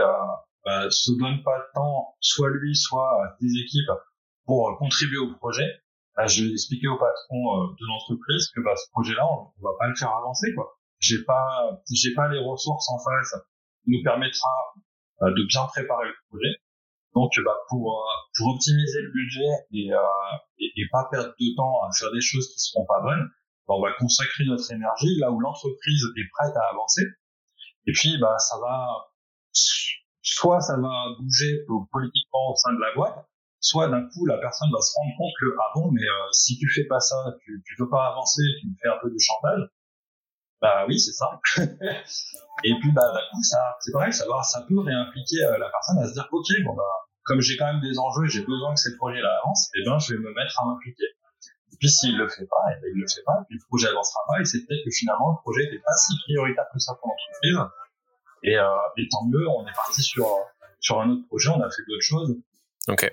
bah, 0.66 0.90
se 0.90 1.12
donne 1.20 1.44
pas 1.44 1.58
de 1.60 1.66
temps, 1.74 2.16
soit 2.20 2.50
lui, 2.50 2.76
soit 2.76 3.36
des 3.42 3.62
équipes, 3.62 3.92
pour 4.46 4.76
contribuer 4.78 5.18
au 5.18 5.34
projet, 5.36 5.68
bah, 6.16 6.28
je 6.28 6.44
vais 6.44 6.52
expliquer 6.52 6.88
au 6.88 6.98
patron 6.98 7.68
de 7.68 7.86
l'entreprise 7.88 8.50
que 8.56 8.62
bah, 8.62 8.76
ce 8.76 8.90
projet-là, 8.92 9.26
on, 9.26 9.62
va 9.62 9.72
pas 9.80 9.88
le 9.88 9.96
faire 9.96 10.12
avancer. 10.16 10.54
quoi. 10.54 10.78
J'ai 11.00 11.24
pas, 11.24 11.82
j'ai 11.92 12.14
pas 12.14 12.28
les 12.30 12.40
ressources 12.40 12.90
en 12.90 13.00
face 13.00 13.36
qui 13.84 13.92
nous 13.92 14.04
permettra 14.04 14.50
de 15.22 15.48
bien 15.48 15.66
préparer 15.68 16.08
le 16.08 16.16
projet. 16.30 16.60
Donc, 17.16 17.32
bah, 17.46 17.56
pour 17.70 17.94
euh, 17.94 18.14
pour 18.38 18.56
optimiser 18.56 19.02
le 19.02 19.12
budget 19.12 19.52
et, 19.72 19.94
euh, 19.94 19.98
et, 20.60 20.88
pas 20.92 21.08
perdre 21.12 21.34
de 21.40 21.56
temps 21.56 21.84
à 21.84 21.90
faire 21.98 22.12
des 22.12 22.22
choses 22.22 22.48
qui 22.54 22.60
seront 22.60 22.86
pas 22.86 23.02
bonnes, 23.02 23.30
bah, 23.68 23.76
on 23.78 23.82
va 23.82 23.94
consacrer 23.94 24.46
notre 24.46 24.72
énergie 24.72 25.20
là 25.20 25.32
où 25.32 25.40
l'entreprise 25.40 26.04
est 26.18 26.30
prête 26.34 26.56
à 26.56 26.72
avancer. 26.72 27.04
Et 27.86 27.92
puis, 27.92 28.18
bah, 28.20 28.38
ça 28.40 28.58
va 28.60 28.88
soit 30.24 30.62
ça 30.62 30.78
va 30.78 31.06
bouger 31.20 31.66
politiquement 31.92 32.52
au 32.52 32.56
sein 32.56 32.74
de 32.74 32.80
la 32.80 32.94
boîte, 32.96 33.26
soit 33.60 33.90
d'un 33.90 34.08
coup 34.10 34.26
la 34.26 34.38
personne 34.38 34.70
va 34.72 34.82
se 34.82 34.94
rendre 34.96 35.14
compte 35.18 35.34
que 35.40 35.46
ah 35.60 35.72
bon, 35.76 35.92
mais 35.92 36.02
euh, 36.02 36.32
si 36.32 36.58
tu 36.58 36.68
fais 36.70 36.86
pas 36.86 37.00
ça, 37.00 37.16
tu 37.44 37.62
tu 37.66 37.76
veux 37.80 37.90
pas 37.90 38.08
avancer, 38.08 38.42
tu 38.60 38.68
me 38.68 38.74
fais 38.82 38.90
un 38.90 39.00
peu 39.02 39.10
de 39.10 39.20
chantage. 39.20 39.62
Bah 40.62 40.86
oui, 40.88 40.98
c'est 41.00 41.12
ça. 41.12 41.40
et 42.64 42.74
puis 42.80 42.92
bah 42.94 43.14
d'un 43.14 43.28
coup 43.32 43.44
ça, 43.44 43.76
c'est 43.82 43.92
pareil, 43.92 44.14
ça 44.14 44.26
va, 44.28 44.42
ça 44.44 44.66
peut 44.68 44.80
réimpliquer 44.80 45.42
la 45.60 45.70
personne 45.70 46.00
à 46.00 46.08
se 46.08 46.14
dire 46.14 46.28
ok, 46.32 46.48
bon 46.66 46.74
bah 46.76 46.84
comme 47.24 47.42
j'ai 47.42 47.58
quand 47.58 47.72
même 47.72 47.82
des 47.82 47.98
enjeux 48.00 48.26
et 48.26 48.30
j'ai 48.30 48.44
besoin 48.46 48.74
que 48.74 48.80
ces 48.80 48.96
projets-là 48.98 49.40
avancent, 49.44 49.70
eh 49.76 49.84
ben, 49.86 49.98
je 50.00 50.14
vais 50.14 50.20
me 50.20 50.34
mettre 50.34 50.60
à 50.62 50.66
m'impliquer. 50.66 51.08
Et 51.72 51.76
puis, 51.80 51.90
s'il 51.90 52.18
le 52.18 52.30
fait 52.30 52.46
pas, 52.46 52.64
eh 52.72 52.82
ben, 52.82 52.92
il 52.94 53.02
le 53.02 53.08
fait 53.08 53.24
pas, 53.26 53.44
puis 53.48 53.58
le 53.58 53.66
projet 53.68 53.88
avancera 53.88 54.22
pas, 54.28 54.42
et 54.42 54.46
c'est 54.46 54.60
peut-être 54.66 54.84
que 54.84 54.92
finalement, 54.92 55.32
le 55.32 55.42
projet 55.42 55.64
n'était 55.64 55.82
pas 55.82 55.94
si 55.94 56.14
prioritaire 56.24 56.66
que 56.72 56.80
ça 56.80 56.94
pour 57.00 57.10
l'entreprise. 57.10 57.60
Et, 58.44 58.58
euh, 58.58 58.68
et 58.98 59.08
tant 59.10 59.26
mieux, 59.26 59.48
on 59.48 59.66
est 59.66 59.74
parti 59.74 60.02
sur, 60.02 60.28
sur 60.80 61.02
un 61.02 61.10
autre 61.10 61.26
projet, 61.28 61.50
on 61.50 61.62
a 61.62 61.70
fait 61.70 61.84
d'autres 61.88 62.02
choses. 62.02 62.36
Ok. 62.88 63.12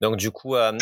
Donc, 0.00 0.16
du 0.16 0.30
coup, 0.30 0.56
euh, 0.56 0.72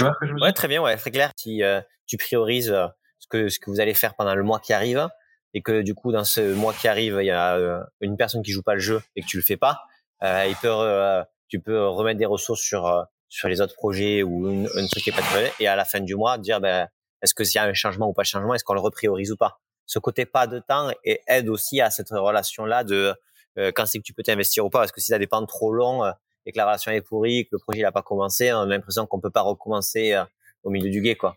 ouais, 0.40 0.52
très 0.52 0.68
bien, 0.68 0.82
ouais, 0.82 0.96
très 0.96 1.10
clair. 1.10 1.30
Si 1.36 1.62
euh, 1.62 1.80
tu 2.06 2.16
priorises 2.16 2.70
euh, 2.70 2.86
ce 3.18 3.26
que, 3.28 3.48
ce 3.48 3.58
que 3.58 3.70
vous 3.70 3.80
allez 3.80 3.94
faire 3.94 4.14
pendant 4.14 4.34
le 4.34 4.42
mois 4.42 4.60
qui 4.60 4.72
arrive, 4.72 5.08
et 5.54 5.62
que 5.62 5.82
du 5.82 5.94
coup, 5.94 6.12
dans 6.12 6.24
ce 6.24 6.54
mois 6.54 6.72
qui 6.72 6.88
arrive, 6.88 7.18
il 7.20 7.26
y 7.26 7.30
a 7.30 7.56
euh, 7.56 7.80
une 8.00 8.16
personne 8.16 8.42
qui 8.42 8.52
joue 8.52 8.62
pas 8.62 8.74
le 8.74 8.80
jeu 8.80 9.02
et 9.16 9.22
que 9.22 9.26
tu 9.26 9.36
le 9.36 9.42
fais 9.42 9.56
pas, 9.58 9.82
il 10.22 10.56
peut 10.62 11.24
tu 11.52 11.60
peux 11.60 11.86
remettre 11.86 12.18
des 12.18 12.24
ressources 12.24 12.62
sur 12.62 12.86
euh, 12.86 13.02
sur 13.28 13.46
les 13.46 13.60
autres 13.60 13.74
projets 13.74 14.22
ou 14.22 14.50
une, 14.50 14.66
un 14.74 14.86
truc 14.86 15.02
qui 15.02 15.10
est 15.10 15.12
pas 15.14 15.20
très 15.20 15.52
et 15.60 15.66
à 15.66 15.76
la 15.76 15.84
fin 15.84 16.00
du 16.00 16.16
mois 16.16 16.38
dire 16.38 16.62
ben 16.62 16.88
est-ce 17.20 17.34
que 17.34 17.44
s'il 17.44 17.56
y 17.56 17.58
a 17.58 17.64
un 17.64 17.74
changement 17.74 18.08
ou 18.08 18.14
pas 18.14 18.22
de 18.22 18.28
changement 18.28 18.54
est-ce 18.54 18.64
qu'on 18.64 18.72
le 18.72 18.80
repriorise 18.80 19.32
ou 19.32 19.36
pas? 19.36 19.60
Ce 19.84 19.98
côté 19.98 20.24
pas 20.24 20.46
de 20.46 20.60
temps 20.60 20.90
et 21.04 21.20
aide 21.26 21.50
aussi 21.50 21.82
à 21.82 21.90
cette 21.90 22.08
relation 22.08 22.64
là 22.64 22.84
de 22.84 23.14
quand 23.56 23.86
c'est 23.86 23.98
que 23.98 24.04
tu 24.04 24.14
peux 24.14 24.22
t'investir 24.22 24.64
ou 24.64 24.70
pas 24.70 24.80
parce 24.80 24.92
que 24.92 25.00
si 25.00 25.08
ça 25.08 25.18
dépend 25.18 25.44
trop 25.46 25.72
long 25.72 26.04
euh, 26.04 26.12
et 26.46 26.52
que 26.52 26.56
la 26.56 26.66
relation 26.66 26.90
est 26.92 27.02
pourrie 27.02 27.44
que 27.44 27.50
le 27.52 27.58
projet 27.58 27.82
n'a 27.82 27.92
pas 27.92 28.02
commencé 28.02 28.52
on 28.52 28.60
a 28.60 28.66
l'impression 28.66 29.06
qu'on 29.06 29.20
peut 29.20 29.30
pas 29.30 29.42
recommencer 29.42 30.20
au 30.62 30.70
milieu 30.70 30.90
du 30.90 31.00
guet 31.00 31.16
quoi 31.16 31.36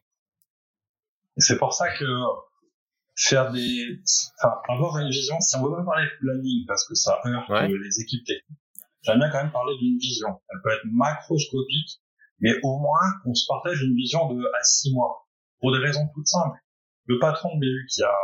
c'est 1.37 1.57
pour 1.57 1.73
ça 1.73 1.91
que 1.97 2.05
faire 3.15 3.51
des 3.51 3.99
enfin 4.39 4.55
avoir 4.69 4.97
une 4.99 5.09
vision 5.09 5.39
si 5.39 5.55
on 5.57 5.63
veut 5.63 5.75
pas 5.75 5.83
parler 5.83 6.05
de 6.05 6.19
planning 6.19 6.65
parce 6.67 6.87
que 6.87 6.95
ça 6.95 7.21
heurte 7.25 7.69
les 7.69 8.01
équipes 8.01 8.25
techniques 8.25 8.59
j'aime 9.05 9.19
bien 9.19 9.29
quand 9.29 9.43
même 9.43 9.51
parler 9.51 9.77
d'une 9.77 9.97
vision. 9.97 10.29
Elle 10.49 10.59
peut 10.63 10.71
être 10.71 10.85
macroscopique, 10.91 12.01
mais 12.39 12.51
au 12.63 12.79
moins 12.79 13.05
qu'on 13.23 13.33
se 13.33 13.45
partage 13.47 13.81
une 13.81 13.95
vision 13.95 14.33
de 14.33 14.43
à 14.43 14.63
six 14.63 14.93
mois, 14.93 15.27
pour 15.59 15.71
des 15.71 15.79
raisons 15.79 16.07
toutes 16.13 16.27
simples. 16.27 16.57
Le 17.05 17.19
patron 17.19 17.55
de 17.55 17.59
BU 17.59 17.85
qui 17.89 18.01
a, 18.03 18.15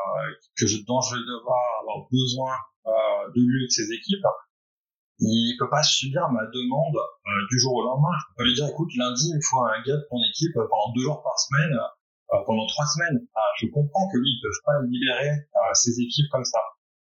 que 0.57 0.65
je, 0.65 0.77
dont 0.87 1.01
je 1.01 1.15
vais 1.15 1.21
avoir 1.21 2.07
besoin 2.11 2.53
euh, 2.87 3.31
de 3.35 3.41
lui 3.41 3.63
et 3.63 3.67
de 3.67 3.71
ses 3.71 3.91
équipes, 3.93 4.25
il 5.21 5.55
peut 5.59 5.69
pas 5.69 5.83
subir 5.83 6.27
ma 6.29 6.45
demande 6.49 6.97
euh, 6.97 7.29
du 7.49 7.59
jour 7.59 7.73
au 7.75 7.83
lendemain. 7.83 8.09
Je 8.17 8.35
peux 8.35 8.43
lui 8.43 8.55
dire, 8.55 8.67
écoute, 8.67 8.89
lundi, 8.97 9.29
il 9.29 9.43
faut 9.49 9.63
un 9.63 9.77
gars 9.85 9.97
de 9.97 10.07
ton 10.09 10.17
équipe 10.29 10.53
pendant 10.53 10.93
deux 10.95 11.01
jours 11.01 11.21
par 11.21 11.37
semaine, 11.37 11.77
euh, 12.33 12.37
pendant 12.45 12.65
trois 12.65 12.87
semaines. 12.87 13.21
Ah, 13.35 13.51
je 13.61 13.67
comprends 13.67 14.09
que 14.09 14.17
lui, 14.17 14.29
ils 14.33 14.41
peuvent 14.41 14.63
pas 14.65 14.81
libérer 14.89 15.29
euh, 15.29 15.73
ses 15.73 16.01
équipes 16.01 16.29
comme 16.31 16.45
ça. 16.45 16.59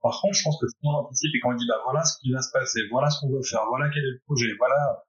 Par 0.01 0.19
contre, 0.21 0.35
je 0.35 0.43
pense 0.43 0.59
que 0.59 0.67
si 0.69 0.77
on 0.85 1.05
anticipe 1.05 1.35
et 1.35 1.41
qu'on 1.41 1.55
dit, 1.55 1.67
bah 1.69 1.81
voilà 1.85 2.05
ce 2.05 2.17
qui 2.21 2.33
va 2.33 2.41
se 2.41 2.51
passer, 2.53 2.81
voilà 2.91 3.11
ce 3.11 3.21
qu'on 3.21 3.31
veut 3.31 3.43
faire, 3.43 3.67
voilà 3.69 3.91
quel 3.93 4.05
est 4.05 4.15
le 4.15 4.21
projet, 4.25 4.47
voilà, 4.57 5.05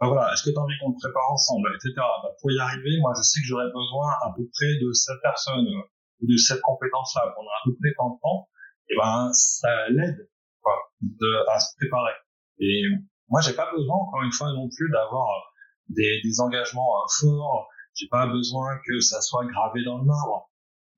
bah 0.00 0.08
voilà, 0.08 0.32
est-ce 0.32 0.44
que 0.44 0.50
tu 0.50 0.56
as 0.56 0.62
envie 0.62 0.78
qu'on 0.80 0.90
le 0.90 0.96
prépare 0.96 1.30
ensemble, 1.30 1.68
etc. 1.76 1.92
Bah, 1.96 2.32
pour 2.40 2.50
y 2.50 2.58
arriver, 2.58 2.98
moi, 3.00 3.12
je 3.16 3.22
sais 3.22 3.40
que 3.40 3.46
j'aurais 3.46 3.68
besoin 3.68 4.08
à 4.24 4.32
peu 4.34 4.48
près 4.56 4.72
de 4.80 4.92
cette 4.92 5.20
personne 5.20 5.68
ou 5.68 6.26
de 6.26 6.36
cette 6.38 6.62
compétence-là 6.62 7.32
pendant 7.36 7.50
à 7.50 7.60
peu 7.64 7.76
près 7.76 7.92
tant 7.98 8.16
de 8.16 8.20
temps. 8.22 8.48
Et 8.88 8.96
ben, 8.96 9.28
ça 9.32 9.68
l'aide, 9.90 10.26
quoi, 10.62 10.72
à 11.52 11.60
se 11.60 11.76
préparer. 11.76 12.16
Et 12.60 12.82
moi, 13.28 13.42
j'ai 13.42 13.52
pas 13.52 13.70
besoin, 13.76 13.96
encore 13.96 14.22
une 14.22 14.32
fois, 14.32 14.48
non 14.52 14.68
plus 14.74 14.90
d'avoir 14.90 15.28
des, 15.90 16.20
des 16.24 16.40
engagements 16.40 16.96
euh, 16.96 17.08
forts. 17.20 17.68
J'ai 17.94 18.08
pas 18.08 18.26
besoin 18.26 18.80
que 18.86 19.00
ça 19.00 19.20
soit 19.20 19.44
gravé 19.46 19.84
dans 19.84 19.98
le 19.98 20.04
marbre. 20.04 20.50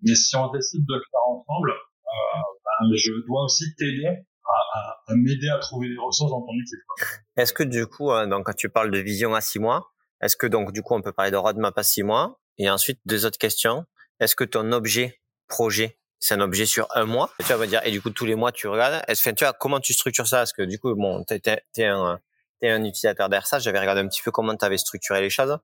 Mais 0.02 0.14
si 0.14 0.36
on 0.36 0.48
décide 0.52 0.86
de 0.86 0.94
le 0.94 1.02
faire 1.10 1.26
ensemble, 1.26 1.70
euh, 1.70 2.38
ben, 2.64 2.94
je 2.94 3.26
dois 3.26 3.44
aussi 3.44 3.74
t'aider 3.74 4.22
à, 4.44 4.96
à, 5.06 5.14
m'aider 5.14 5.48
à 5.48 5.58
trouver 5.58 5.88
des 5.88 5.98
ressources 5.98 6.30
dans 6.30 6.40
ton 6.40 6.52
équipe. 6.60 7.14
Est-ce 7.36 7.52
que 7.52 7.62
du 7.62 7.86
coup, 7.86 8.10
hein, 8.10 8.26
donc 8.26 8.46
quand 8.46 8.56
tu 8.56 8.68
parles 8.68 8.90
de 8.90 8.98
vision 8.98 9.34
à 9.34 9.40
six 9.40 9.58
mois, 9.58 9.92
est-ce 10.20 10.36
que 10.36 10.46
donc 10.46 10.72
du 10.72 10.82
coup 10.82 10.94
on 10.94 11.02
peut 11.02 11.12
parler 11.12 11.30
de 11.30 11.36
roadmap 11.36 11.76
à 11.76 11.82
six 11.82 12.02
mois? 12.02 12.38
Et 12.58 12.68
ensuite 12.70 13.00
deux 13.06 13.24
autres 13.26 13.38
questions. 13.38 13.84
Est-ce 14.20 14.36
que 14.36 14.44
ton 14.44 14.72
objet 14.72 15.20
projet 15.48 15.98
c'est 16.22 16.34
un 16.34 16.40
objet 16.40 16.66
sur 16.66 16.86
un 16.94 17.04
mois? 17.04 17.30
Tu 17.44 17.52
vas 17.52 17.66
dire, 17.66 17.80
et 17.84 17.90
du 17.90 18.00
coup, 18.00 18.10
tous 18.10 18.24
les 18.24 18.36
mois, 18.36 18.52
tu 18.52 18.68
regardes. 18.68 19.02
Est-ce 19.08 19.28
que 19.28 19.34
tu 19.34 19.44
vois, 19.44 19.52
comment 19.52 19.80
tu 19.80 19.92
structures 19.92 20.28
ça? 20.28 20.38
Parce 20.38 20.52
que 20.52 20.62
du 20.62 20.78
coup, 20.78 20.94
bon, 20.94 21.24
t'es, 21.24 21.40
t'es, 21.40 21.84
un, 21.84 22.20
t'es 22.60 22.68
un 22.68 22.84
utilisateur 22.84 23.28
d'AirSAS. 23.28 23.58
J'avais 23.58 23.80
regardé 23.80 24.02
un 24.02 24.06
petit 24.06 24.22
peu 24.22 24.30
comment 24.30 24.56
tu 24.56 24.64
avais 24.64 24.78
structuré 24.78 25.20
les 25.20 25.30
choses. 25.30 25.58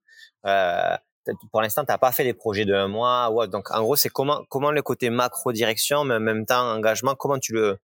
Euh, 0.46 0.96
pour 1.52 1.62
l'instant, 1.62 1.84
tu 1.84 1.92
n'as 1.92 1.98
pas 1.98 2.10
fait 2.10 2.24
les 2.24 2.34
projets 2.34 2.64
de 2.64 2.74
un 2.74 2.88
mois. 2.88 3.30
Ouais, 3.30 3.46
donc, 3.46 3.70
en 3.70 3.82
gros, 3.82 3.94
c'est 3.94 4.08
comment, 4.08 4.44
comment 4.48 4.72
le 4.72 4.82
côté 4.82 5.10
macro 5.10 5.52
direction, 5.52 6.02
mais 6.02 6.16
en 6.16 6.20
même 6.20 6.44
temps, 6.44 6.68
engagement, 6.72 7.14
comment 7.14 7.38
tu 7.38 7.52
le, 7.52 7.78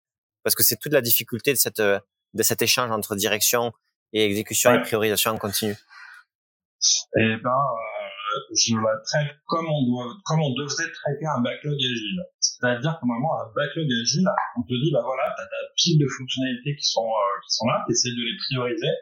parce 0.45 0.55
que 0.55 0.63
c'est 0.63 0.77
toute 0.77 0.93
la 0.93 1.01
difficulté 1.01 1.53
de 1.53 1.59
cette, 1.59 1.81
de 1.81 2.43
cet 2.43 2.63
échange 2.63 2.91
entre 2.91 3.17
direction 3.17 3.73
et 4.13 4.25
exécution 4.25 4.73
et 4.75 4.81
priorisation 4.83 5.33
en 5.33 5.39
continu. 5.39 5.75
Eh 7.17 7.37
ben, 7.43 7.65
je 8.53 8.77
la 8.77 8.95
traite 9.05 9.37
comme 9.47 9.67
on 9.67 9.83
doit, 9.87 10.13
comme 10.25 10.41
on 10.41 10.55
devrait 10.55 10.91
traiter 10.91 11.27
un 11.27 11.41
backlog 11.41 11.75
agile. 11.75 12.23
C'est-à-dire 12.41 12.99
que 13.01 13.07
normalement, 13.07 13.41
un 13.41 13.51
backlog 13.55 13.87
agile, 13.87 14.27
on 14.59 14.63
te 14.63 14.75
dit, 14.75 14.91
bah 14.93 15.03
voilà, 15.03 15.35
t'as 15.37 15.45
ta 15.45 15.61
pile 15.77 15.99
de 15.99 16.07
fonctionnalités 16.07 16.77
qui 16.77 16.87
sont, 16.87 17.07
euh, 17.07 17.35
qui 17.47 17.55
sont 17.57 17.67
là, 17.67 17.85
t'essayes 17.89 18.15
de 18.15 18.23
les 18.23 18.37
prioriser. 18.37 18.95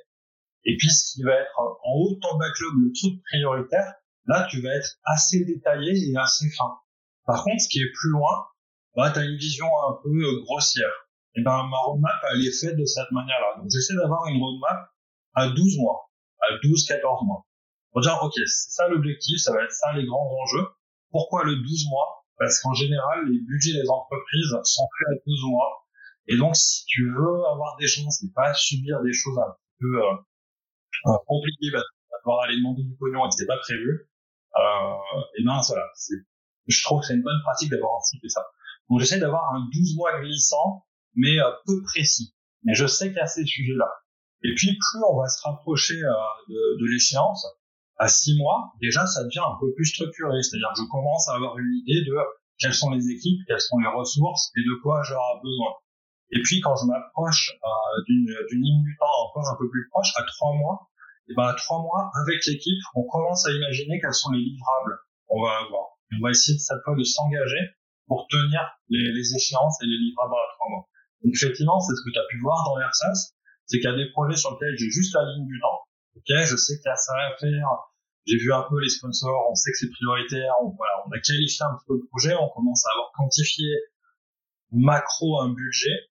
Et 0.65 0.77
puis, 0.77 0.89
ce 0.89 1.13
qui 1.13 1.23
va 1.25 1.35
être 1.35 1.59
en 1.59 1.93
haut 1.97 2.15
de 2.15 2.21
ton 2.21 2.39
backlog, 2.39 2.73
le 2.87 2.93
truc 2.95 3.23
prioritaire, 3.25 3.95
là, 4.27 4.47
tu 4.49 4.61
vas 4.61 4.75
être 4.75 4.97
assez 5.05 5.45
détaillé 5.45 5.93
et 5.93 6.17
assez 6.17 6.49
fin. 6.57 6.79
Par 7.27 7.43
contre, 7.43 7.61
ce 7.63 7.69
qui 7.69 7.81
est 7.81 7.91
plus 7.93 8.11
loin, 8.11 8.47
bah, 8.95 9.11
t'as 9.11 9.25
une 9.25 9.37
vision 9.37 9.67
un 9.67 9.99
peu 10.03 10.11
euh, 10.11 10.43
grossière. 10.45 10.93
Et 11.35 11.43
ben, 11.43 11.65
ma 11.71 11.79
roadmap, 11.79 12.23
elle 12.33 12.47
est 12.47 12.53
faite 12.53 12.77
de 12.77 12.85
cette 12.85 13.11
manière-là. 13.11 13.59
Donc, 13.59 13.71
j'essaie 13.71 13.95
d'avoir 13.95 14.27
une 14.29 14.41
roadmap 14.41 14.91
à 15.35 15.49
12 15.49 15.79
mois, 15.79 16.11
à 16.41 16.59
12, 16.63 16.87
14 16.87 17.25
mois. 17.25 17.47
On 17.95 18.01
dire, 18.01 18.19
ok, 18.23 18.33
c'est 18.35 18.71
ça 18.71 18.89
l'objectif, 18.89 19.39
ça 19.41 19.53
va 19.53 19.65
être 19.65 19.73
ça 19.73 19.93
les 19.95 20.07
grands 20.07 20.31
enjeux. 20.43 20.67
Pourquoi 21.11 21.45
le 21.45 21.57
12 21.57 21.87
mois? 21.91 22.25
Parce 22.39 22.61
qu'en 22.61 22.75
général, 22.75 23.29
les 23.29 23.39
budgets 23.41 23.73
des 23.73 23.89
entreprises 23.89 24.51
sont 24.65 24.89
faits 24.99 25.09
à 25.09 25.23
12 25.27 25.51
mois. 25.51 25.87
Et 26.29 26.37
donc, 26.37 26.57
si 26.57 26.85
tu 26.87 27.11
veux 27.11 27.45
avoir 27.51 27.77
des 27.79 27.87
chances 27.87 28.23
et 28.23 28.31
pas 28.35 28.55
subir 28.55 29.03
des 29.03 29.13
choses 29.13 29.39
un 29.39 29.55
peu 29.81 30.03
euh, 30.03 30.15
euh 31.07 31.19
compliquées, 31.27 31.71
bah, 31.73 31.83
devoir 32.23 32.43
aller 32.45 32.57
demander 32.57 32.83
du 32.83 32.95
pognon 32.97 33.25
et 33.27 33.29
que 33.29 33.35
c'est 33.37 33.47
pas 33.47 33.59
prévu, 33.59 34.09
euh, 34.57 35.21
et 35.39 35.45
ben 35.45 35.61
voilà, 35.67 35.87
je 36.67 36.85
trouve 36.85 37.01
que 37.01 37.07
c'est 37.07 37.15
une 37.15 37.23
bonne 37.23 37.41
pratique 37.43 37.71
d'avoir 37.71 37.93
anticipé 37.93 38.29
ça. 38.29 38.45
Donc 38.89 39.01
j'essaie 39.01 39.19
d'avoir 39.19 39.55
un 39.55 39.69
12 39.73 39.97
mois 39.97 40.21
glissant, 40.21 40.87
mais 41.15 41.39
euh, 41.39 41.51
peu 41.67 41.83
précis. 41.83 42.35
Mais 42.65 42.75
je 42.75 42.87
sais 42.87 43.09
qu'il 43.09 43.17
y 43.17 43.21
a 43.21 43.27
ces 43.27 43.45
sujets-là. 43.45 43.89
Et 44.45 44.55
puis 44.55 44.69
plus 44.69 45.01
on 45.09 45.21
va 45.21 45.29
se 45.29 45.41
rapprocher 45.43 46.03
euh, 46.03 46.13
de, 46.49 46.81
de 46.81 46.93
l'échéance, 46.93 47.47
à 47.99 48.09
six 48.09 48.37
mois, 48.37 48.73
déjà, 48.81 49.07
ça 49.07 49.23
devient 49.23 49.47
un 49.47 49.59
peu 49.61 49.73
plus 49.75 49.87
structuré. 49.87 50.43
C'est-à-dire 50.43 50.71
que 50.75 50.83
je 50.83 50.89
commence 50.91 51.29
à 51.29 51.35
avoir 51.35 51.57
une 51.59 51.73
idée 51.87 52.03
de 52.05 52.17
quelles 52.59 52.75
sont 52.75 52.91
les 52.91 53.09
équipes, 53.11 53.41
quelles 53.47 53.61
sont 53.61 53.79
les 53.79 53.89
ressources 53.89 54.51
et 54.57 54.61
de 54.61 54.75
quoi 54.83 55.03
j'aurai 55.05 55.39
besoin. 55.43 55.73
Et 56.31 56.41
puis, 56.43 56.61
quand 56.61 56.75
je 56.77 56.87
m'approche 56.87 57.53
euh, 57.63 58.03
d'une 58.09 58.27
ligne 58.51 58.83
du 58.83 58.97
temps 58.99 59.29
encore 59.29 59.49
un 59.49 59.57
peu 59.59 59.69
plus 59.69 59.89
proche, 59.91 60.11
à 60.17 60.25
trois 60.25 60.55
mois, 60.55 60.89
et 61.29 61.35
ben 61.35 61.45
à 61.45 61.55
trois 61.55 61.81
mois, 61.83 62.11
avec 62.23 62.45
l'équipe, 62.47 62.83
on 62.95 63.05
commence 63.05 63.47
à 63.47 63.53
imaginer 63.53 64.01
quels 64.01 64.15
sont 64.15 64.31
les 64.33 64.41
livrables 64.41 64.99
qu'on 65.27 65.43
va 65.43 65.59
avoir. 65.59 65.99
On 66.19 66.25
va 66.25 66.31
essayer 66.31 66.59
cette 66.59 66.83
fois 66.85 66.97
de 66.97 67.05
s'engager 67.05 67.63
pour 68.07 68.27
tenir 68.29 68.61
les, 68.89 69.13
les, 69.13 69.35
échéances 69.37 69.81
et 69.83 69.87
les 69.87 69.99
livrables 69.99 70.35
à 70.35 70.49
trois 70.57 70.69
mois. 70.71 70.89
Donc 71.25 71.33
effectivement, 71.35 71.81
c'est 71.81 71.95
ce 71.95 72.03
que 72.05 72.13
tu 72.13 72.19
as 72.19 72.27
pu 72.29 72.41
voir 72.41 72.65
dans 72.65 72.77
l'ERSAS, 72.77 73.35
c'est 73.67 73.79
qu'il 73.79 73.89
y 73.89 73.93
a 73.93 73.97
des 73.97 74.11
projets 74.11 74.37
sur 74.37 74.53
lesquels 74.53 74.77
j'ai 74.77 74.91
juste 74.91 75.15
la 75.15 75.25
ligne 75.25 75.47
du 75.47 75.59
temps. 75.61 75.81
Ok, 76.17 76.29
je 76.29 76.57
sais 76.57 76.77
qu'il 76.77 76.89
y 76.89 76.93
a 76.93 76.97
ça 76.97 77.13
à 77.17 77.37
faire, 77.39 77.69
j'ai 78.27 78.37
vu 78.37 78.53
un 78.53 78.65
peu 78.69 78.79
les 78.81 78.89
sponsors, 78.89 79.51
on 79.51 79.55
sait 79.55 79.71
que 79.73 79.79
c'est 79.79 79.91
prioritaire, 79.91 80.53
on, 80.63 80.71
voilà, 80.77 80.93
on 81.07 81.11
a 81.11 81.19
qualifié 81.21 81.65
un 81.65 81.75
petit 81.77 81.87
peu 81.89 81.95
le 81.95 82.07
projet, 82.09 82.35
on 82.35 82.49
commence 82.51 82.85
à 82.87 82.91
avoir 82.93 83.11
quantifié 83.17 83.67
macro 84.71 85.41
un 85.41 85.53
budget, 85.53 86.11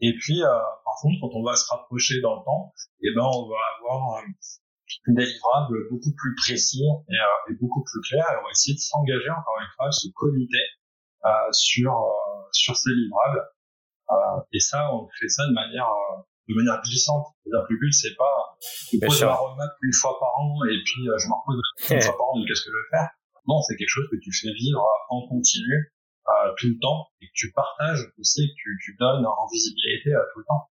et 0.00 0.14
puis 0.18 0.42
euh, 0.42 0.46
par 0.46 0.94
contre 1.02 1.20
quand 1.20 1.30
on 1.34 1.44
va 1.44 1.56
se 1.56 1.66
rapprocher 1.68 2.20
dans 2.20 2.36
le 2.36 2.44
temps, 2.44 2.72
eh 3.02 3.14
ben 3.14 3.22
on 3.22 3.48
va 3.48 3.60
avoir 3.78 4.18
euh, 4.18 5.14
des 5.14 5.26
livrables 5.26 5.88
beaucoup 5.90 6.12
plus 6.16 6.34
précis 6.36 6.82
et, 7.08 7.14
euh, 7.14 7.52
et, 7.52 7.54
beaucoup 7.60 7.84
plus 7.84 8.00
clairs, 8.08 8.26
et 8.32 8.36
on 8.40 8.44
va 8.44 8.50
essayer 8.50 8.74
de 8.74 8.80
s'engager 8.80 9.30
encore 9.30 9.58
une 9.60 9.72
fois, 9.76 9.92
ce 9.92 10.08
comité 10.14 10.58
euh, 11.24 11.52
sur 11.52 11.92
euh, 11.92 12.48
sur 12.52 12.76
ces 12.76 12.90
livrables, 12.90 13.42
et 14.52 14.60
ça 14.60 14.92
on 14.94 15.08
fait 15.18 15.28
ça 15.28 15.46
de 15.46 15.52
manière 15.52 15.90
de 16.50 16.54
manière 16.54 16.82
glissante. 16.82 17.26
C'est-à-dire 17.42 17.66
que 17.66 17.72
le 17.74 17.78
but, 17.78 17.92
c'est 17.92 18.16
pas 18.16 18.58
de 18.92 19.06
poser 19.06 19.24
la 19.24 19.34
roadmap 19.34 19.70
une 19.82 19.92
fois 19.92 20.18
par 20.18 20.30
an 20.38 20.58
et 20.66 20.78
puis 20.84 21.08
euh, 21.08 21.16
je 21.18 21.26
me 21.28 21.34
repose 21.34 21.62
une 21.90 22.02
fois 22.02 22.16
par 22.18 22.26
an 22.34 22.40
de 22.40 22.46
qu'est-ce 22.46 22.64
que 22.64 22.70
je 22.70 22.76
vais 22.76 22.98
faire? 22.98 23.08
Non, 23.46 23.62
c'est 23.62 23.76
quelque 23.76 23.88
chose 23.88 24.08
que 24.10 24.16
tu 24.20 24.32
fais 24.32 24.52
vivre 24.52 24.84
en 25.08 25.26
continu 25.28 25.92
euh, 26.28 26.52
tout 26.58 26.66
le 26.68 26.78
temps 26.80 27.08
et 27.22 27.26
que 27.26 27.32
tu 27.34 27.52
partages 27.52 28.04
aussi, 28.18 28.48
que 28.48 28.54
tu, 28.56 28.78
tu 28.84 28.96
donnes 28.98 29.24
en 29.26 29.46
visibilité 29.50 30.10
euh, 30.12 30.22
tout 30.32 30.40
le 30.40 30.44
temps. 30.46 30.70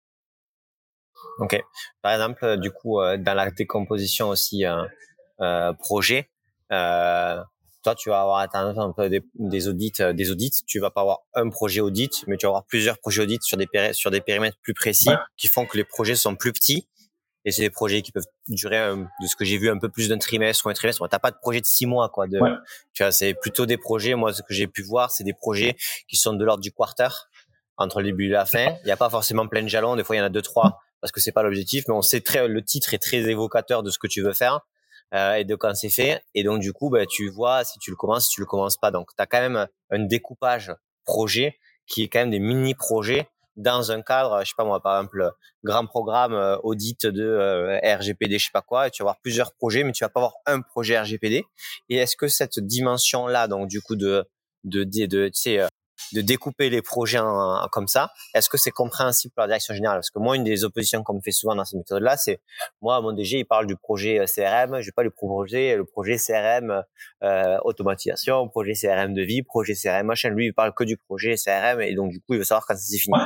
Ok. 1.39 1.63
Par 2.01 2.13
exemple, 2.13 2.57
du 2.57 2.71
coup, 2.71 2.99
dans 2.99 3.33
la 3.33 3.49
décomposition 3.49 4.29
aussi 4.29 4.65
projet, 5.79 6.29
toi, 7.83 7.95
tu 7.95 8.09
vas 8.09 8.21
avoir 8.21 8.47
un 8.53 8.91
peu 8.95 9.09
des, 9.09 9.21
des, 9.35 9.67
audits, 9.67 9.93
euh, 9.99 10.13
des 10.13 10.31
audits. 10.31 10.63
Tu 10.65 10.79
vas 10.79 10.89
pas 10.89 11.01
avoir 11.01 11.19
un 11.33 11.49
projet 11.49 11.81
audit, 11.81 12.23
mais 12.27 12.37
tu 12.37 12.45
vas 12.45 12.51
avoir 12.51 12.65
plusieurs 12.65 12.97
projets 12.97 13.23
audits 13.23 13.39
sur 13.41 13.57
des 13.57 13.67
sur 13.91 14.09
des 14.09 14.21
périmètres 14.21 14.57
plus 14.61 14.73
précis, 14.73 15.09
qui 15.37 15.47
font 15.47 15.65
que 15.65 15.77
les 15.77 15.83
projets 15.83 16.15
sont 16.15 16.35
plus 16.35 16.53
petits. 16.53 16.87
Et 17.45 17.51
c'est 17.51 17.61
des 17.61 17.69
projets 17.69 18.01
qui 18.01 18.13
peuvent 18.13 18.25
durer, 18.47 18.77
euh, 18.77 18.95
de 18.95 19.27
ce 19.27 19.35
que 19.35 19.43
j'ai 19.43 19.57
vu, 19.57 19.69
un 19.69 19.77
peu 19.77 19.89
plus 19.89 20.07
d'un 20.07 20.17
trimestre 20.17 20.65
ou 20.65 20.69
un 20.69 20.73
trimestre. 20.73 21.05
T'as 21.09 21.19
pas 21.19 21.31
de 21.31 21.35
projet 21.41 21.59
de 21.59 21.65
six 21.65 21.85
mois, 21.85 22.07
quoi. 22.07 22.27
De, 22.27 22.39
Tu 22.93 23.03
vois, 23.03 23.11
c'est 23.11 23.33
plutôt 23.33 23.65
des 23.65 23.77
projets. 23.77 24.15
Moi, 24.15 24.33
ce 24.33 24.41
que 24.41 24.53
j'ai 24.53 24.67
pu 24.67 24.81
voir, 24.81 25.11
c'est 25.11 25.25
des 25.25 25.33
projets 25.33 25.75
qui 26.07 26.15
sont 26.15 26.33
de 26.33 26.45
l'ordre 26.45 26.63
du 26.63 26.71
quarter, 26.71 27.09
entre 27.75 27.99
le 27.99 28.05
début 28.05 28.27
et 28.27 28.29
la 28.29 28.45
fin. 28.45 28.75
Il 28.83 28.85
n'y 28.85 28.91
a 28.91 28.97
pas 28.97 29.09
forcément 29.09 29.45
plein 29.47 29.61
de 29.61 29.67
jalons. 29.67 29.97
Des 29.97 30.05
fois, 30.05 30.15
il 30.15 30.19
y 30.19 30.21
en 30.21 30.25
a 30.25 30.29
deux, 30.29 30.41
trois, 30.41 30.79
parce 31.01 31.11
que 31.11 31.19
c'est 31.19 31.33
pas 31.33 31.43
l'objectif. 31.43 31.83
Mais 31.89 31.93
on 31.93 32.01
sait 32.01 32.21
très, 32.21 32.47
le 32.47 32.63
titre 32.63 32.93
est 32.93 32.99
très 32.99 33.17
évocateur 33.17 33.83
de 33.83 33.89
ce 33.89 33.99
que 33.99 34.07
tu 34.07 34.21
veux 34.21 34.33
faire. 34.33 34.61
Euh, 35.13 35.35
et 35.35 35.45
de 35.45 35.55
quand 35.55 35.75
c'est 35.75 35.89
fait. 35.89 36.23
Et 36.33 36.43
donc 36.43 36.59
du 36.59 36.73
coup, 36.73 36.89
bah, 36.89 37.05
tu 37.05 37.29
vois 37.29 37.63
si 37.63 37.79
tu 37.79 37.91
le 37.91 37.95
commences, 37.95 38.25
si 38.25 38.31
tu 38.31 38.41
le 38.41 38.47
commences 38.47 38.77
pas. 38.77 38.91
Donc 38.91 39.09
tu 39.15 39.21
as 39.21 39.27
quand 39.27 39.39
même 39.39 39.67
un 39.91 39.99
découpage 39.99 40.73
projet 41.05 41.59
qui 41.85 42.03
est 42.03 42.07
quand 42.07 42.19
même 42.19 42.31
des 42.31 42.39
mini 42.39 42.73
projets 42.75 43.27
dans 43.55 43.91
un 43.91 44.01
cadre, 44.01 44.39
je 44.41 44.49
sais 44.49 44.55
pas 44.57 44.65
moi, 44.65 44.81
par 44.81 44.97
exemple, 44.97 45.31
grand 45.63 45.85
programme 45.85 46.33
euh, 46.33 46.57
audit 46.63 47.05
de 47.05 47.23
euh, 47.23 47.77
RGPD, 47.83 48.39
je 48.39 48.45
sais 48.45 48.51
pas 48.51 48.63
quoi, 48.63 48.87
et 48.87 48.91
tu 48.91 49.03
vas 49.03 49.09
avoir 49.09 49.21
plusieurs 49.21 49.53
projets, 49.53 49.83
mais 49.83 49.91
tu 49.91 50.03
vas 50.03 50.09
pas 50.09 50.21
avoir 50.21 50.33
un 50.47 50.61
projet 50.61 50.99
RGPD. 50.99 51.45
Et 51.89 51.97
est-ce 51.97 52.15
que 52.17 52.27
cette 52.27 52.59
dimension-là, 52.59 53.47
donc 53.47 53.67
du 53.67 53.79
coup 53.81 53.95
de 53.95 54.25
de 54.63 54.83
de, 54.83 55.05
de 55.05 55.27
tu 55.27 55.39
sais, 55.39 55.67
de 56.13 56.21
découper 56.21 56.69
les 56.69 56.81
projets 56.81 57.19
en, 57.19 57.67
comme 57.71 57.87
ça, 57.87 58.11
est-ce 58.33 58.49
que 58.49 58.57
c'est 58.57 58.71
compréhensible 58.71 59.33
par 59.35 59.43
la 59.45 59.47
direction 59.49 59.73
générale? 59.73 59.97
Parce 59.97 60.11
que 60.11 60.19
moi, 60.19 60.35
une 60.35 60.43
des 60.43 60.63
oppositions 60.63 61.03
qu'on 61.03 61.15
me 61.15 61.21
fait 61.21 61.31
souvent 61.31 61.55
dans 61.55 61.65
cette 61.65 61.77
méthode-là, 61.77 62.17
c'est 62.17 62.41
moi, 62.81 63.01
mon 63.01 63.11
DG, 63.11 63.39
il 63.39 63.45
parle 63.45 63.67
du 63.67 63.75
projet 63.75 64.19
euh, 64.19 64.25
CRM, 64.25 64.79
je 64.79 64.85
vais 64.85 64.91
pas 64.91 65.03
le 65.03 65.11
projet, 65.11 65.75
le 65.75 65.85
projet 65.85 66.17
CRM 66.17 66.83
euh, 67.23 67.57
automatisation, 67.63 68.47
projet 68.47 68.73
CRM 68.73 69.13
de 69.13 69.21
vie, 69.21 69.43
projet 69.43 69.73
CRM 69.73 70.07
machin. 70.07 70.29
Lui, 70.29 70.47
il 70.47 70.53
parle 70.53 70.73
que 70.73 70.83
du 70.83 70.97
projet 70.97 71.35
CRM 71.35 71.81
et 71.81 71.95
donc 71.95 72.11
du 72.11 72.19
coup, 72.19 72.33
il 72.33 72.37
veut 72.37 72.43
savoir 72.43 72.65
quand 72.65 72.75
c'est 72.77 72.97
fini. 72.97 73.17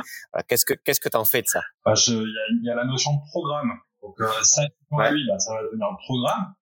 qu'est-ce 0.48 0.64
que 0.64 0.74
qu'est-ce 0.74 1.00
que 1.00 1.08
t'en 1.08 1.24
fais 1.24 1.42
de 1.42 1.46
ça? 1.46 1.60
Bah, 1.84 1.94
Il 2.06 2.62
y, 2.62 2.70
a, 2.70 2.74
la 2.74 2.84
notion 2.84 3.12
de 3.12 3.20
programme. 3.30 3.72
Donc 4.02 4.20
euh, 4.20 4.26
ça, 4.42 4.62
lui, 4.62 5.26
bah, 5.28 5.38
ça 5.38 5.54
va 5.54 5.62
devenir 5.64 5.86
un 5.86 5.96
programme. 5.96 6.54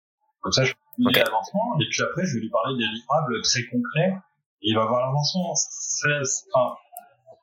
Comme 0.40 0.52
ça, 0.52 0.64
je 0.64 0.72
peux 0.72 1.08
okay. 1.08 1.20
l'avancement 1.20 1.78
et 1.80 1.86
puis 1.90 2.02
après, 2.02 2.24
je 2.24 2.34
vais 2.34 2.40
lui 2.40 2.50
parler 2.50 2.76
des 2.76 2.84
livrables 2.84 3.42
très 3.42 3.64
concrets 3.64 4.14
il 4.64 4.74
va 4.74 4.82
avoir 4.82 5.00
l'avancement. 5.06 5.52
Enfin, 5.52 6.74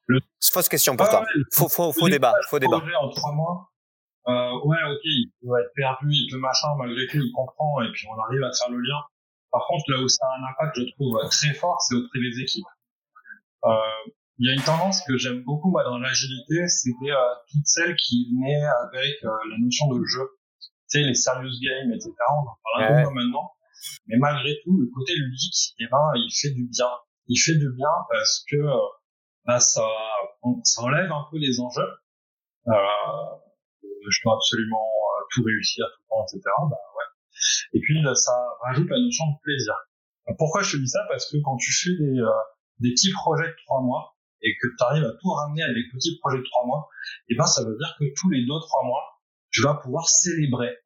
le... 0.07 0.19
Fausse 0.51 0.69
question 0.69 0.97
pour 0.97 1.07
toi. 1.07 1.25
Faux, 1.51 1.69
faux, 1.69 1.93
faux 1.93 2.09
débat. 2.09 2.33
Faux 2.49 2.59
débat. 2.59 2.81
en 3.01 3.09
trois 3.09 3.31
mois. 3.33 3.69
Euh, 4.27 4.51
ouais, 4.65 4.77
ok, 4.85 5.01
il 5.03 5.31
peut 5.41 5.59
être 5.59 5.73
perdu, 5.75 6.09
il 6.11 6.29
peut 6.31 6.37
machin, 6.37 6.67
malgré 6.77 7.07
tout, 7.07 7.17
il 7.17 7.31
comprend, 7.31 7.81
et 7.81 7.91
puis 7.91 8.05
on 8.07 8.21
arrive 8.21 8.43
à 8.43 8.51
faire 8.53 8.69
le 8.69 8.79
lien. 8.79 9.01
Par 9.51 9.65
contre, 9.67 9.83
là 9.87 9.99
où 9.99 10.07
ça 10.07 10.25
a 10.25 10.37
un 10.37 10.51
impact, 10.51 10.77
je 10.77 10.93
trouve, 10.93 11.17
très 11.29 11.53
fort, 11.55 11.81
c'est 11.81 11.95
auprès 11.95 12.19
des 12.19 12.41
équipes. 12.41 12.65
Euh, 13.65 14.11
il 14.37 14.47
y 14.47 14.49
a 14.51 14.53
une 14.53 14.63
tendance 14.63 15.01
que 15.05 15.17
j'aime 15.17 15.43
beaucoup, 15.43 15.71
moi, 15.71 15.83
dans 15.83 15.97
l'agilité, 15.97 16.67
c'était 16.67 17.11
euh, 17.11 17.33
toutes 17.51 17.65
celles 17.65 17.95
qui 17.95 18.27
venaient 18.31 18.63
avec 18.63 19.23
euh, 19.23 19.29
la 19.49 19.57
notion 19.59 19.87
de 19.93 20.03
jeu. 20.05 20.37
Tu 20.89 20.99
sais, 20.99 21.01
les 21.01 21.15
serious 21.15 21.57
games, 21.61 21.91
etc. 21.91 22.11
On 22.29 22.49
en 22.49 22.57
parle 22.63 22.93
un 22.93 23.03
peu 23.05 23.13
maintenant. 23.13 23.51
Mais 24.07 24.17
malgré 24.17 24.55
tout, 24.63 24.77
le 24.77 24.87
côté 24.93 25.13
ludique, 25.15 25.73
eh 25.79 25.87
ben, 25.91 26.11
il 26.15 26.29
fait 26.31 26.53
du 26.53 26.67
bien 26.67 26.89
il 27.27 27.37
fait 27.37 27.55
du 27.55 27.71
bien 27.71 27.89
parce 28.09 28.43
que 28.49 28.57
bah, 29.45 29.59
ça, 29.59 29.85
ça 30.63 30.81
enlève 30.81 31.11
un 31.11 31.25
peu 31.31 31.37
les 31.37 31.59
enjeux. 31.59 31.91
Euh, 32.67 32.73
je 33.81 34.19
dois 34.23 34.35
absolument 34.35 34.85
euh, 34.85 35.23
tout 35.31 35.43
réussir 35.43 35.85
tout 35.93 36.01
le 36.03 36.07
temps, 36.09 36.25
etc. 36.25 36.41
Bah 36.69 36.77
ouais. 36.97 37.09
Et 37.73 37.79
puis 37.79 38.03
ça 38.15 38.33
rajoute 38.61 38.89
la 38.89 38.99
notion 38.99 39.25
de 39.27 39.37
plaisir. 39.41 39.73
Pourquoi 40.37 40.61
je 40.61 40.73
te 40.73 40.77
dis 40.77 40.87
ça? 40.87 41.05
Parce 41.09 41.29
que 41.29 41.37
quand 41.43 41.57
tu 41.57 41.71
fais 41.71 41.95
des, 41.97 42.19
euh, 42.19 42.29
des 42.79 42.91
petits 42.91 43.11
projets 43.11 43.47
de 43.47 43.55
trois 43.65 43.81
mois 43.81 44.15
et 44.41 44.55
que 44.61 44.67
tu 44.67 44.83
arrives 44.83 45.05
à 45.05 45.13
tout 45.19 45.29
ramener 45.29 45.63
avec 45.63 45.75
des 45.75 45.89
petits 45.93 46.17
projets 46.19 46.37
de 46.37 46.43
trois 46.43 46.65
mois, 46.65 46.89
et 47.29 47.33
eh 47.33 47.37
ben 47.37 47.45
ça 47.45 47.63
veut 47.63 47.77
dire 47.77 47.95
que 47.99 48.05
tous 48.15 48.29
les 48.29 48.45
deux 48.45 48.59
trois 48.59 48.85
mois, 48.85 49.21
tu 49.51 49.61
vas 49.61 49.75
pouvoir 49.75 50.07
célébrer. 50.07 50.77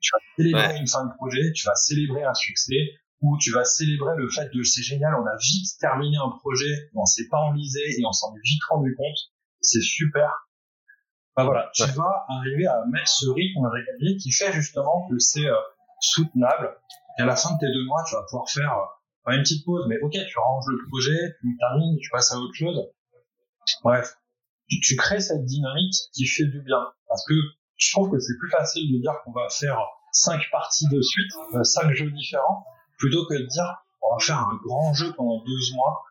Tu 0.00 0.10
vas 0.12 0.18
célébrer 0.36 0.78
une 0.78 0.86
fin 0.86 1.04
de 1.06 1.12
projet, 1.14 1.52
tu 1.52 1.66
vas 1.66 1.74
célébrer 1.74 2.24
un 2.24 2.34
succès, 2.34 2.94
où 3.20 3.36
tu 3.38 3.50
vas 3.52 3.64
célébrer 3.64 4.14
le 4.16 4.28
fait 4.30 4.48
de 4.52 4.62
c'est 4.62 4.82
génial, 4.82 5.14
on 5.14 5.26
a 5.26 5.36
vite 5.38 5.78
terminé 5.80 6.16
un 6.16 6.30
projet, 6.38 6.90
on 6.94 7.04
s'est 7.04 7.28
pas 7.30 7.38
enlisé 7.38 7.80
et 7.80 8.04
on 8.06 8.12
s'en 8.12 8.34
est 8.34 8.40
vite 8.42 8.62
rendu 8.68 8.94
compte, 8.96 9.16
c'est 9.60 9.82
super. 9.82 10.30
Bah 11.36 11.44
voilà, 11.44 11.70
tu 11.74 11.82
vas 11.82 12.24
arriver 12.28 12.66
à 12.66 12.84
mettre 12.90 13.08
ce 13.08 13.28
rythme 13.28 13.66
régulier 13.66 14.16
qui 14.16 14.32
fait 14.32 14.52
justement 14.52 15.06
que 15.08 15.18
c'est 15.18 15.46
euh, 15.46 15.56
soutenable. 16.00 16.76
Et 17.18 17.22
à 17.22 17.26
la 17.26 17.36
fin 17.36 17.54
de 17.54 17.58
tes 17.58 17.66
deux 17.66 17.84
mois, 17.84 18.02
tu 18.08 18.14
vas 18.14 18.22
pouvoir 18.22 18.48
faire 18.48 18.72
euh, 19.28 19.32
une 19.32 19.42
petite 19.42 19.64
pause, 19.64 19.84
mais 19.88 19.98
ok, 20.00 20.12
tu 20.12 20.38
ranges 20.38 20.64
le 20.68 20.78
projet, 20.88 21.36
tu 21.40 21.56
termines, 21.58 21.98
tu 21.98 22.10
passes 22.10 22.32
à 22.32 22.38
autre 22.38 22.54
chose. 22.54 22.80
Bref, 23.82 24.14
tu, 24.68 24.80
tu 24.80 24.96
crées 24.96 25.20
cette 25.20 25.44
dynamique 25.44 25.94
qui 26.14 26.26
fait 26.26 26.46
du 26.46 26.62
bien. 26.62 26.80
Parce 27.08 27.24
que 27.26 27.34
je 27.76 27.92
trouve 27.92 28.10
que 28.10 28.18
c'est 28.18 28.36
plus 28.38 28.50
facile 28.50 28.92
de 28.92 29.00
dire 29.00 29.12
qu'on 29.24 29.32
va 29.32 29.48
faire 29.50 29.78
cinq 30.12 30.40
parties 30.50 30.88
de 30.88 31.00
suite, 31.02 31.32
euh, 31.54 31.62
cinq 31.64 31.92
jeux 31.92 32.10
différents, 32.10 32.64
plutôt 32.98 33.26
que 33.26 33.34
de 33.34 33.46
dire 33.46 33.82
on 34.02 34.16
va 34.16 34.24
faire 34.24 34.38
un 34.38 34.58
grand 34.64 34.94
jeu 34.94 35.12
pendant 35.16 35.42
12 35.44 35.74
mois 35.74 36.04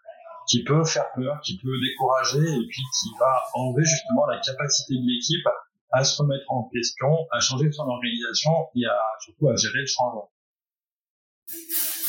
qui 0.47 0.63
peut 0.63 0.83
faire 0.83 1.11
peur, 1.15 1.39
qui 1.43 1.57
peut 1.57 1.79
décourager 1.81 2.39
et 2.39 2.67
puis 2.67 2.81
qui 2.99 3.09
va 3.19 3.41
enlever 3.53 3.83
justement 3.83 4.25
la 4.27 4.39
capacité 4.39 4.93
de 4.95 5.07
l'équipe 5.07 5.47
à 5.91 6.03
se 6.03 6.21
remettre 6.21 6.45
en 6.49 6.69
question, 6.73 7.07
à 7.31 7.39
changer 7.39 7.71
son 7.71 7.83
organisation 7.83 8.51
et 8.75 8.85
à 8.85 8.99
surtout 9.21 9.49
à 9.49 9.55
gérer 9.55 9.79
le 9.79 9.87
changement. 9.87 10.31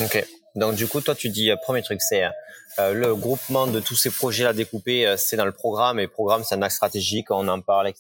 Ok. 0.01 0.27
Donc 0.57 0.75
du 0.75 0.89
coup, 0.89 1.01
toi, 1.01 1.15
tu 1.15 1.29
dis 1.29 1.51
euh, 1.51 1.57
premier 1.57 1.83
truc, 1.83 2.01
c'est 2.03 2.25
euh, 2.79 2.93
le 2.93 3.15
groupement 3.15 3.67
de 3.67 3.81
tous 3.81 3.95
ces 3.95 4.11
projets 4.11 4.47
à 4.47 4.53
découper, 4.53 5.07
euh, 5.07 5.17
c'est 5.17 5.37
dans 5.37 5.45
le 5.45 5.53
programme 5.53 5.99
et 5.99 6.03
le 6.03 6.09
programme, 6.09 6.45
c'est 6.45 6.55
un 6.55 6.63
axe 6.63 6.77
stratégique, 6.77 7.31
on 7.31 7.47
en 7.49 7.61
parle. 7.61 7.93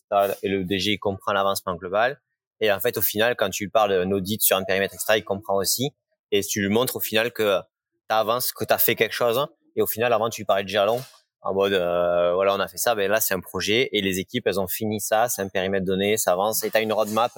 Et 0.43 0.49
le 0.49 0.64
DG 0.64 0.99
comprend 0.99 1.33
l'avancement 1.33 1.74
global. 1.74 2.20
Et 2.61 2.72
en 2.72 2.81
fait, 2.81 2.97
au 2.97 3.03
final, 3.03 3.37
quand 3.37 3.51
tu 3.51 3.68
parles 3.68 3.91
d'un 3.91 4.11
audit 4.11 4.43
sur 4.43 4.57
un 4.57 4.64
périmètre 4.64 4.95
extra, 4.95 5.18
il 5.18 5.24
comprend 5.24 5.57
aussi. 5.57 5.93
Et 6.33 6.43
tu 6.43 6.61
lui 6.61 6.68
montres 6.68 6.97
au 6.97 7.01
final 7.01 7.33
que 7.33 7.61
tu 8.09 8.14
avances, 8.14 8.53
que 8.53 8.64
tu 8.64 8.72
as 8.72 8.79
fait 8.79 8.95
quelque 8.95 9.14
chose. 9.14 9.47
Et 9.77 9.83
au 9.83 9.87
final, 9.87 10.12
avant, 10.12 10.29
tu 10.31 10.45
parlais 10.45 10.64
de 10.64 10.68
jalon 10.68 11.01
en 11.47 11.55
mode, 11.55 11.74
euh, 11.74 12.35
voilà, 12.35 12.57
on 12.57 12.61
a 12.61 12.66
fait 12.66 12.77
ça. 12.77 12.97
Ben 12.97 13.09
là, 13.09 13.20
c'est 13.20 13.33
un 13.33 13.41
projet 13.41 13.89
et 13.93 14.03
les 14.03 14.18
équipes, 14.18 14.49
elles 14.49 14.59
ont 14.59 14.66
fini 14.66 15.01
ça. 15.01 15.29
C'est 15.29 15.43
un 15.43 15.49
périmètre 15.49 15.87
donné, 15.87 16.16
ça 16.16 16.33
avance. 16.33 16.64
Et 16.64 16.70
tu 16.70 16.77
as 16.77 16.81
une 16.81 16.93
roadmap 16.93 17.33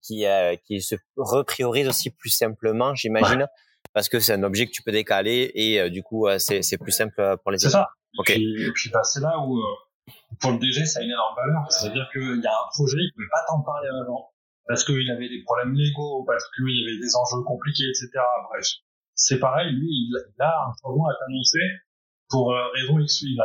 qui, 0.00 0.26
euh, 0.26 0.54
qui 0.64 0.80
se 0.80 0.94
repriorise 1.16 1.88
aussi 1.88 2.10
plus 2.10 2.30
simplement, 2.30 2.94
j'imagine. 2.94 3.48
Parce 3.92 4.08
que 4.08 4.20
c'est 4.20 4.34
un 4.34 4.44
objet 4.44 4.66
que 4.66 4.70
tu 4.70 4.82
peux 4.82 4.92
décaler 4.92 5.50
et 5.54 5.80
euh, 5.80 5.90
du 5.90 6.04
coup, 6.04 6.28
c'est, 6.38 6.62
c'est 6.62 6.78
plus 6.78 6.92
simple 6.92 7.36
pour 7.42 7.50
les 7.50 7.58
C'est 7.58 7.70
ça. 7.70 7.88
Ok. 8.18 8.30
Et 8.30 8.70
puis, 8.74 8.90
bah, 8.90 9.02
c'est 9.02 9.20
là 9.20 9.40
où, 9.40 9.60
pour 10.40 10.52
le 10.52 10.58
DG, 10.58 10.86
ça 10.86 11.00
a 11.00 11.02
une 11.02 11.10
énorme 11.10 11.34
valeur. 11.34 11.72
C'est-à-dire 11.72 12.08
qu'il 12.12 12.40
y 12.40 12.46
a 12.46 12.52
un 12.52 12.68
projet, 12.72 12.98
il 12.98 13.06
ne 13.06 13.12
pouvait 13.14 13.30
pas 13.32 13.44
t'en 13.48 13.60
parler 13.62 13.88
avant 13.88 14.30
parce 14.68 14.84
qu'il 14.84 15.10
avait 15.10 15.28
des 15.28 15.42
problèmes 15.42 15.72
légaux, 15.72 16.24
parce 16.26 16.44
qu'il 16.54 16.68
y 16.68 16.84
avait 16.84 17.00
des 17.00 17.16
enjeux 17.16 17.42
compliqués, 17.42 17.88
etc. 17.88 18.10
Bref, 18.52 18.66
c'est 19.14 19.40
pareil, 19.40 19.72
lui, 19.72 19.88
il, 19.88 20.12
a 20.38 20.68
un 20.68 20.72
changement 20.80 21.08
à 21.08 21.14
t'annoncer 21.18 21.64
pour 22.28 22.52
euh, 22.52 22.68
raison 22.74 22.98
X 23.00 23.22
ou 23.22 23.26
Y. 23.26 23.40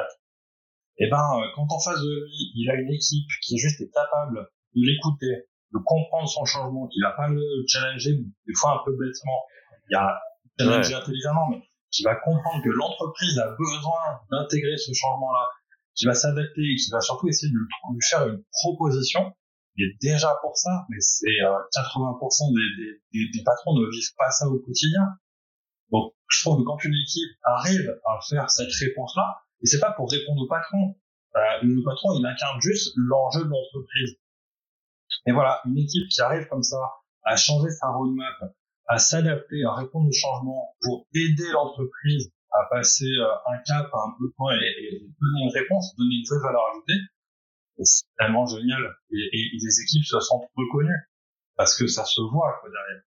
Et 0.99 1.05
eh 1.05 1.09
ben, 1.09 1.17
euh, 1.17 1.47
quand 1.55 1.65
en 1.71 1.79
face 1.79 1.99
de 1.99 2.25
lui, 2.27 2.51
il 2.55 2.69
a 2.69 2.75
une 2.75 2.93
équipe 2.93 3.31
qui 3.41 3.55
est 3.55 3.57
juste 3.57 3.81
capable 3.91 4.45
de 4.75 4.81
l'écouter, 4.85 5.47
de 5.73 5.79
comprendre 5.83 6.27
son 6.27 6.45
changement, 6.45 6.87
qui 6.87 6.99
va 7.01 7.11
pas 7.11 7.29
le 7.29 7.41
challenger, 7.67 8.19
des 8.19 8.53
fois 8.53 8.81
un 8.81 8.85
peu 8.85 8.91
bêtement, 8.91 9.41
il 9.89 9.93
y 9.93 9.97
a 9.97 10.19
challenger 10.59 10.93
intelligemment, 10.93 11.49
mais 11.49 11.63
qui 11.89 12.03
va 12.03 12.15
comprendre 12.15 12.61
que 12.63 12.69
l'entreprise 12.69 13.39
a 13.39 13.55
besoin 13.57 14.19
d'intégrer 14.29 14.77
ce 14.77 14.91
changement-là, 14.93 15.47
qui 15.95 16.05
va 16.05 16.13
s'adapter 16.13 16.61
et 16.61 16.75
qui 16.75 16.91
va 16.91 16.99
surtout 16.99 17.27
essayer 17.29 17.51
de 17.51 17.57
lui 17.57 18.01
faire 18.09 18.27
une 18.27 18.43
proposition, 18.61 19.33
est 19.77 19.97
déjà 20.01 20.35
pour 20.41 20.55
ça, 20.57 20.85
mais 20.89 20.97
c'est 20.99 21.25
80% 21.25 22.51
euh, 22.51 22.59
des, 22.77 23.01
des, 23.13 23.31
des, 23.31 23.43
patrons 23.43 23.73
ne 23.73 23.89
vivent 23.89 24.13
pas 24.17 24.29
ça 24.29 24.47
au 24.47 24.59
quotidien. 24.59 25.01
Donc, 25.91 26.13
je 26.29 26.41
trouve 26.43 26.59
que 26.59 26.63
quand 26.63 26.83
une 26.83 26.93
équipe 26.93 27.37
arrive 27.43 27.89
à 28.05 28.19
faire 28.29 28.49
cette 28.49 28.71
réponse-là, 28.71 29.41
et 29.61 29.65
c'est 29.65 29.79
pas 29.79 29.91
pour 29.93 30.09
répondre 30.11 30.41
au 30.41 30.47
patron, 30.47 30.95
euh, 31.35 31.39
le 31.63 31.83
patron 31.83 32.13
il 32.19 32.25
incarne 32.25 32.61
juste 32.61 32.93
l'enjeu 32.95 33.45
de 33.45 33.49
l'entreprise. 33.49 34.17
Et 35.25 35.31
voilà, 35.31 35.61
une 35.65 35.77
équipe 35.77 36.07
qui 36.09 36.21
arrive 36.21 36.47
comme 36.47 36.63
ça 36.63 36.77
à 37.23 37.35
changer 37.35 37.69
sa 37.69 37.87
roadmap, 37.87 38.53
à 38.87 38.97
s'adapter, 38.99 39.63
à 39.63 39.73
répondre 39.73 40.07
aux 40.07 40.11
changements 40.11 40.75
pour 40.81 41.07
aider 41.15 41.49
l'entreprise 41.51 42.31
à 42.51 42.69
passer 42.69 43.09
euh, 43.09 43.51
un 43.51 43.57
cap 43.65 43.89
un 43.91 44.13
peu 44.19 44.27
de 44.27 44.33
point 44.35 44.53
et, 44.53 44.85
et 44.85 44.99
donner 44.99 45.43
une 45.45 45.53
réponse, 45.53 45.95
donner 45.95 46.15
une 46.15 46.25
vraie 46.29 46.45
valeur 46.45 46.61
ajoutée, 46.69 46.99
c'est 47.81 48.05
tellement 48.17 48.45
génial. 48.45 48.81
Et, 49.11 49.29
et, 49.33 49.49
les 49.53 49.81
équipes 49.81 50.05
se 50.05 50.19
sentent 50.19 50.49
reconnues 50.55 51.09
parce 51.55 51.75
que 51.77 51.87
ça 51.87 52.05
se 52.05 52.21
voit 52.21 52.57
quoi, 52.61 52.69
derrière. 52.69 53.03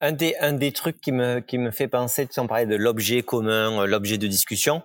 Un 0.00 0.12
des, 0.12 0.36
un 0.40 0.52
des 0.52 0.72
trucs 0.72 1.00
qui 1.00 1.12
me, 1.12 1.40
qui 1.40 1.58
me 1.58 1.70
fait 1.70 1.88
penser, 1.88 2.26
tu 2.26 2.40
en 2.40 2.46
parlais 2.46 2.66
de 2.66 2.76
l'objet 2.76 3.22
commun, 3.22 3.82
euh, 3.82 3.86
l'objet 3.86 4.18
de 4.18 4.26
discussion. 4.26 4.82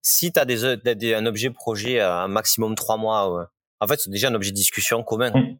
Si 0.00 0.32
tu 0.32 0.38
as 0.38 0.44
des, 0.44 0.76
des, 0.76 1.14
un 1.14 1.26
objet 1.26 1.50
projet 1.50 1.98
à 1.98 2.22
un 2.22 2.28
maximum 2.28 2.74
trois 2.74 2.96
mois, 2.96 3.48
en 3.80 3.88
fait, 3.88 3.98
c'est 4.00 4.10
déjà 4.10 4.28
un 4.28 4.34
objet 4.34 4.50
de 4.50 4.56
discussion 4.56 5.02
commun. 5.02 5.30
Mmh. 5.30 5.58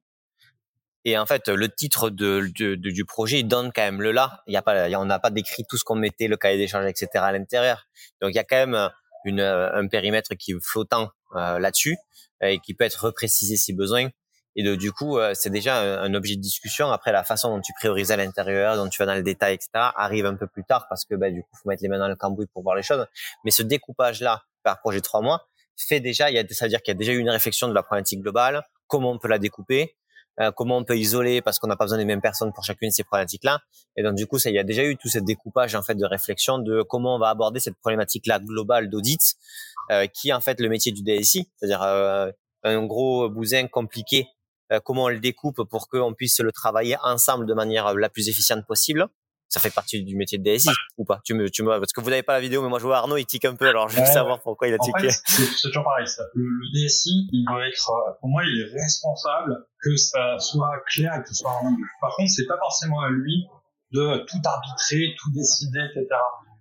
Et 1.07 1.19
en 1.19 1.27
fait, 1.27 1.49
le 1.49 1.69
titre 1.69 2.09
de, 2.09 2.51
de, 2.59 2.75
du 2.77 3.05
projet, 3.05 3.41
il 3.41 3.49
donne 3.49 3.73
quand 3.75 3.83
même 3.83 4.01
le 4.01 4.13
là. 4.13 4.43
Il 4.47 4.55
y 4.55 4.57
a 4.57 4.63
pas, 4.63 4.89
on 4.99 5.05
n'a 5.05 5.19
pas 5.19 5.31
décrit 5.31 5.65
tout 5.69 5.77
ce 5.77 5.85
qu'on 5.85 5.97
mettait, 5.97 6.29
le 6.29 6.37
cahier 6.37 6.57
d'échange, 6.57 6.87
etc. 6.87 7.09
à 7.17 7.33
l'intérieur. 7.33 7.87
Donc, 8.23 8.31
il 8.31 8.37
y 8.37 8.39
a 8.39 8.45
quand 8.45 8.67
même 8.67 8.91
une, 9.25 9.41
un 9.41 9.87
périmètre 9.89 10.35
qui 10.35 10.53
est 10.53 10.63
flottant 10.63 11.05
euh, 11.05 11.07
là-dessus 11.35 11.97
euh, 12.43 12.49
et 12.49 12.59
qui 12.59 12.75
peut 12.75 12.85
être 12.85 13.05
reprécisé 13.07 13.57
si 13.57 13.73
besoin. 13.73 14.09
Et 14.57 14.63
de, 14.63 14.77
du 14.77 14.93
coup, 14.93 15.19
euh, 15.19 15.33
c'est 15.35 15.51
déjà 15.51 15.81
un, 15.81 16.15
objet 16.15 16.37
de 16.37 16.41
discussion. 16.41 16.91
Après, 16.91 17.11
la 17.11 17.25
façon 17.25 17.57
dont 17.57 17.61
tu 17.61 17.73
priorises 17.73 18.13
à 18.13 18.17
l'intérieur, 18.17 18.77
dont 18.77 18.89
tu 18.89 18.99
vas 18.99 19.07
dans 19.07 19.17
le 19.17 19.23
détail, 19.23 19.55
etc., 19.55 19.71
arrive 19.75 20.27
un 20.27 20.37
peu 20.37 20.47
plus 20.47 20.63
tard 20.65 20.87
parce 20.89 21.05
que 21.05 21.17
bah, 21.17 21.31
du 21.31 21.43
coup, 21.43 21.49
faut 21.61 21.69
mettre 21.69 21.83
les 21.83 21.89
mains 21.89 21.99
dans 21.99 22.09
le 22.09 22.17
cambouis 22.17 22.47
pour 22.47 22.63
voir 22.63 22.77
les 22.77 22.83
choses. 22.83 23.05
Mais 23.45 23.51
ce 23.51 23.63
découpage-là 23.63 24.43
par 24.63 24.81
projet 24.81 25.01
trois 25.01 25.21
mois 25.21 25.47
fait 25.77 26.01
déjà, 26.01 26.31
il 26.31 26.35
y 26.35 26.39
a, 26.39 26.45
ça 26.51 26.67
veut 26.67 26.69
dire 26.69 26.83
qu'il 26.83 26.93
y 26.93 26.97
a 26.97 26.99
déjà 26.99 27.13
eu 27.13 27.19
une 27.19 27.31
réflexion 27.31 27.69
de 27.69 27.75
la 27.75 27.83
problématique 27.83 28.21
globale, 28.21 28.63
comment 28.87 29.13
on 29.13 29.19
peut 29.19 29.29
la 29.29 29.39
découper, 29.39 29.97
euh, 30.41 30.51
comment 30.53 30.77
on 30.77 30.85
peut 30.85 30.97
isoler 30.97 31.43
parce 31.43 31.59
qu'on 31.59 31.69
n'a 31.69 31.77
pas 31.77 31.85
besoin 31.85 31.99
des 31.99 32.05
mêmes 32.05 32.21
personnes 32.21 32.53
pour 32.53 32.65
chacune 32.65 32.89
de 32.89 32.95
ces 32.95 33.05
problématiques-là? 33.05 33.61
Et 33.97 34.03
donc 34.03 34.15
du 34.15 34.27
coup, 34.27 34.39
ça, 34.39 34.51
il 34.51 34.55
y 34.55 34.59
a 34.59 34.65
déjà 34.65 34.85
eu 34.85 34.97
tout 34.97 35.09
ce 35.09 35.19
découpage 35.19 35.75
en 35.75 35.83
fait 35.83 35.95
de 35.95 36.05
réflexion 36.05 36.59
de 36.59 36.83
comment 36.83 37.17
on 37.17 37.19
va 37.19 37.29
aborder 37.29 37.61
cette 37.61 37.77
problématique-là 37.77 38.41
globale 38.41 38.89
d'audit, 38.89 39.21
euh, 39.21 39.74
qui 40.13 40.31
est 40.31 40.33
en 40.33 40.41
fait 40.41 40.61
le 40.61 40.69
métier 40.69 40.93
du 40.93 41.03
DSI, 41.03 41.51
c'est-à-dire 41.57 41.83
euh, 41.83 42.31
un 42.65 42.87
gros 42.87 43.29
bousin 43.29 43.67
compliqué. 43.69 44.27
Euh, 44.73 44.81
comment 44.83 45.05
on 45.05 45.09
le 45.09 45.21
découpe 45.21 45.63
pour 45.69 45.89
qu'on 45.89 46.15
puisse 46.15 46.41
le 46.41 46.51
travailler 46.51 46.97
ensemble 47.03 47.47
de 47.47 47.55
manière 47.55 47.95
la 47.95 48.09
plus 48.09 48.29
efficiente 48.29 48.67
possible 48.67 49.07
ça 49.47 49.61
fait 49.61 49.71
partie 49.71 50.03
du 50.03 50.17
métier 50.17 50.37
de 50.39 50.43
DSI 50.43 50.71
ou 50.97 51.05
pas? 51.05 51.21
Tu 51.23 51.33
me, 51.33 51.49
tu 51.49 51.63
me, 51.63 51.79
parce 51.79 51.93
que 51.93 52.01
vous 52.01 52.11
n'avez 52.11 52.25
pas 52.25 52.33
la 52.33 52.41
vidéo, 52.41 52.61
mais 52.63 52.69
moi 52.69 52.81
je 52.81 52.87
vois 52.87 52.97
Arnaud, 52.97 53.19
il 53.19 53.27
tique 53.27 53.45
un 53.45 53.55
peu, 53.55 53.69
alors 53.69 53.89
je 53.89 54.01
veux 54.01 54.07
savoir 54.07 54.41
pourquoi 54.41 54.67
il 54.67 54.75
a 54.75 54.79
tiqué. 54.79 55.11
c'est 55.11 55.69
toujours 55.69 55.85
pareil. 55.85 56.09
Ça. 56.09 56.25
Le, 56.35 56.43
le, 56.43 56.89
DSI, 56.89 57.29
il 57.31 57.45
doit 57.47 57.65
être, 57.69 57.89
euh, 57.91 58.13
pour 58.19 58.31
moi, 58.31 58.43
il 58.45 58.61
est 58.61 58.73
responsable 58.73 59.65
que 59.81 59.95
ça 59.97 60.39
soit 60.41 60.73
clair 60.89 61.15
et 61.15 61.23
que 61.23 61.29
ce 61.29 61.35
soit 61.37 61.53
rendu. 61.53 61.85
Par 62.01 62.17
contre, 62.17 62.31
c'est 62.35 62.47
pas 62.47 62.59
forcément 62.59 63.01
à 63.03 63.11
lui 63.11 63.47
de 63.93 64.25
tout 64.27 64.41
arbitrer, 64.45 65.15
tout 65.21 65.31
décider, 65.33 65.79
etc. 65.95 66.09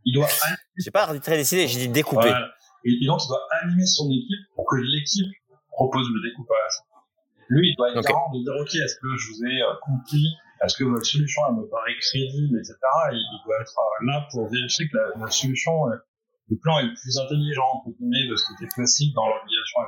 Il 0.05 0.13
doit. 0.13 0.27
J'ai 0.77 0.91
pas 0.91 1.03
arbitré, 1.03 1.37
décider, 1.37 1.67
j'ai 1.67 1.79
dit 1.79 1.89
découper. 1.89 2.31
Et, 2.85 3.05
donc, 3.05 3.21
il 3.23 3.27
doit 3.27 3.47
animer 3.61 3.85
son 3.85 4.09
équipe 4.11 4.43
pour 4.55 4.65
que 4.65 4.75
l'équipe 4.75 5.31
propose 5.71 6.07
le 6.13 6.21
découpage. 6.29 6.73
Lui, 7.49 7.69
il 7.69 7.75
doit 7.75 7.89
être 7.91 7.99
okay. 7.99 8.11
garant 8.11 8.31
de 8.31 8.43
dire, 8.43 8.53
OK, 8.59 8.75
est-ce 8.75 8.95
que 8.95 9.07
je 9.17 9.27
vous 9.31 9.45
ai 9.45 9.61
euh, 9.61 9.73
compris 9.81 10.35
est-ce 10.63 10.77
que 10.77 10.85
votre 10.85 11.05
solution 11.05 11.41
elle 11.49 11.55
me 11.55 11.67
paraît 11.67 11.95
crédible, 11.99 12.57
etc. 12.57 12.75
il 13.11 13.39
doit 13.45 13.59
être 13.59 13.75
euh, 13.77 14.05
là 14.07 14.27
pour 14.31 14.47
vérifier 14.47 14.87
que 14.87 14.97
la, 15.19 15.29
solution, 15.29 15.89
euh, 15.89 15.97
le 16.49 16.57
plan 16.57 16.79
est 16.79 16.87
le 16.87 16.93
plus 16.93 17.17
intelligent 17.17 17.67
entre 17.73 17.91
guillemets 17.97 18.27
de 18.29 18.35
ce 18.35 18.47
qui 18.47 18.63
était 18.63 18.73
possible 18.75 19.13
dans 19.13 19.27
l'obligation. 19.27 19.79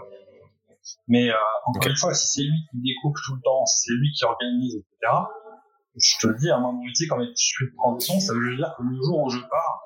Mais 1.08 1.30
euh, 1.30 1.36
encore 1.66 1.88
une 1.88 1.96
fois, 1.96 2.14
si 2.14 2.28
c'est 2.28 2.44
lui 2.44 2.60
qui 2.70 2.78
découpe 2.82 3.16
tout 3.26 3.36
le 3.36 3.42
temps, 3.42 3.66
si 3.66 3.88
c'est 3.88 3.94
lui 3.94 4.12
qui 4.12 4.26
organise, 4.26 4.76
etc. 4.76 5.14
Je 5.96 6.20
te 6.20 6.28
le 6.28 6.36
dis, 6.36 6.52
à 6.52 6.60
mon 6.60 6.74
métier, 6.74 7.08
quand 7.08 7.24
je 7.24 7.32
suis 7.36 7.68
de 7.72 7.76
transition, 7.76 8.20
ça 8.20 8.34
veut 8.34 8.56
dire 8.56 8.76
que 8.78 8.84
le 8.84 8.96
jour 9.02 9.24
où 9.24 9.30
je 9.30 9.40
pars, 9.40 9.82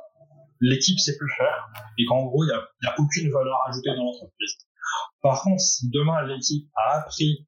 l'équipe 0.60 1.00
sait 1.00 1.18
plus 1.18 1.32
faire 1.38 1.70
et 1.98 2.06
qu'en 2.06 2.26
gros, 2.26 2.44
il 2.44 2.48
n'y 2.48 2.54
a, 2.54 2.92
a 2.92 3.00
aucune 3.00 3.32
valeur 3.32 3.58
ajoutée 3.68 3.90
dans 3.96 4.04
l'entreprise. 4.04 4.58
Par 5.22 5.42
contre, 5.42 5.62
si 5.62 5.90
demain 5.90 6.26
l'équipe 6.26 6.68
a 6.76 7.00
appris 7.00 7.48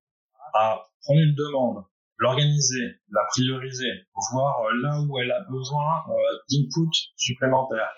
à 0.53 0.84
prendre 1.03 1.22
une 1.22 1.36
demande, 1.36 1.84
l'organiser, 2.22 2.99
la 3.12 3.22
prioriser, 3.30 3.91
voir 4.32 4.62
euh, 4.62 4.82
là 4.82 5.01
où 5.01 5.20
elle 5.20 5.32
a 5.32 5.41
besoin 5.49 6.03
euh, 6.07 6.14
d'input 6.49 6.91
supplémentaires, 7.16 7.89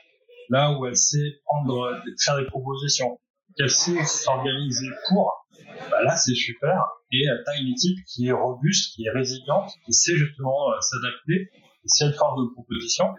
là 0.49 0.71
où 0.71 0.85
elle 0.85 0.95
sait 0.95 1.41
prendre, 1.45 1.83
euh, 1.83 1.99
faire 2.23 2.37
des 2.37 2.45
propositions, 2.45 3.19
qu'elle 3.57 3.69
sait 3.69 4.03
s'organiser 4.05 4.87
pour, 5.09 5.45
bah 5.91 6.01
là 6.03 6.15
c'est 6.15 6.33
super. 6.33 6.81
Et 7.11 7.21
tu 7.21 7.51
as 7.51 7.57
une 7.57 7.67
équipe 7.67 7.99
qui 8.07 8.27
est 8.27 8.31
robuste, 8.31 8.95
qui 8.95 9.05
est 9.05 9.11
résiliente, 9.11 9.69
qui 9.85 9.93
sait 9.93 10.15
justement 10.15 10.71
s'adapter, 10.79 11.49
qui 11.81 11.89
sait 11.89 12.07
être 12.07 12.17
force 12.17 12.41
de 12.41 12.51
proposition. 12.53 13.13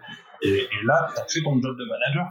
Et, 0.45 0.67
là, 0.83 1.09
tu 1.13 1.21
as 1.21 1.25
fait 1.25 1.41
ton 1.41 1.61
job 1.61 1.77
de 1.77 1.85
manager. 1.85 2.27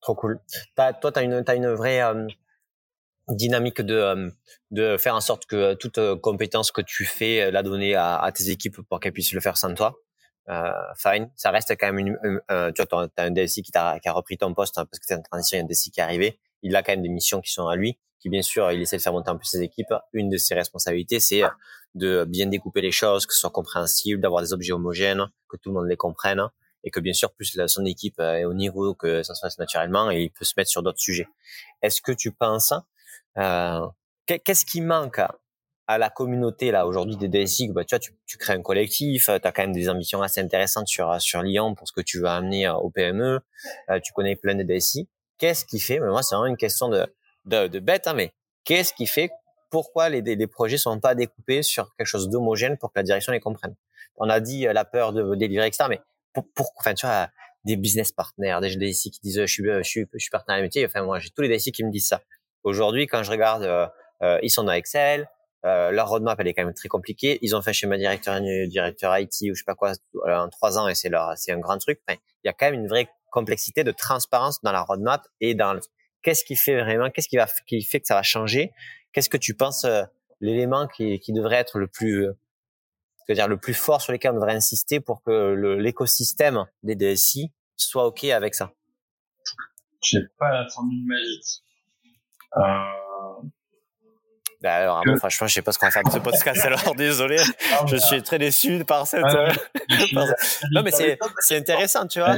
Trop 0.00 0.14
cool. 0.14 0.40
As, 0.76 0.92
toi, 0.92 1.12
tu 1.12 1.18
as 1.18 1.22
une, 1.22 1.32
as 1.34 1.74
vraie 1.74 2.02
dynamique 3.28 3.80
de, 3.80 3.94
euh, 3.94 4.30
de 4.70 4.96
faire 4.96 5.14
en 5.14 5.20
sorte 5.20 5.46
que 5.46 5.74
toute 5.74 5.98
euh, 5.98 6.16
compétence 6.16 6.70
que 6.70 6.80
tu 6.80 7.04
fais, 7.04 7.42
euh, 7.42 7.50
la 7.50 7.62
donner 7.62 7.94
à, 7.94 8.30
tes 8.34 8.50
équipes 8.50 8.80
pour 8.88 9.00
qu'elles 9.00 9.12
puissent 9.12 9.32
le 9.32 9.40
faire 9.40 9.56
sans 9.56 9.74
toi. 9.74 9.96
euh, 10.48 10.70
fine. 10.96 11.30
Ça 11.34 11.50
reste 11.50 11.74
quand 11.78 11.92
même 11.92 11.98
une, 11.98 12.18
tu 12.74 12.82
vois, 12.82 13.08
as 13.16 13.22
un 13.22 13.30
DSI 13.30 13.62
qui, 13.62 13.72
a, 13.74 13.98
repris 14.12 14.38
ton 14.38 14.54
poste 14.54 14.78
hein, 14.78 14.86
parce 14.86 15.00
que 15.00 15.06
c'est 15.06 15.14
une 15.14 15.22
transition, 15.22 15.56
il 15.56 15.60
y 15.60 15.62
a 15.62 15.64
un 15.64 15.68
DSI 15.68 15.90
qui 15.90 16.00
est 16.00 16.04
arrivé. 16.04 16.38
Il 16.66 16.76
a 16.76 16.82
quand 16.82 16.92
même 16.92 17.02
des 17.02 17.08
missions 17.08 17.40
qui 17.40 17.52
sont 17.52 17.66
à 17.66 17.76
lui, 17.76 17.98
qui 18.20 18.28
bien 18.28 18.42
sûr, 18.42 18.70
il 18.72 18.80
essaie 18.80 18.96
de 18.96 19.02
faire 19.02 19.12
monter 19.12 19.30
un 19.30 19.36
peu 19.36 19.44
ses 19.44 19.62
équipes. 19.62 19.94
Une 20.12 20.28
de 20.28 20.36
ses 20.36 20.54
responsabilités, 20.54 21.20
c'est 21.20 21.42
de 21.94 22.24
bien 22.24 22.46
découper 22.46 22.80
les 22.80 22.90
choses, 22.90 23.26
que 23.26 23.32
ce 23.32 23.40
soit 23.40 23.50
compréhensible, 23.50 24.20
d'avoir 24.20 24.42
des 24.42 24.52
objets 24.52 24.72
homogènes, 24.72 25.26
que 25.48 25.56
tout 25.56 25.70
le 25.70 25.74
monde 25.74 25.88
les 25.88 25.96
comprenne 25.96 26.42
et 26.84 26.90
que 26.90 27.00
bien 27.00 27.12
sûr, 27.12 27.32
plus 27.32 27.58
son 27.66 27.84
équipe 27.84 28.20
est 28.20 28.44
au 28.44 28.54
niveau 28.54 28.94
que 28.94 29.22
ça 29.22 29.34
se 29.34 29.40
fasse 29.40 29.58
naturellement 29.58 30.10
et 30.10 30.22
il 30.22 30.30
peut 30.30 30.44
se 30.44 30.54
mettre 30.56 30.70
sur 30.70 30.82
d'autres 30.82 31.00
sujets. 31.00 31.26
Est-ce 31.82 32.00
que 32.00 32.12
tu 32.12 32.32
penses, 32.32 32.72
euh, 33.38 33.86
qu'est-ce 34.26 34.64
qui 34.64 34.80
manque 34.80 35.20
à 35.86 35.98
la 35.98 36.10
communauté 36.10 36.70
là 36.70 36.86
aujourd'hui 36.86 37.16
des 37.16 37.28
DSI 37.28 37.68
bah, 37.68 37.84
tu 37.84 37.94
vois 37.94 37.98
tu, 38.00 38.12
tu 38.26 38.38
crées 38.38 38.54
un 38.54 38.62
collectif 38.62 39.28
euh, 39.28 39.38
tu 39.38 39.46
as 39.46 39.52
quand 39.52 39.62
même 39.62 39.72
des 39.72 39.88
ambitions 39.88 40.20
assez 40.22 40.40
intéressantes 40.40 40.88
sur 40.88 41.20
sur 41.20 41.42
Lyon 41.42 41.74
pour 41.74 41.86
ce 41.86 41.92
que 41.92 42.00
tu 42.00 42.18
veux 42.18 42.26
amener 42.26 42.66
euh, 42.66 42.74
au 42.74 42.90
PME 42.90 43.40
euh, 43.90 44.00
tu 44.02 44.12
connais 44.12 44.36
plein 44.36 44.54
de 44.54 44.64
DSI 44.64 45.08
qu'est-ce 45.38 45.64
qui 45.64 45.80
fait 45.80 46.00
mais 46.00 46.08
moi 46.08 46.22
c'est 46.22 46.34
vraiment 46.34 46.50
une 46.50 46.56
question 46.56 46.88
de 46.88 47.06
de, 47.44 47.68
de 47.68 47.78
bête 47.78 48.06
hein, 48.06 48.14
mais 48.14 48.32
qu'est-ce 48.64 48.92
qui 48.92 49.06
fait 49.06 49.30
pourquoi 49.70 50.08
les, 50.08 50.22
les 50.22 50.46
projets 50.46 50.78
sont 50.78 50.98
pas 51.00 51.14
découpés 51.14 51.62
sur 51.62 51.94
quelque 51.96 52.06
chose 52.06 52.28
d'homogène 52.28 52.76
pour 52.78 52.92
que 52.92 52.98
la 52.98 53.02
direction 53.02 53.32
les 53.32 53.40
comprenne? 53.40 53.74
On 54.16 54.28
a 54.30 54.40
dit 54.40 54.62
la 54.62 54.84
peur 54.84 55.12
de 55.12 55.34
délivrer 55.34 55.66
etc 55.66 55.86
mais 55.88 56.00
pour, 56.32 56.44
pour 56.54 56.72
enfin 56.78 56.94
tu 56.94 57.06
vois 57.06 57.28
des 57.64 57.76
business 57.76 58.12
partners 58.12 58.58
des 58.60 58.76
DSI 58.76 59.10
qui 59.10 59.20
disent 59.20 59.40
je 59.40 59.46
suis 59.46 59.64
je 59.64 59.82
suis 59.82 60.06
je 60.12 60.18
suis 60.18 60.30
partenaire 60.30 60.60
métier 60.62 60.86
enfin 60.86 61.02
moi 61.02 61.18
j'ai 61.18 61.30
tous 61.30 61.42
les 61.42 61.56
DSI 61.56 61.72
qui 61.72 61.84
me 61.84 61.90
disent 61.90 62.08
ça 62.08 62.22
aujourd'hui 62.62 63.06
quand 63.06 63.22
je 63.22 63.30
regarde 63.30 63.64
euh, 64.22 64.38
ils 64.42 64.50
sont 64.50 64.64
dans 64.64 64.72
Excel 64.72 65.28
euh, 65.66 65.90
leur 65.90 66.08
roadmap, 66.08 66.38
elle 66.38 66.46
est 66.46 66.54
quand 66.54 66.64
même 66.64 66.74
très 66.74 66.88
compliquée. 66.88 67.38
Ils 67.42 67.56
ont 67.56 67.62
fait 67.62 67.72
chez 67.72 67.88
ma 67.88 67.98
directeur, 67.98 68.40
directeur 68.40 69.18
IT 69.18 69.34
ou 69.42 69.54
je 69.54 69.58
sais 69.58 69.64
pas 69.66 69.74
quoi 69.74 69.92
en 70.24 70.48
trois 70.48 70.78
ans 70.78 70.86
et 70.86 70.94
c'est 70.94 71.08
leur, 71.08 71.32
c'est 71.36 71.50
un 71.52 71.58
grand 71.58 71.78
truc. 71.78 72.00
il 72.08 72.16
y 72.44 72.48
a 72.48 72.52
quand 72.52 72.66
même 72.66 72.74
une 72.74 72.86
vraie 72.86 73.08
complexité 73.36 73.84
de 73.84 73.92
transparence 73.92 74.62
dans 74.62 74.72
la 74.72 74.80
roadmap 74.80 75.28
et 75.42 75.54
dans 75.54 75.78
qu'est-ce 76.22 76.42
qui 76.42 76.56
fait 76.56 76.80
vraiment, 76.80 77.10
qu'est-ce 77.10 77.28
qui 77.28 77.36
va, 77.36 77.46
qui 77.66 77.82
fait 77.82 78.00
que 78.00 78.06
ça 78.06 78.14
va 78.14 78.22
changer? 78.22 78.72
Qu'est-ce 79.12 79.28
que 79.28 79.36
tu 79.36 79.54
penses 79.54 79.84
euh, 79.84 80.04
l'élément 80.40 80.88
qui, 80.88 81.20
qui 81.20 81.34
devrait 81.34 81.56
être 81.56 81.78
le 81.78 81.86
plus, 81.86 82.28
dire 83.28 83.46
le 83.46 83.58
plus 83.58 83.74
fort 83.74 84.00
sur 84.00 84.14
lequel 84.14 84.30
on 84.30 84.34
devrait 84.36 84.54
insister 84.54 85.00
pour 85.00 85.22
que 85.22 85.52
l'écosystème 85.78 86.64
des 86.82 86.96
DSI 86.96 87.52
soit 87.76 88.06
ok 88.06 88.24
avec 88.24 88.54
ça? 88.54 88.72
J'ai 90.02 90.20
pas 90.38 90.50
la 90.50 90.66
formule 90.70 91.04
magique. 91.04 91.62
Euh 92.56 93.06
bah 94.62 94.74
alors, 94.76 95.02
que... 95.02 95.14
franchement, 95.16 95.46
je 95.46 95.54
sais 95.54 95.62
pas 95.62 95.72
ce 95.72 95.78
qu'on 95.78 95.86
va 95.86 95.92
faire 95.92 96.02
de 96.02 96.10
ce 96.10 96.18
podcast. 96.18 96.60
alors, 96.64 96.94
désolé, 96.94 97.36
ah, 97.72 97.84
je 97.86 97.96
suis 97.96 98.22
très 98.22 98.38
déçu 98.38 98.84
par 98.84 99.06
cette. 99.06 99.22
Ah, 100.16 100.24
non, 100.72 100.82
mais 100.82 100.90
c'est 100.90 101.18
c'est 101.38 101.56
intéressant, 101.56 102.06
tu 102.06 102.18
vois. 102.18 102.36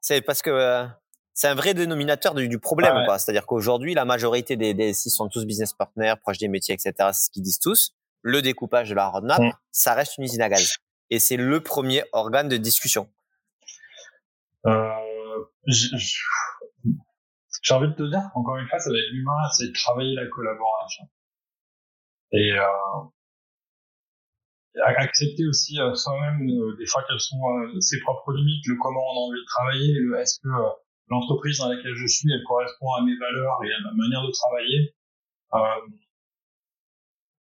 C'est 0.00 0.20
parce 0.20 0.42
que 0.42 0.50
euh, 0.50 0.86
c'est 1.34 1.48
un 1.48 1.54
vrai 1.54 1.74
dénominateur 1.74 2.34
du, 2.34 2.48
du 2.48 2.58
problème, 2.58 2.94
ah. 3.08 3.18
C'est-à-dire 3.18 3.46
qu'aujourd'hui, 3.46 3.94
la 3.94 4.04
majorité 4.04 4.56
des 4.56 4.74
DSI 4.74 5.10
sont 5.10 5.28
tous 5.28 5.44
business 5.44 5.72
partners, 5.72 6.14
proches 6.20 6.38
des 6.38 6.48
métiers, 6.48 6.74
etc. 6.74 6.92
C'est 7.12 7.26
ce 7.26 7.30
qu'ils 7.30 7.42
disent 7.42 7.58
tous. 7.58 7.94
Le 8.22 8.42
découpage 8.42 8.90
de 8.90 8.94
la 8.94 9.08
roadmap, 9.08 9.40
mm. 9.40 9.52
ça 9.70 9.94
reste 9.94 10.18
une 10.18 10.24
usine 10.24 10.42
à 10.42 10.48
gaz. 10.48 10.76
Et 11.10 11.18
c'est 11.18 11.36
le 11.36 11.60
premier 11.60 12.02
organe 12.12 12.48
de 12.48 12.56
discussion. 12.56 13.08
Euh, 14.66 14.90
j'ai 15.66 15.88
envie 17.74 17.88
de 17.88 17.94
te 17.94 18.08
dire, 18.08 18.30
encore 18.34 18.56
une 18.56 18.68
fois, 18.68 18.78
ça 18.78 18.90
va 18.90 18.96
être 18.96 19.12
l'humain, 19.12 19.32
c'est 19.56 19.68
de 19.68 19.72
travailler 19.72 20.14
la 20.14 20.26
collaboration 20.26 21.04
et 22.32 22.52
euh, 22.52 22.62
accepter 24.84 25.46
aussi 25.48 25.80
euh, 25.80 25.94
soi-même 25.94 26.48
euh, 26.48 26.76
des 26.76 26.86
fois 26.86 27.04
quelles 27.08 27.20
sont 27.20 27.40
ses 27.80 28.00
propres 28.00 28.32
limites, 28.32 28.66
le 28.66 28.76
comment 28.80 29.00
on 29.00 29.16
a 29.16 29.28
envie 29.28 29.40
de 29.40 29.46
travailler, 29.46 29.94
le 29.94 30.18
est-ce 30.18 30.40
que 30.40 30.48
l'entreprise 31.08 31.58
dans 31.58 31.68
laquelle 31.68 31.94
je 31.94 32.06
suis 32.06 32.32
elle 32.32 32.42
correspond 32.44 32.92
à 32.94 33.02
mes 33.02 33.16
valeurs 33.16 33.58
et 33.64 33.72
à 33.72 33.80
ma 33.80 33.92
manière 33.92 34.22
de 34.22 34.32
travailler. 34.32 34.94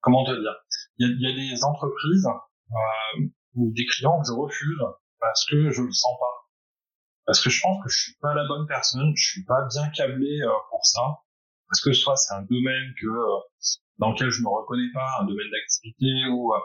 comment 0.02 0.26
te 0.26 0.32
dire? 0.32 0.56
Il 1.00 1.08
y 1.08 1.26
a, 1.26 1.30
y 1.30 1.34
a, 1.34 1.36
des 1.36 1.64
entreprises 1.64 2.28
ou 3.56 3.72
des 3.74 3.86
clients 3.86 4.22
que 4.22 4.28
je 4.28 4.34
refuse 4.34 4.82
parce 5.20 5.46
que 5.46 5.72
je 5.72 5.82
le 5.82 5.92
sens 5.92 6.18
pas. 6.20 6.48
Parce 7.26 7.42
que 7.42 7.50
je 7.50 7.62
pense 7.62 7.84
que 7.84 7.90
je 7.90 8.00
suis 8.04 8.16
pas 8.22 8.34
la 8.34 8.48
bonne 8.48 8.68
personne, 8.68 9.12
je 9.16 9.32
suis 9.32 9.44
pas 9.44 9.68
bien 9.74 9.90
câblé 9.90 10.40
pour 10.70 10.86
ça, 10.86 11.02
parce 11.68 11.82
que 11.82 11.92
soit 11.92 12.16
c'est 12.16 12.36
un 12.36 12.44
domaine 12.44 12.94
que 13.02 13.08
dans 14.00 14.12
lequel 14.12 14.30
je 14.30 14.42
me 14.42 14.50
reconnais 14.50 14.92
pas, 14.94 15.22
un 15.22 15.26
domaine 15.26 15.50
d'activité 15.52 16.28
ou 16.32 16.54
euh, 16.54 16.60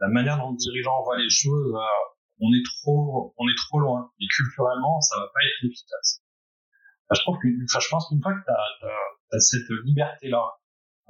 la 0.00 0.08
manière 0.08 0.38
dont 0.38 0.50
le 0.50 0.56
dirigeant 0.56 1.02
voit 1.02 1.18
les 1.18 1.30
choses, 1.30 1.74
euh, 1.74 2.40
on 2.40 2.52
est 2.52 2.64
trop, 2.64 3.34
on 3.38 3.48
est 3.48 3.56
trop 3.56 3.80
loin. 3.80 4.10
Et 4.20 4.26
culturellement, 4.26 5.00
ça 5.00 5.18
va 5.18 5.26
pas 5.26 5.40
être 5.44 5.70
efficace. 5.70 6.22
je 7.12 7.20
trouve 7.20 7.38
que, 7.38 7.48
je 7.48 7.88
pense 7.88 8.08
qu'une 8.08 8.22
fois 8.22 8.34
que 8.34 8.44
tu 8.44 8.50
as, 8.50 9.40
cette 9.40 9.70
liberté-là, 9.84 10.44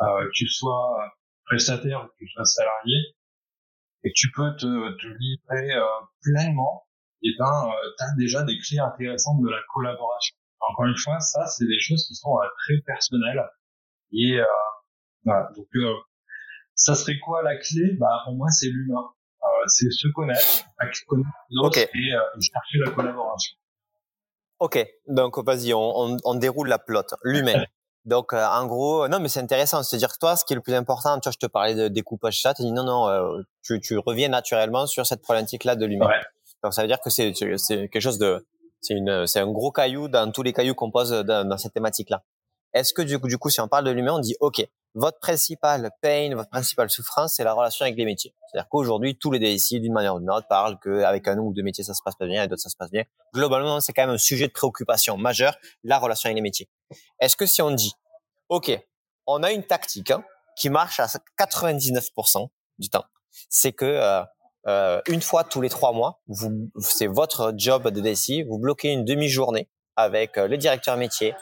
euh, 0.01 0.25
que 0.27 0.31
tu 0.33 0.49
sois 0.49 1.13
prestataire 1.47 2.05
ou 2.05 2.09
que 2.09 2.15
tu 2.19 2.29
sois 2.29 2.45
salarié, 2.45 2.97
et 4.03 4.11
que 4.11 4.15
tu 4.15 4.31
peux 4.33 4.55
te, 4.57 4.67
te 4.67 5.07
livrer 5.07 5.73
pleinement, 6.23 6.87
et 7.23 7.29
eh 7.29 7.37
ben, 7.39 7.73
tu 7.97 8.05
as 8.05 8.15
déjà 8.19 8.43
des 8.43 8.59
clés 8.59 8.79
intéressantes 8.79 9.43
de 9.43 9.49
la 9.49 9.61
collaboration. 9.73 10.37
Encore 10.61 10.87
une 10.87 10.97
fois, 10.97 11.21
ça, 11.21 11.47
c'est 11.47 11.67
des 11.67 11.79
choses 11.79 12.07
qui 12.07 12.15
sont 12.15 12.37
très 12.67 12.79
personnelles 12.87 13.43
et 14.13 14.41
voilà. 15.25 15.49
Donc, 15.57 15.67
euh, 15.77 15.95
ça 16.75 16.95
serait 16.95 17.19
quoi 17.19 17.43
la 17.43 17.57
clé? 17.57 17.97
Bah, 17.99 18.23
pour 18.25 18.35
moi, 18.35 18.49
c'est 18.51 18.67
l'humain. 18.67 19.05
Euh, 19.43 19.47
c'est 19.67 19.91
se 19.91 20.09
connaître, 20.15 20.65
connaître 21.07 21.29
les 21.51 21.59
autres 21.59 21.79
et, 21.79 21.87
euh, 21.87 22.21
chercher 22.41 22.79
la 22.85 22.91
collaboration. 22.93 23.57
Ok, 24.59 24.87
donc 25.07 25.39
vas-y, 25.45 25.75
on, 25.75 26.01
on, 26.01 26.17
on, 26.25 26.35
déroule 26.35 26.69
la 26.69 26.79
plotte. 26.79 27.15
L'humain. 27.23 27.65
Donc, 28.05 28.35
euh, 28.35 28.47
en 28.47 28.67
gros, 28.67 29.09
non, 29.09 29.19
mais 29.19 29.29
c'est 29.29 29.41
intéressant. 29.41 29.83
C'est-à-dire 29.83 30.13
que 30.13 30.19
toi, 30.19 30.37
ce 30.37 30.45
qui 30.45 30.53
est 30.53 30.57
le 30.57 30.63
plus 30.63 30.75
important, 30.75 31.19
tu 31.21 31.29
vois, 31.29 31.33
je 31.33 31.39
te 31.39 31.51
parlais 31.51 31.75
de 31.75 31.89
découpage 31.89 32.41
ça, 32.41 32.53
tu 32.53 32.63
dis 32.63 32.73
non, 32.73 32.85
non, 32.85 33.09
euh, 33.09 33.41
tu, 33.63 33.81
tu 33.81 33.97
reviens 33.99 34.29
naturellement 34.29 34.87
sur 34.87 35.07
cette 35.07 35.23
problématique-là 35.23 35.75
de 35.75 35.87
l'humain. 35.87 36.09
Ouais. 36.09 36.21
Donc, 36.63 36.75
ça 36.75 36.83
veut 36.83 36.89
dire 36.89 37.01
que 37.01 37.09
c'est 37.09 37.33
quelque 37.33 38.01
chose 38.01 38.19
de, 38.19 38.47
c'est 38.81 38.95
une, 38.95 39.27
c'est 39.27 39.41
un 39.41 39.51
gros 39.51 39.73
caillou 39.73 40.09
dans 40.09 40.31
tous 40.31 40.43
les 40.43 40.53
cailloux 40.53 40.75
qu'on 40.75 40.91
pose 40.91 41.11
dans, 41.11 41.49
dans 41.49 41.57
cette 41.57 41.73
thématique-là. 41.73 42.23
Est-ce 42.75 42.93
que 42.93 43.03
du 43.03 43.19
coup, 43.19 43.29
du 43.29 43.39
coup, 43.39 43.49
si 43.49 43.61
on 43.61 43.69
parle 43.69 43.85
de 43.85 43.91
l'humain, 43.91 44.13
on 44.13 44.19
dit, 44.19 44.37
ok, 44.41 44.67
votre 44.95 45.19
principale 45.19 45.91
pain, 46.01 46.35
votre 46.35 46.51
principale 46.51 46.89
souffrance, 46.89 47.35
c'est 47.35 47.45
la 47.45 47.53
relation 47.53 47.85
avec 47.85 47.97
les 47.97 48.05
métiers. 48.05 48.35
C'est-à-dire 48.47 48.69
qu'aujourd'hui, 48.69 49.17
tous 49.17 49.33
les 49.33 49.39
DSI, 49.39 49.81
d'une 49.81 49.93
manière 49.93 50.15
ou 50.15 50.21
d'une 50.21 50.31
autre, 50.31 50.47
parlent 50.47 50.79
qu'avec 50.79 51.27
un 51.27 51.39
ou 51.39 51.53
deux 51.53 51.63
métiers, 51.63 51.83
ça 51.83 51.95
se 51.95 52.03
passe 52.05 52.15
pas 52.15 52.27
bien, 52.27 52.45
et 52.45 52.49
d'autres, 52.49 52.63
ça 52.63 52.71
se 52.71 52.77
passe 52.77 52.91
bien. 52.91 53.03
Globalement, 53.35 53.81
c'est 53.81 53.93
quand 53.93 54.03
même 54.03 54.15
un 54.15 54.19
sujet 54.19 54.47
de 54.47 54.53
préoccupation 54.53 55.17
majeur, 55.17 55.57
la 55.83 55.99
relation 55.99 56.29
avec 56.29 56.37
les 56.37 56.43
métiers. 56.43 56.69
Est-ce 57.19 57.37
que 57.37 57.47
si 57.47 57.61
on 57.61 57.73
dit, 57.73 57.95
OK, 58.49 58.71
on 59.27 59.43
a 59.43 59.51
une 59.51 59.65
tactique 59.65 60.11
hein, 60.13 60.25
qui 60.57 60.71
marche 60.71 61.01
à 61.01 61.07
99% 61.07 62.49
du 62.79 62.89
temps, 62.89 63.05
c'est 63.49 63.73
que 63.73 63.85
euh, 63.85 64.23
euh, 64.67 65.01
une 65.09 65.23
fois 65.23 65.45
tous 65.45 65.61
les 65.61 65.69
trois 65.69 65.93
mois, 65.93 66.23
c'est 66.79 67.07
votre 67.07 67.53
job 67.57 67.89
de 67.89 68.01
DSI, 68.01 68.45
vous 68.45 68.59
bloquez 68.59 68.93
une 68.93 69.05
demi-journée 69.05 69.69
avec 69.97 70.39
euh, 70.39 70.47
les 70.47 70.59
directeurs 70.59 70.97
métiers, 70.97 71.35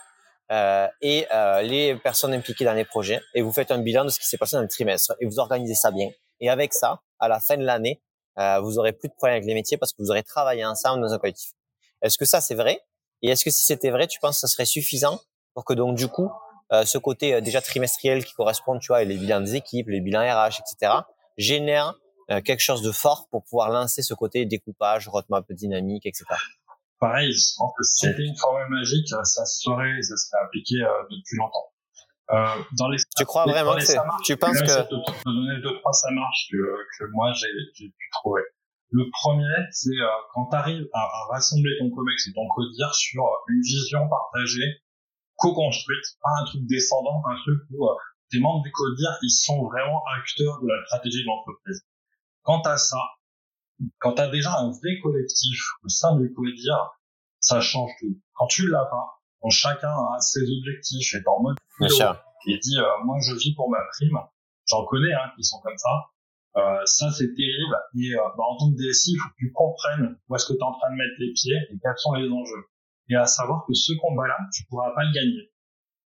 euh, 0.51 0.89
et 1.01 1.27
euh, 1.33 1.63
les 1.63 1.95
personnes 1.97 2.35
impliquées 2.35 2.65
dans 2.65 2.75
les 2.75 2.85
projets 2.85 3.21
et 3.35 3.43
vous 3.43 3.53
faites 3.53 3.71
un 3.71 3.79
bilan 3.79 4.05
de 4.05 4.11
ce 4.11 4.19
qui 4.19 4.27
s'est 4.27 4.37
passé 4.37 4.57
dans 4.57 4.63
le 4.63 4.69
trimestre 4.69 5.15
et 5.21 5.27
vous 5.27 5.39
organisez 5.39 5.75
ça 5.75 5.91
bien. 5.91 6.11
Et 6.41 6.51
avec 6.51 6.75
ça, 6.75 7.01
à 7.21 7.29
la 7.29 7.41
fin 7.41 7.57
de 7.57 7.65
l'année, 7.65 8.03
euh, 8.39 8.61
vous 8.61 8.79
aurez 8.79 8.93
plus 8.93 9.09
de 9.09 9.15
problèmes 9.15 9.37
avec 9.37 9.47
les 9.47 9.55
métiers 9.55 9.77
parce 9.77 9.93
que 9.93 10.03
vous 10.03 10.11
aurez 10.11 10.23
travaillé 10.23 10.65
ensemble 10.65 11.03
dans 11.03 11.13
un 11.13 11.19
collectif. 11.19 11.53
Est-ce 12.03 12.19
que 12.19 12.25
ça 12.25 12.41
c'est 12.41 12.55
vrai? 12.55 12.81
Et 13.23 13.31
est-ce 13.31 13.45
que 13.45 13.51
si 13.51 13.65
c'était 13.65 13.91
vrai, 13.91 14.07
tu 14.07 14.19
penses 14.19 14.37
que 14.37 14.41
ça 14.41 14.49
serait 14.49 14.67
suffisant 14.67 15.21
pour 15.55 15.65
que 15.65 15.75
donc 15.75 15.97
du 15.97 16.09
coup 16.09 16.31
euh, 16.73 16.85
ce 16.85 16.99
côté 16.99 17.35
euh, 17.35 17.41
déjà 17.41 17.61
trimestriel 17.61 18.25
qui 18.25 18.35
correspond, 18.35 18.79
tu 18.79 18.89
vois, 18.89 19.03
et 19.03 19.05
les 19.05 19.17
bilans 19.17 19.41
des 19.41 19.55
équipes, 19.55 19.89
les 19.89 20.01
bilans 20.01 20.21
RH, 20.21 20.61
etc., 20.61 20.93
génère 21.39 21.95
quelque 22.47 22.61
chose 22.61 22.81
de 22.81 22.93
fort 22.93 23.27
pour 23.31 23.45
pouvoir 23.45 23.69
lancer 23.69 24.01
ce 24.01 24.15
côté 24.15 24.47
découpage, 24.47 25.07
roadmap 25.07 25.45
dynamique, 25.53 26.07
etc 26.07 26.25
pareil, 27.03 27.35
je 27.35 27.59
pense 27.59 27.75
que 27.77 27.83
si 27.83 28.07
c'était 28.07 28.23
une 28.23 28.39
formule 28.39 28.71
magique, 28.71 29.09
ça 29.11 29.45
serait, 29.45 29.99
ça 30.03 30.17
serait 30.17 30.43
appliqué 30.47 30.79
euh, 30.79 31.03
depuis 31.11 31.37
longtemps. 31.37 31.67
Euh, 32.31 32.63
dans 32.79 32.89
les, 32.89 32.99
tu 33.19 33.25
crois 33.27 33.45
vraiment 33.45 33.75
que 33.75 34.23
tu 34.23 34.37
penses 34.37 34.63
que 34.63 34.87
de, 34.89 34.95
de 34.95 35.27
donner 35.27 35.61
deux 35.61 35.75
trois 35.81 35.93
ça 35.93 36.09
marche 36.13 36.47
que, 36.51 36.57
que 36.57 37.11
moi 37.11 37.33
j'ai 37.35 37.51
pu 37.75 38.09
trouver. 38.13 38.43
Le 38.91 39.05
premier, 39.11 39.57
c'est 39.73 39.91
euh, 39.91 40.07
quand 40.33 40.47
tu 40.47 40.57
arrives 40.57 40.87
à, 40.95 41.01
à, 41.01 41.27
rassembler 41.33 41.73
ton 41.81 41.91
comex 41.91 42.29
et 42.29 42.33
ton 42.33 42.47
codir 42.55 42.95
sur 42.95 43.25
une 43.49 43.61
vision 43.61 44.09
partagée, 44.09 44.81
co-construite, 45.37 46.05
pas 46.23 46.31
un 46.41 46.45
truc 46.45 46.63
descendant, 46.67 47.21
un 47.27 47.37
truc 47.43 47.59
où 47.73 47.85
euh, 47.85 47.95
tes 48.31 48.39
membres 48.39 48.63
du 48.63 48.71
codir 48.71 49.11
ils 49.23 49.31
sont 49.31 49.61
vraiment 49.65 50.01
acteurs 50.17 50.61
de 50.63 50.69
la 50.69 50.79
stratégie 50.87 51.23
de 51.23 51.27
l'entreprise. 51.27 51.83
Quant 52.43 52.63
à 52.63 52.77
ça, 52.77 53.03
quand 53.99 54.15
tu 54.15 54.23
as 54.23 54.29
déjà 54.29 54.59
un 54.59 54.71
vrai 54.71 54.99
collectif 55.03 55.59
au 55.85 55.89
sein 55.89 56.17
du 56.17 56.29
dire 56.55 56.91
ça 57.41 57.61
change 57.61 57.91
tout. 57.99 58.21
Quand 58.35 58.47
tu 58.47 58.69
l'as 58.69 58.85
pas, 58.85 59.21
quand 59.41 59.51
chacun 59.51 59.91
a 59.91 60.21
ses 60.21 60.43
objectifs 60.43 61.15
et 61.15 61.23
en 61.27 61.43
mode 61.43 61.57
et 62.47 62.59
dit 62.59 62.79
euh, 62.79 63.05
moi 63.05 63.17
je 63.21 63.35
vis 63.35 63.55
pour 63.55 63.71
ma 63.71 63.79
prime, 63.93 64.19
j'en 64.67 64.85
connais 64.87 65.13
hein, 65.13 65.31
qui 65.37 65.45
sont 65.45 65.61
comme 65.61 65.77
ça. 65.77 65.91
Euh, 66.57 66.85
ça, 66.85 67.11
c'est 67.11 67.33
terrible. 67.35 67.77
Et 67.97 68.15
euh, 68.15 68.21
bah, 68.37 68.45
en 68.45 68.57
tant 68.59 68.71
que 68.71 68.77
DSI, 68.77 69.13
il 69.13 69.19
faut 69.19 69.29
que 69.31 69.39
tu 69.39 69.53
comprennes 69.53 70.19
où 70.29 70.37
est-ce 70.37 70.47
que 70.47 70.53
tu 70.53 70.59
es 70.59 70.63
en 70.63 70.73
train 70.73 70.91
de 70.91 70.97
mettre 70.97 71.17
les 71.19 71.33
pieds 71.33 71.57
et 71.57 71.79
quels 71.81 71.97
sont 71.97 72.13
les 72.15 72.29
enjeux. 72.29 72.65
Et 73.09 73.17
à 73.17 73.27
savoir 73.27 73.65
que 73.67 73.73
ce 73.73 73.93
combat-là, 74.01 74.37
tu 74.55 74.65
pourras 74.67 74.93
pas 74.95 75.05
le 75.05 75.13
gagner. 75.13 75.51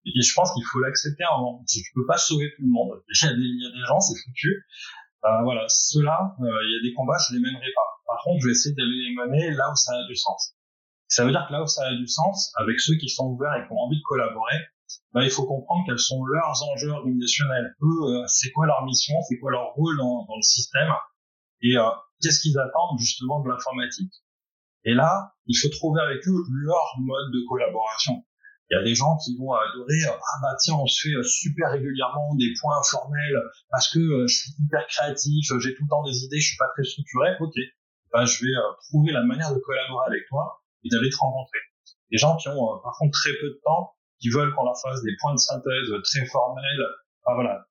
Et 0.05 0.21
je 0.21 0.34
pense 0.36 0.53
qu'il 0.53 0.63
faut 0.63 0.80
l'accepter 0.80 1.23
un 1.23 1.38
moment. 1.38 1.63
Tu 1.67 1.82
peux 1.95 2.05
pas 2.05 2.17
sauver 2.17 2.51
tout 2.55 2.61
le 2.61 2.69
monde. 2.69 3.01
Il 3.09 3.26
y 3.26 3.28
a 3.28 3.34
des, 3.34 3.41
il 3.41 3.63
y 3.63 3.65
a 3.65 3.71
des 3.71 3.86
gens, 3.88 3.99
c'est 3.99 4.13
foutu. 4.23 4.65
Euh, 5.26 5.41
voilà, 5.43 5.65
ceux-là, 5.67 6.36
euh, 6.39 6.45
il 6.45 6.71
y 6.73 6.78
a 6.80 6.89
des 6.89 6.93
combats, 6.93 7.17
je 7.17 7.34
les 7.36 7.41
mènerai 7.41 7.71
pas. 7.76 7.89
Par 8.05 8.21
contre, 8.23 8.41
je 8.41 8.47
vais 8.47 8.51
essayer 8.51 8.76
d'aller 8.76 9.09
les 9.09 9.15
mener 9.15 9.51
là 9.51 9.71
où 9.71 9.76
ça 9.76 9.93
a 9.93 10.07
du 10.07 10.15
sens. 10.15 10.53
Ça 11.07 11.26
veut 11.26 11.32
dire 11.32 11.45
que 11.47 11.53
là 11.53 11.63
où 11.63 11.67
ça 11.67 11.86
a 11.86 11.95
du 11.95 12.07
sens, 12.07 12.53
avec 12.57 12.80
ceux 12.80 12.95
qui 12.95 13.09
sont 13.09 13.26
ouverts 13.26 13.55
et 13.55 13.65
qui 13.65 13.71
ont 13.71 13.80
envie 13.80 13.97
de 13.97 14.03
collaborer, 14.03 14.57
bah, 15.13 15.23
il 15.23 15.32
faut 15.32 15.45
comprendre 15.45 15.84
quels 15.88 15.99
sont 15.99 16.23
leurs 16.26 16.61
enjeux 16.63 16.89
organisationnels. 16.89 17.76
Eux, 17.82 18.03
euh, 18.03 18.28
c'est 18.28 18.51
quoi 18.51 18.65
leur 18.65 18.86
mission, 18.86 19.15
c'est 19.28 19.39
quoi 19.39 19.51
leur 19.51 19.73
rôle 19.73 19.97
dans, 19.97 20.26
dans 20.26 20.36
le 20.36 20.41
système, 20.43 20.91
et 21.61 21.78
euh, 21.78 21.89
qu'est-ce 22.21 22.41
qu'ils 22.41 22.57
attendent 22.59 22.99
justement 22.99 23.41
de 23.41 23.49
l'informatique. 23.49 24.13
Et 24.84 24.93
là, 24.93 25.34
il 25.47 25.57
faut 25.57 25.69
trouver 25.69 26.01
avec 26.01 26.28
eux 26.28 26.43
leur 26.49 26.93
mode 26.99 27.32
de 27.34 27.47
collaboration. 27.47 28.24
Il 28.70 28.78
y 28.78 28.80
a 28.80 28.84
des 28.84 28.95
gens 28.95 29.16
qui 29.24 29.38
vont 29.38 29.53
adorer 29.53 30.01
ah 30.09 30.38
bah 30.41 30.55
tiens 30.59 30.74
on 30.74 30.88
se 30.88 31.07
fait 31.07 31.24
super 31.24 31.70
régulièrement 31.72 32.34
des 32.34 32.51
points 32.59 32.80
informels 32.80 33.38
parce 33.70 33.93
que 33.93 34.26
je 34.26 34.34
suis 34.34 34.51
hyper 34.57 34.88
créatif, 34.88 35.45
j'ai 35.59 35.76
tout 35.76 35.84
le 35.84 35.89
temps 35.89 36.03
des 36.03 36.24
idées, 36.26 36.39
je 36.39 36.47
suis 36.47 36.57
pas 36.57 36.70
très 36.74 36.84
structuré. 36.84 37.38
Ok, 37.39 37.53
bah 38.11 38.26
je 38.26 38.43
vais 38.43 38.51
trouver 38.89 39.11
la 39.11 39.24
manière 39.24 39.53
de 39.53 39.59
collaborer 39.59 40.07
avec 40.07 40.28
toi 40.30 40.63
et 40.84 40.89
d'aller 40.89 41.09
te 41.09 41.18
rencontrer. 41.18 41.59
Des 42.09 42.18
gens 42.18 42.38
qui 42.38 42.49
ont 42.49 42.80
par 42.82 42.97
contre 42.97 43.13
très 43.13 43.38
peu 43.39 43.49
de 43.49 43.61
temps 43.63 43.93
qui 44.20 44.30
veulent 44.30 44.53
qu'on 44.55 44.63
leur 44.63 44.80
fasse 44.82 45.01
des 45.03 45.16
points 45.20 45.34
de 45.34 45.39
synthèse 45.39 45.89
très 46.03 46.26
formels. 46.26 46.86
Enfin, 47.22 47.36
voilà. 47.36 47.66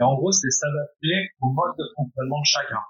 Et 0.00 0.04
en 0.04 0.14
gros, 0.14 0.32
c'est 0.32 0.50
s'adapter 0.50 1.30
au 1.40 1.52
mode 1.52 1.76
de 1.78 1.84
fonctionnement 1.96 2.40
de 2.40 2.46
chacun. 2.46 2.82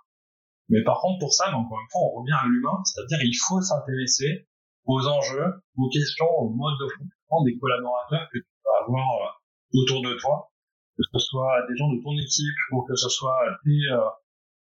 Mais 0.68 0.82
par 0.82 1.00
contre, 1.00 1.20
pour 1.20 1.32
ça, 1.32 1.54
encore 1.54 1.78
une 1.78 1.90
fois, 1.90 2.00
on 2.02 2.20
revient 2.20 2.38
à 2.38 2.46
l'humain, 2.46 2.82
c'est-à-dire 2.84 3.18
il 3.22 3.36
faut 3.36 3.60
s'intéresser 3.60 4.48
aux 4.86 5.06
enjeux, 5.06 5.52
aux 5.76 5.88
questions, 5.90 6.30
au 6.38 6.50
mode 6.50 6.78
de 6.80 6.88
fonctionnement 6.88 7.44
des 7.44 7.58
collaborateurs 7.58 8.28
que 8.32 8.38
tu 8.38 8.46
vas 8.64 8.84
avoir 8.86 9.10
euh, 9.22 9.80
autour 9.80 10.02
de 10.02 10.14
toi, 10.18 10.50
que 10.96 11.02
ce 11.12 11.18
soit 11.18 11.66
des 11.68 11.76
gens 11.76 11.90
de 11.92 12.02
ton 12.02 12.12
équipe 12.12 12.60
ou 12.72 12.82
que 12.82 12.94
ce 12.94 13.08
soit 13.08 13.38
tes, 13.64 13.92
euh, 13.92 14.08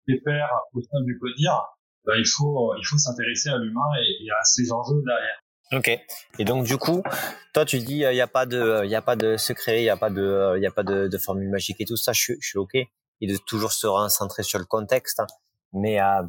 tes 0.08 0.20
pairs 0.22 0.50
au 0.74 0.82
sein 0.82 1.02
du 1.06 1.18
CODIR, 1.20 1.62
ben, 2.06 2.16
il 2.18 2.28
faut, 2.28 2.76
il 2.78 2.86
faut 2.86 2.98
s'intéresser 2.98 3.50
à 3.50 3.58
l'humain 3.58 3.90
et, 4.02 4.30
à 4.32 4.44
ces 4.44 4.72
enjeux 4.72 5.02
derrière. 5.06 5.40
Ok. 5.74 5.90
Et 6.38 6.46
donc 6.46 6.66
du 6.66 6.78
coup, 6.78 7.02
toi 7.54 7.66
tu 7.66 7.80
dis 7.80 7.98
il 7.98 8.12
n'y 8.12 8.22
a 8.22 8.28
pas 8.28 8.46
de, 8.46 8.82
il 8.84 8.92
y 8.92 8.96
a 8.96 9.02
pas 9.02 9.16
de 9.16 9.36
secret, 9.36 9.80
il 9.80 9.84
n'y 9.84 9.90
a 9.90 9.98
pas 9.98 10.12
de, 10.12 10.54
il 10.58 10.62
y 10.62 10.68
a 10.68 10.72
pas 10.72 10.84
de, 10.84 11.18
formule 11.18 11.50
magique 11.50 11.82
et 11.82 11.86
tout 11.86 11.98
ça. 11.98 12.14
Je 12.14 12.34
je 12.40 12.48
suis 12.48 12.60
ok. 12.60 12.76
Et 12.76 13.28
de 13.28 13.38
toujours 13.48 13.72
se 13.72 13.88
recentrer 13.88 14.44
sur 14.44 14.60
le 14.60 14.66
contexte. 14.66 15.20
Hein. 15.20 15.28
Mais 15.74 16.00
euh, 16.00 16.22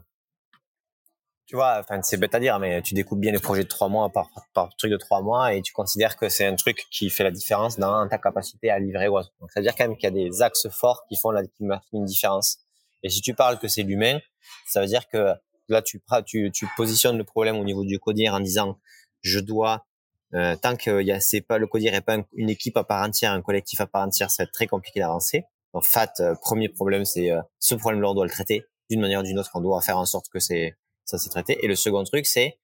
tu 1.47 1.55
vois, 1.55 1.79
enfin 1.79 2.01
c'est 2.03 2.17
bête 2.17 2.35
à 2.35 2.41
dire, 2.41 2.59
mais 2.59 2.83
tu 2.83 2.95
découpes 2.95 3.21
bien 3.21 3.33
les 3.33 3.39
projets 3.39 3.63
de 3.63 3.69
trois 3.69 3.89
mois 3.89 4.11
par, 4.11 4.31
par 4.53 4.75
truc 4.77 4.91
de 4.91 4.97
trois 4.97 5.23
mois 5.23 5.55
et 5.55 5.63
tu 5.63 5.73
considères 5.73 6.17
que 6.17 6.29
c'est 6.29 6.45
un 6.45 6.57
truc 6.57 6.87
qui 6.91 7.09
fait 7.09 7.23
la 7.23 7.31
différence 7.31 7.79
dans 7.79 8.09
ta 8.09 8.19
capacité 8.19 8.71
à 8.71 8.79
livrer 8.79 9.09
ou 9.09 9.19
Donc 9.41 9.53
ça 9.53 9.61
veut 9.61 9.63
dire 9.63 9.75
quand 9.77 9.85
même 9.85 9.97
qu'il 9.97 10.05
y 10.05 10.07
a 10.07 10.11
des 10.29 10.43
axes 10.43 10.69
forts 10.69 11.05
qui 11.09 11.17
font 11.17 11.31
la, 11.31 11.45
qui 11.45 11.65
une 11.93 12.05
différence. 12.05 12.59
Et 13.03 13.11
si 13.11 13.21
tu 13.21 13.35
parles 13.35 13.59
que 13.59 13.69
c'est 13.69 13.85
l'humain, 13.85 14.19
ça 14.67 14.81
veut 14.81 14.87
dire 14.87 15.09
que 15.09 15.35
là 15.69 15.83
tu, 15.83 16.03
tu, 16.27 16.51
tu 16.53 16.69
positionnes 16.77 17.19
le 17.19 17.25
problème 17.25 17.57
au 17.57 17.65
niveau 17.65 17.85
du 17.85 17.99
codir 17.99 18.35
en 18.35 18.41
disant 18.41 18.79
je 19.23 19.39
dois 19.39 19.87
euh, 20.35 20.57
tant 20.57 20.77
que 20.77 21.03
y 21.03 21.13
a 21.13 21.21
c'est 21.21 21.41
pas 21.41 21.59
le 21.59 21.67
codir 21.69 21.95
est 21.95 22.01
pas 22.01 22.19
une 22.35 22.51
équipe 22.51 22.77
à 22.77 22.85
part 22.85 23.07
entière, 23.07 23.33
un 23.33 23.43
collectif 23.43 23.81
à 23.81 23.87
part 23.87 24.03
entière, 24.03 24.31
ça 24.31 24.43
va 24.43 24.47
être 24.47 24.53
très 24.53 24.67
compliqué 24.67 25.01
d'avancer. 25.01 25.45
Donc 25.73 25.85
FAT, 25.85 26.13
euh, 26.21 26.35
premier 26.41 26.69
problème, 26.69 27.05
c'est 27.05 27.31
euh, 27.31 27.41
ce 27.61 27.75
problème-là, 27.75 28.11
on 28.11 28.15
doit 28.15 28.25
le 28.25 28.31
traiter 28.31 28.65
d'une 28.91 29.01
manière 29.01 29.21
ou 29.21 29.23
d'une 29.23 29.39
autre. 29.39 29.51
On 29.55 29.61
doit 29.61 29.81
faire 29.83 29.99
en 29.99 30.07
sorte 30.07 30.29
que 30.29 30.41
c'est 30.41 30.77
ça 31.07 31.19
s'est 31.19 31.31
traité. 31.31 31.59
Et 31.65 31.69
le 31.69 31.77
second 31.77 32.05
truc, 32.05 32.27
c'est 32.27 32.59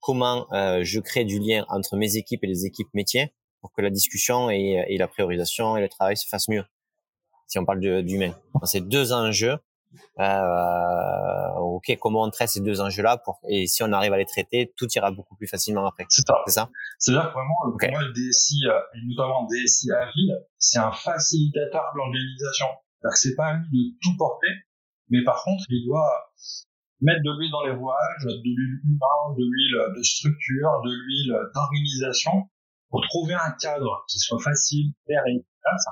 comment 0.00 0.46
je 0.50 1.00
crée 1.00 1.24
du 1.24 1.38
lien 1.38 1.64
entre 1.68 1.96
mes 1.96 2.16
équipes 2.16 2.44
et 2.44 2.46
les 2.46 2.66
équipes 2.66 2.92
métiers 2.92 3.34
pour 3.60 3.72
que 3.72 3.80
la 3.80 3.90
discussion 3.90 4.50
et, 4.50 4.84
et 4.88 4.98
la 4.98 5.08
priorisation 5.08 5.76
et 5.76 5.80
le 5.80 5.88
travail 5.88 6.16
se 6.16 6.28
fassent 6.28 6.48
mieux. 6.48 6.64
Si 7.46 7.58
on 7.58 7.64
parle 7.64 7.80
d'humain, 7.80 8.34
c'est 8.64 8.86
deux 8.86 9.12
enjeux 9.12 9.58
euh, 10.18 11.58
ok, 11.58 11.96
comment 12.00 12.22
on 12.22 12.30
traite 12.30 12.48
ces 12.48 12.60
deux 12.60 12.80
enjeux-là 12.80 13.18
pour 13.18 13.40
et 13.48 13.66
si 13.66 13.82
on 13.82 13.92
arrive 13.92 14.12
à 14.12 14.18
les 14.18 14.26
traiter, 14.26 14.72
tout 14.76 14.86
ira 14.94 15.10
beaucoup 15.10 15.36
plus 15.36 15.46
facilement 15.46 15.86
après. 15.86 16.06
C'est 16.08 16.26
ça. 16.26 16.34
C'est 16.46 16.52
ça? 16.52 16.70
C'est-à-dire 16.98 17.28
que 17.28 17.32
vraiment, 17.32 17.54
okay. 17.66 17.88
pour 17.88 17.98
moi, 17.98 18.08
le 18.08 18.12
DSI, 18.12 18.66
euh, 18.66 18.78
et 18.94 19.06
notamment 19.06 19.46
le 19.48 19.64
DSI 19.64 19.90
agile, 19.92 20.32
c'est 20.58 20.78
un 20.78 20.92
facilitateur 20.92 21.82
de 21.92 21.98
l'organisation. 21.98 22.66
C'est-à-dire 23.00 23.14
que 23.14 23.18
c'est 23.18 23.34
pas 23.34 23.46
à 23.46 23.54
lui 23.54 23.92
de 23.92 23.98
tout 24.02 24.16
porter, 24.16 24.52
mais 25.10 25.24
par 25.24 25.42
contre, 25.42 25.64
il 25.68 25.86
doit 25.86 26.32
mettre 27.02 27.22
de 27.22 27.30
l'huile 27.38 27.50
dans 27.50 27.64
les 27.66 27.72
rouages, 27.72 28.24
de 28.24 28.42
l'huile 28.42 28.80
humaine, 28.84 29.36
de 29.36 29.44
l'huile 29.44 29.96
de 29.96 30.02
structure, 30.02 30.70
de 30.84 30.90
l'huile 30.90 31.34
d'organisation, 31.54 32.32
pour 32.90 33.02
trouver 33.08 33.34
un 33.34 33.52
cadre 33.60 34.04
qui 34.08 34.18
soit 34.18 34.40
facile, 34.40 34.92
clair 35.06 35.22
et 35.26 35.36
efficace, 35.36 35.86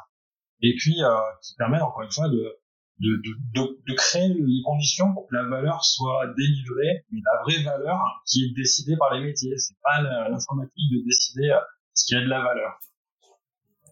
et 0.62 0.74
puis 0.78 1.02
euh, 1.02 1.16
qui 1.42 1.54
permet 1.56 1.80
encore 1.80 2.02
une 2.02 2.12
fois 2.12 2.28
de 2.28 2.56
de, 3.00 3.16
de, 3.54 3.82
de, 3.88 3.94
créer 3.94 4.28
les 4.28 4.62
conditions 4.62 5.14
pour 5.14 5.26
que 5.26 5.34
la 5.34 5.44
valeur 5.44 5.82
soit 5.82 6.26
délivrée, 6.36 7.06
mais 7.11 7.20
la 7.24 7.42
vraie 7.42 7.62
valeur 7.62 7.98
qui 8.26 8.44
est 8.44 8.54
décidée 8.54 8.94
par 8.98 9.14
les 9.14 9.24
métiers. 9.24 9.56
C'est 9.56 9.76
pas 9.82 10.02
l'informatique 10.28 10.84
de 10.92 11.02
décider 11.06 11.48
euh, 11.48 11.61
ce 11.94 12.04
qui 12.04 12.14
a 12.14 12.20
de 12.20 12.28
la 12.28 12.42
valeur. 12.42 12.78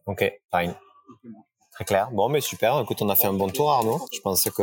Ok, 0.05 0.31
fine. 0.55 0.75
Très 1.79 1.85
clair. 1.85 2.11
Bon, 2.11 2.29
mais 2.29 2.41
super. 2.41 2.81
Écoute, 2.81 3.01
on 3.03 3.09
a 3.09 3.15
fait 3.15 3.29
un 3.29 3.35
bon 3.35 3.49
tour, 3.51 3.71
Arnaud. 3.71 4.01
Je 4.13 4.19
pensais 4.19 4.51
que, 4.51 4.63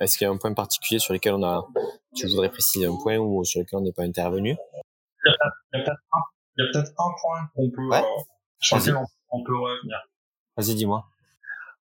est-ce 0.00 0.16
qu'il 0.16 0.24
y 0.24 0.28
a 0.28 0.32
un 0.32 0.38
point 0.38 0.54
particulier 0.54 0.98
sur 0.98 1.12
lequel 1.12 1.34
on 1.34 1.42
a, 1.42 1.62
tu 2.16 2.26
voudrais 2.26 2.48
préciser 2.48 2.86
un 2.86 2.96
point 2.96 3.18
ou 3.18 3.44
sur 3.44 3.60
lequel 3.60 3.80
on 3.80 3.82
n'est 3.82 3.92
pas 3.92 4.04
intervenu? 4.04 4.56
Il 5.26 5.36
y 5.76 5.82
a 5.82 5.84
peut-être 6.72 6.90
un, 6.98 7.12
point 7.20 7.50
qu'on 7.54 7.70
peut, 7.70 7.88
ouais. 7.90 7.98
euh, 7.98 8.22
sur 8.60 8.78
lequel 8.78 8.96
on, 8.96 9.04
on 9.28 9.44
peut 9.44 9.58
revenir. 9.58 9.98
Vas-y, 10.56 10.74
dis-moi. 10.74 11.04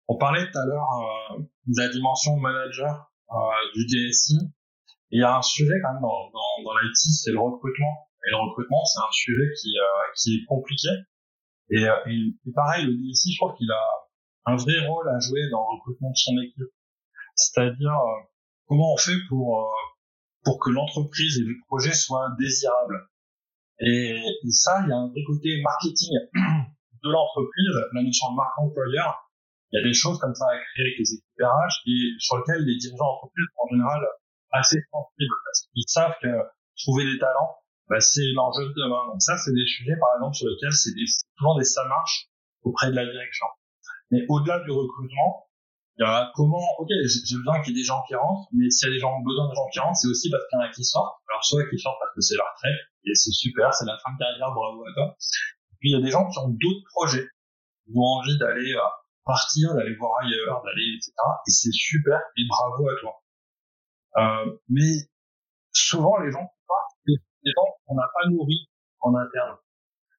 On 0.07 0.17
parlait 0.17 0.49
tout 0.49 0.57
à 0.57 0.65
l'heure 0.65 0.89
euh, 1.37 1.43
de 1.67 1.81
la 1.83 1.89
dimension 1.89 2.35
manager 2.37 3.11
euh, 3.29 3.35
du 3.75 3.85
DSI. 3.85 4.39
il 5.11 5.21
y 5.21 5.23
a 5.23 5.37
un 5.37 5.43
sujet 5.43 5.75
quand 5.83 5.93
même 5.93 6.01
dans, 6.01 6.31
dans, 6.31 6.63
dans 6.63 6.75
l'IT, 6.79 6.95
c'est 6.95 7.31
le 7.31 7.39
recrutement. 7.39 8.09
Et 8.25 8.31
le 8.31 8.37
recrutement, 8.37 8.83
c'est 8.85 8.99
un 8.99 9.11
sujet 9.11 9.45
qui, 9.61 9.77
euh, 9.77 10.11
qui 10.15 10.37
est 10.37 10.45
compliqué. 10.47 10.89
Et, 11.69 11.83
et, 11.83 12.51
pareil, 12.55 12.87
le 12.87 12.93
DSI, 12.93 13.33
je 13.33 13.37
trouve 13.37 13.55
qu'il 13.57 13.69
a 13.69 14.04
un 14.45 14.55
vrai 14.55 14.87
rôle 14.87 15.07
à 15.09 15.19
jouer 15.19 15.41
dans 15.51 15.61
le 15.61 15.77
recrutement 15.77 16.11
de 16.11 16.17
son 16.17 16.37
équipe. 16.41 16.73
C'est-à-dire 17.35 17.97
comment 18.67 18.93
on 18.93 18.97
fait 18.97 19.17
pour 19.29 19.73
pour 20.45 20.59
que 20.59 20.69
l'entreprise 20.69 21.39
et 21.39 21.43
le 21.43 21.55
projet 21.67 21.93
soient 21.93 22.29
désirables. 22.39 23.09
Et, 23.79 24.15
ça, 24.51 24.81
il 24.83 24.89
y 24.89 24.93
a 24.93 24.95
un 24.95 25.09
vrai 25.09 25.23
côté 25.25 25.61
marketing 25.61 26.13
de 27.03 27.09
l'entreprise, 27.09 27.73
la 27.93 28.03
notion 28.03 28.31
de 28.31 28.35
marque 28.37 28.57
employeur, 28.59 29.25
il 29.71 29.79
y 29.79 29.83
a 29.83 29.83
des 29.83 29.93
choses 29.93 30.17
comme 30.19 30.33
ça 30.33 30.45
à 30.45 30.55
créer 30.55 30.85
avec 30.85 30.99
les 30.99 31.13
équipes 31.13 31.41
RH 31.41 31.83
et 31.87 32.15
sur 32.19 32.37
lesquelles 32.37 32.63
les 32.63 32.77
dirigeants 32.77 33.03
d'entreprise 33.03 33.45
en 33.57 33.67
général 33.67 34.01
assez 34.51 34.79
sensibles 34.91 35.35
parce 35.43 35.61
qu'ils 35.67 35.89
savent 35.89 36.15
que 36.21 36.31
trouver 36.77 37.03
des 37.11 37.19
talents, 37.19 37.57
bah, 37.89 37.99
c'est 37.99 38.31
l'enjeu 38.35 38.69
de 38.69 38.73
demain. 38.73 39.11
Donc 39.11 39.21
ça, 39.21 39.35
c'est 39.37 39.51
des 39.51 39.65
sujets, 39.65 39.97
par 39.99 40.15
exemple, 40.15 40.35
sur 40.35 40.47
lesquels 40.47 40.73
c'est 40.73 40.93
souvent 41.37 41.57
des 41.57 41.65
ça 41.65 41.83
marche 41.85 42.29
auprès 42.63 42.91
de 42.91 42.95
la 42.95 43.05
direction. 43.05 43.45
Mais 44.11 44.25
au-delà 44.29 44.59
du 44.59 44.71
recrutement, 44.71 45.49
il 45.97 46.03
y 46.03 46.07
a 46.07 46.31
comment, 46.35 46.61
ok, 46.79 46.89
j'ai 47.07 47.37
besoin 47.37 47.61
qu'il 47.61 47.73
y 47.73 47.79
ait 47.79 47.81
des 47.81 47.87
gens 47.87 48.03
qui 48.07 48.15
rentrent, 48.15 48.49
mais 48.51 48.69
s'il 48.69 48.89
y 48.89 48.91
a 48.91 48.93
des 48.95 48.99
gens, 48.99 49.19
besoin 49.21 49.47
de 49.47 49.55
gens 49.55 49.67
qui 49.71 49.79
rentrent, 49.79 49.97
c'est 49.97 50.09
aussi 50.09 50.29
parce 50.29 50.43
qu'il 50.47 50.59
y 50.59 50.61
en 50.61 50.65
a 50.65 50.69
qui 50.69 50.83
sortent. 50.83 51.15
Alors, 51.29 51.43
soit 51.43 51.63
qui 51.69 51.79
sortent 51.79 51.97
parce 51.99 52.13
que 52.13 52.21
c'est 52.21 52.35
leur 52.35 52.47
retraite, 52.53 52.79
et 53.05 53.15
c'est 53.15 53.31
super, 53.31 53.73
c'est 53.73 53.85
la 53.85 53.97
fin 54.03 54.11
de 54.13 54.19
carrière, 54.19 54.51
bravo 54.53 54.83
à 54.83 54.93
toi. 54.93 55.15
Puis, 55.79 55.91
il 55.91 55.97
y 55.97 55.99
a 55.99 56.03
des 56.03 56.11
gens 56.11 56.27
qui 56.29 56.37
ont 56.39 56.49
d'autres 56.49 56.85
projets, 56.91 57.27
qui 57.85 57.91
ont 57.95 58.19
envie 58.19 58.37
d'aller 58.37 58.75
partir, 59.25 59.73
d'aller 59.73 59.95
voir 59.95 60.11
ailleurs, 60.21 60.61
d'aller, 60.63 60.95
etc. 60.95 61.11
Et 61.47 61.51
c'est 61.51 61.73
super 61.73 62.19
et 62.37 62.43
bravo 62.47 62.89
à 62.89 62.95
toi. 62.99 63.23
Euh, 64.17 64.57
mais 64.69 65.09
souvent, 65.71 66.17
les 66.19 66.31
gens 66.31 66.51
c'est 67.05 67.13
des 67.43 67.51
gens 67.55 67.75
qu'on 67.85 67.95
n'a 67.95 68.09
pas 68.13 68.29
nourris 68.29 68.69
en 69.01 69.15
interne. 69.15 69.57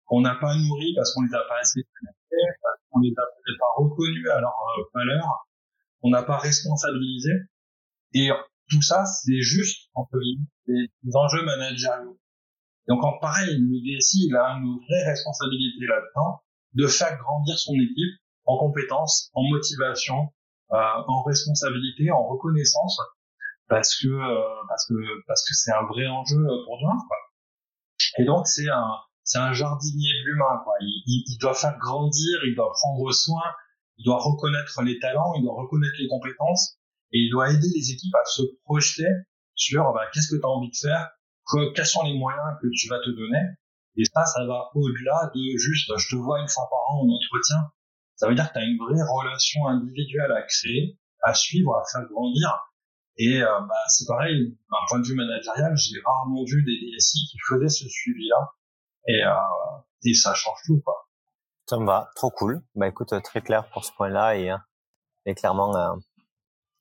Qu'on 0.06 0.20
n'a 0.20 0.36
pas 0.36 0.54
nourris 0.54 0.94
parce 0.94 1.12
qu'on 1.12 1.22
les 1.22 1.34
a 1.34 1.42
pas 1.48 1.58
assez 1.60 1.82
parce 2.62 2.80
qu'on 2.90 3.00
les 3.00 3.12
a 3.12 3.22
peut-être 3.22 3.58
pas 3.58 3.82
reconnus 3.82 4.28
à 4.30 4.40
leur 4.40 4.54
euh, 4.78 4.82
valeur, 4.94 5.48
qu'on 6.00 6.10
n'a 6.10 6.22
pas 6.22 6.38
responsabilisé. 6.38 7.30
Et 8.14 8.30
tout 8.70 8.82
ça, 8.82 9.04
c'est 9.04 9.40
juste, 9.40 9.90
entre 9.94 10.18
guillemets, 10.18 10.88
des, 11.02 11.16
enjeux 11.16 11.44
managériaux. 11.44 12.18
Donc, 12.88 13.04
en 13.04 13.18
pareil, 13.18 13.56
le 13.58 13.98
DSI, 13.98 14.28
il 14.28 14.36
a 14.36 14.58
une 14.58 14.78
vraie 14.78 15.04
responsabilité 15.04 15.86
là-dedans 15.86 16.40
de 16.74 16.86
faire 16.86 17.16
grandir 17.18 17.58
son 17.58 17.74
équipe 17.74 18.20
en 18.44 18.58
compétences, 18.58 19.30
en 19.34 19.42
motivation, 19.42 20.32
euh, 20.72 20.76
en 20.76 21.22
responsabilité, 21.22 22.10
en 22.10 22.26
reconnaissance, 22.26 23.00
parce 23.68 23.96
que 24.00 24.08
euh, 24.08 24.64
parce 24.68 24.86
que 24.86 24.94
parce 25.26 25.42
que 25.42 25.54
c'est 25.54 25.72
un 25.72 25.84
vrai 25.86 26.06
enjeu 26.06 26.44
pour. 26.64 26.78
Quoi. 26.78 27.16
Et 28.18 28.24
donc 28.24 28.46
c'est 28.46 28.68
un 28.68 28.90
c'est 29.26 29.38
un 29.38 29.52
jardinier 29.52 30.08
de 30.08 30.30
l'humain. 30.30 30.62
Il, 30.80 31.02
il, 31.06 31.24
il, 31.26 31.38
doit 31.38 31.52
faire 31.54 31.76
grandir, 31.78 32.38
il 32.46 32.54
doit 32.54 32.72
prendre 32.72 33.12
soin, 33.12 33.42
il 33.98 34.04
doit 34.04 34.22
reconnaître 34.22 34.82
les 34.82 34.98
talents, 35.00 35.34
il 35.36 35.42
doit 35.42 35.54
reconnaître 35.54 35.96
les 35.98 36.08
compétences, 36.08 36.78
et 37.12 37.18
il 37.18 37.30
doit 37.30 37.50
aider 37.50 37.68
les 37.74 37.90
équipes 37.90 38.14
à 38.14 38.24
se 38.24 38.42
projeter 38.64 39.08
sur 39.54 39.82
bah, 39.92 40.06
qu'est-ce 40.12 40.28
que 40.28 40.40
tu 40.40 40.46
as 40.46 40.48
envie 40.48 40.70
de 40.70 40.76
faire, 40.76 41.10
quels 41.74 41.86
sont 41.86 42.04
les 42.04 42.16
moyens 42.16 42.56
que 42.62 42.68
tu 42.72 42.88
vas 42.88 43.00
te 43.00 43.10
donner. 43.10 43.42
Et 43.96 44.04
ça, 44.04 44.24
ça 44.26 44.46
va 44.46 44.70
au-delà 44.74 45.30
de 45.34 45.58
juste 45.58 45.90
je 45.96 46.08
te 46.10 46.16
vois 46.16 46.40
une 46.40 46.48
fois 46.48 46.68
par 46.70 46.94
an 46.94 47.02
en 47.02 47.08
entretien. 47.08 47.72
Ça 48.14 48.28
veut 48.28 48.34
dire 48.34 48.48
que 48.48 48.52
tu 48.52 48.58
as 48.60 48.64
une 48.64 48.78
vraie 48.78 49.02
relation 49.02 49.66
individuelle 49.66 50.32
à 50.32 50.42
créer, 50.42 50.98
à 51.22 51.34
suivre, 51.34 51.74
à 51.74 51.82
faire 51.90 52.06
grandir. 52.08 52.72
Et 53.18 53.42
euh, 53.42 53.60
bah, 53.60 53.74
c'est 53.88 54.06
pareil, 54.06 54.52
d'un 54.70 54.84
point 54.88 55.00
de 55.00 55.06
vue 55.06 55.14
managérial, 55.14 55.74
j'ai 55.76 55.98
rarement 56.04 56.44
vu 56.44 56.62
des 56.62 56.76
DSI 56.76 57.18
qui 57.30 57.38
faisaient 57.48 57.68
ce 57.68 57.88
suivi-là. 57.88 58.52
Et, 59.08 59.24
euh, 59.24 59.32
et 60.04 60.14
ça 60.14 60.34
change 60.34 60.58
tout, 60.66 60.80
quoi. 60.84 61.06
Ça 61.68 61.78
me 61.78 61.86
va, 61.86 62.08
trop 62.14 62.30
cool. 62.30 62.62
Bah 62.76 62.86
écoute, 62.86 63.12
très 63.24 63.40
clair 63.40 63.68
pour 63.70 63.84
ce 63.84 63.92
point-là 63.92 64.36
et, 64.36 64.54
et 65.24 65.34
clairement 65.34 65.76
euh, 65.76 65.94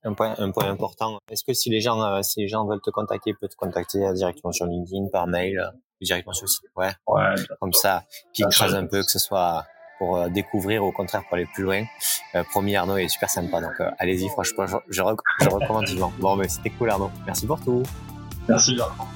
un 0.03 0.13
point, 0.13 0.35
un 0.37 0.51
point 0.51 0.69
important. 0.69 1.17
Est-ce 1.31 1.43
que 1.43 1.53
si 1.53 1.71
les 1.71 1.81
gens, 1.81 2.01
euh, 2.03 2.21
si 2.21 2.41
les 2.41 2.47
gens 2.47 2.67
veulent 2.67 2.81
te 2.81 2.91
contacter, 2.91 3.31
ils 3.31 3.35
peuvent 3.35 3.49
te 3.49 3.55
contacter 3.55 4.13
directement 4.13 4.51
sur 4.51 4.67
LinkedIn, 4.67 5.09
par 5.11 5.25
mail, 5.25 5.57
euh, 5.59 5.71
directement 6.01 6.33
sur 6.33 6.45
le 6.45 6.49
site? 6.49 6.69
Ouais. 6.75 6.91
Ouais. 7.07 7.33
Comme 7.59 7.73
ça, 7.73 8.03
qui 8.33 8.43
creuse 8.43 8.75
un 8.75 8.85
peu, 8.85 9.01
que 9.01 9.09
ce 9.09 9.17
soit 9.17 9.65
pour 9.97 10.17
euh, 10.17 10.29
découvrir 10.29 10.83
ou 10.83 10.89
au 10.89 10.91
contraire 10.91 11.23
pour 11.23 11.33
aller 11.33 11.47
plus 11.51 11.63
loin. 11.63 11.83
Euh, 12.35 12.43
promis, 12.43 12.75
Arnaud 12.75 12.97
est 12.97 13.07
super 13.07 13.29
sympa. 13.29 13.61
Donc, 13.61 13.73
allez-y, 13.97 14.29
franchement, 14.29 14.67
je, 14.67 14.75
je, 14.89 15.01
je 15.41 15.49
recommande 15.49 15.87
vivement. 15.87 16.13
Bon, 16.19 16.35
mais 16.35 16.47
c'était 16.47 16.69
cool, 16.69 16.91
Arnaud. 16.91 17.09
Merci 17.25 17.47
pour 17.47 17.59
tout. 17.59 17.81
Merci, 18.47 18.75
Bertrand. 18.75 19.07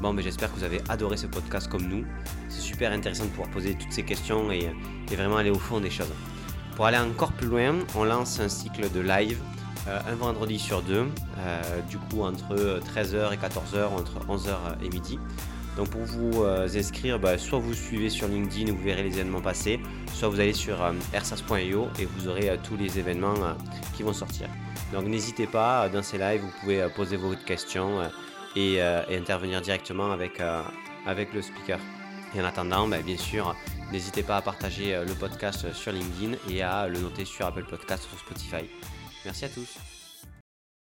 Bon, 0.00 0.12
mais 0.12 0.22
j'espère 0.22 0.52
que 0.52 0.58
vous 0.58 0.64
avez 0.64 0.80
adoré 0.88 1.16
ce 1.16 1.26
podcast 1.26 1.68
comme 1.68 1.82
nous. 1.82 2.04
C'est 2.48 2.60
super 2.60 2.92
intéressant 2.92 3.24
de 3.24 3.30
pouvoir 3.30 3.50
poser 3.50 3.74
toutes 3.74 3.92
ces 3.92 4.04
questions 4.04 4.52
et, 4.52 4.70
vraiment 5.10 5.38
aller 5.38 5.50
au 5.50 5.58
fond 5.58 5.80
des 5.80 5.90
choses. 5.90 6.12
Pour 6.76 6.86
aller 6.86 6.98
encore 6.98 7.32
plus 7.32 7.48
loin, 7.48 7.74
on 7.96 8.04
lance 8.04 8.38
un 8.38 8.48
cycle 8.48 8.90
de 8.92 9.00
live 9.00 9.38
euh, 9.88 9.98
un 10.06 10.14
vendredi 10.16 10.58
sur 10.58 10.82
deux, 10.82 11.06
euh, 11.38 11.80
du 11.88 11.98
coup 11.98 12.22
entre 12.22 12.80
13h 12.94 13.32
et 13.32 13.36
14h, 13.36 13.86
entre 13.86 14.20
11h 14.28 14.84
et 14.84 14.88
midi. 14.90 15.18
Donc 15.76 15.88
pour 15.90 16.02
vous 16.02 16.42
euh, 16.44 16.68
inscrire, 16.76 17.18
bah, 17.18 17.38
soit 17.38 17.58
vous 17.58 17.74
suivez 17.74 18.10
sur 18.10 18.28
LinkedIn, 18.28 18.72
vous 18.72 18.82
verrez 18.82 19.02
les 19.02 19.14
événements 19.14 19.40
passer, 19.40 19.80
soit 20.12 20.28
vous 20.28 20.40
allez 20.40 20.52
sur 20.52 20.76
ersas.io 21.14 21.88
et 21.98 22.04
vous 22.04 22.28
aurez 22.28 22.58
tous 22.62 22.76
les 22.76 22.98
événements 22.98 23.34
qui 23.96 24.02
vont 24.02 24.12
sortir. 24.12 24.48
Donc 24.92 25.06
n'hésitez 25.06 25.46
pas, 25.46 25.88
dans 25.88 26.02
ces 26.02 26.18
lives, 26.18 26.42
vous 26.42 26.52
pouvez 26.60 26.86
poser 26.94 27.16
vos 27.16 27.34
questions 27.46 28.00
et, 28.58 28.74
et, 28.74 29.16
intervenir 29.16 29.60
directement 29.60 30.12
avec, 30.12 30.40
avec 31.06 31.32
le 31.32 31.42
speaker. 31.42 31.78
Et 32.34 32.40
en 32.40 32.44
attendant, 32.44 32.86
bah, 32.88 33.00
bien 33.00 33.16
sûr, 33.16 33.54
n'hésitez 33.92 34.22
pas 34.22 34.38
à 34.38 34.42
partager 34.42 34.98
le 35.06 35.14
podcast 35.14 35.72
sur 35.72 35.92
LinkedIn 35.92 36.36
et 36.50 36.62
à 36.62 36.88
le 36.88 36.98
noter 36.98 37.24
sur 37.24 37.46
Apple 37.46 37.64
Podcast 37.64 38.08
ou 38.12 38.18
Spotify. 38.18 38.68
Merci 39.24 39.44
à 39.46 39.48
tous. 39.48 39.87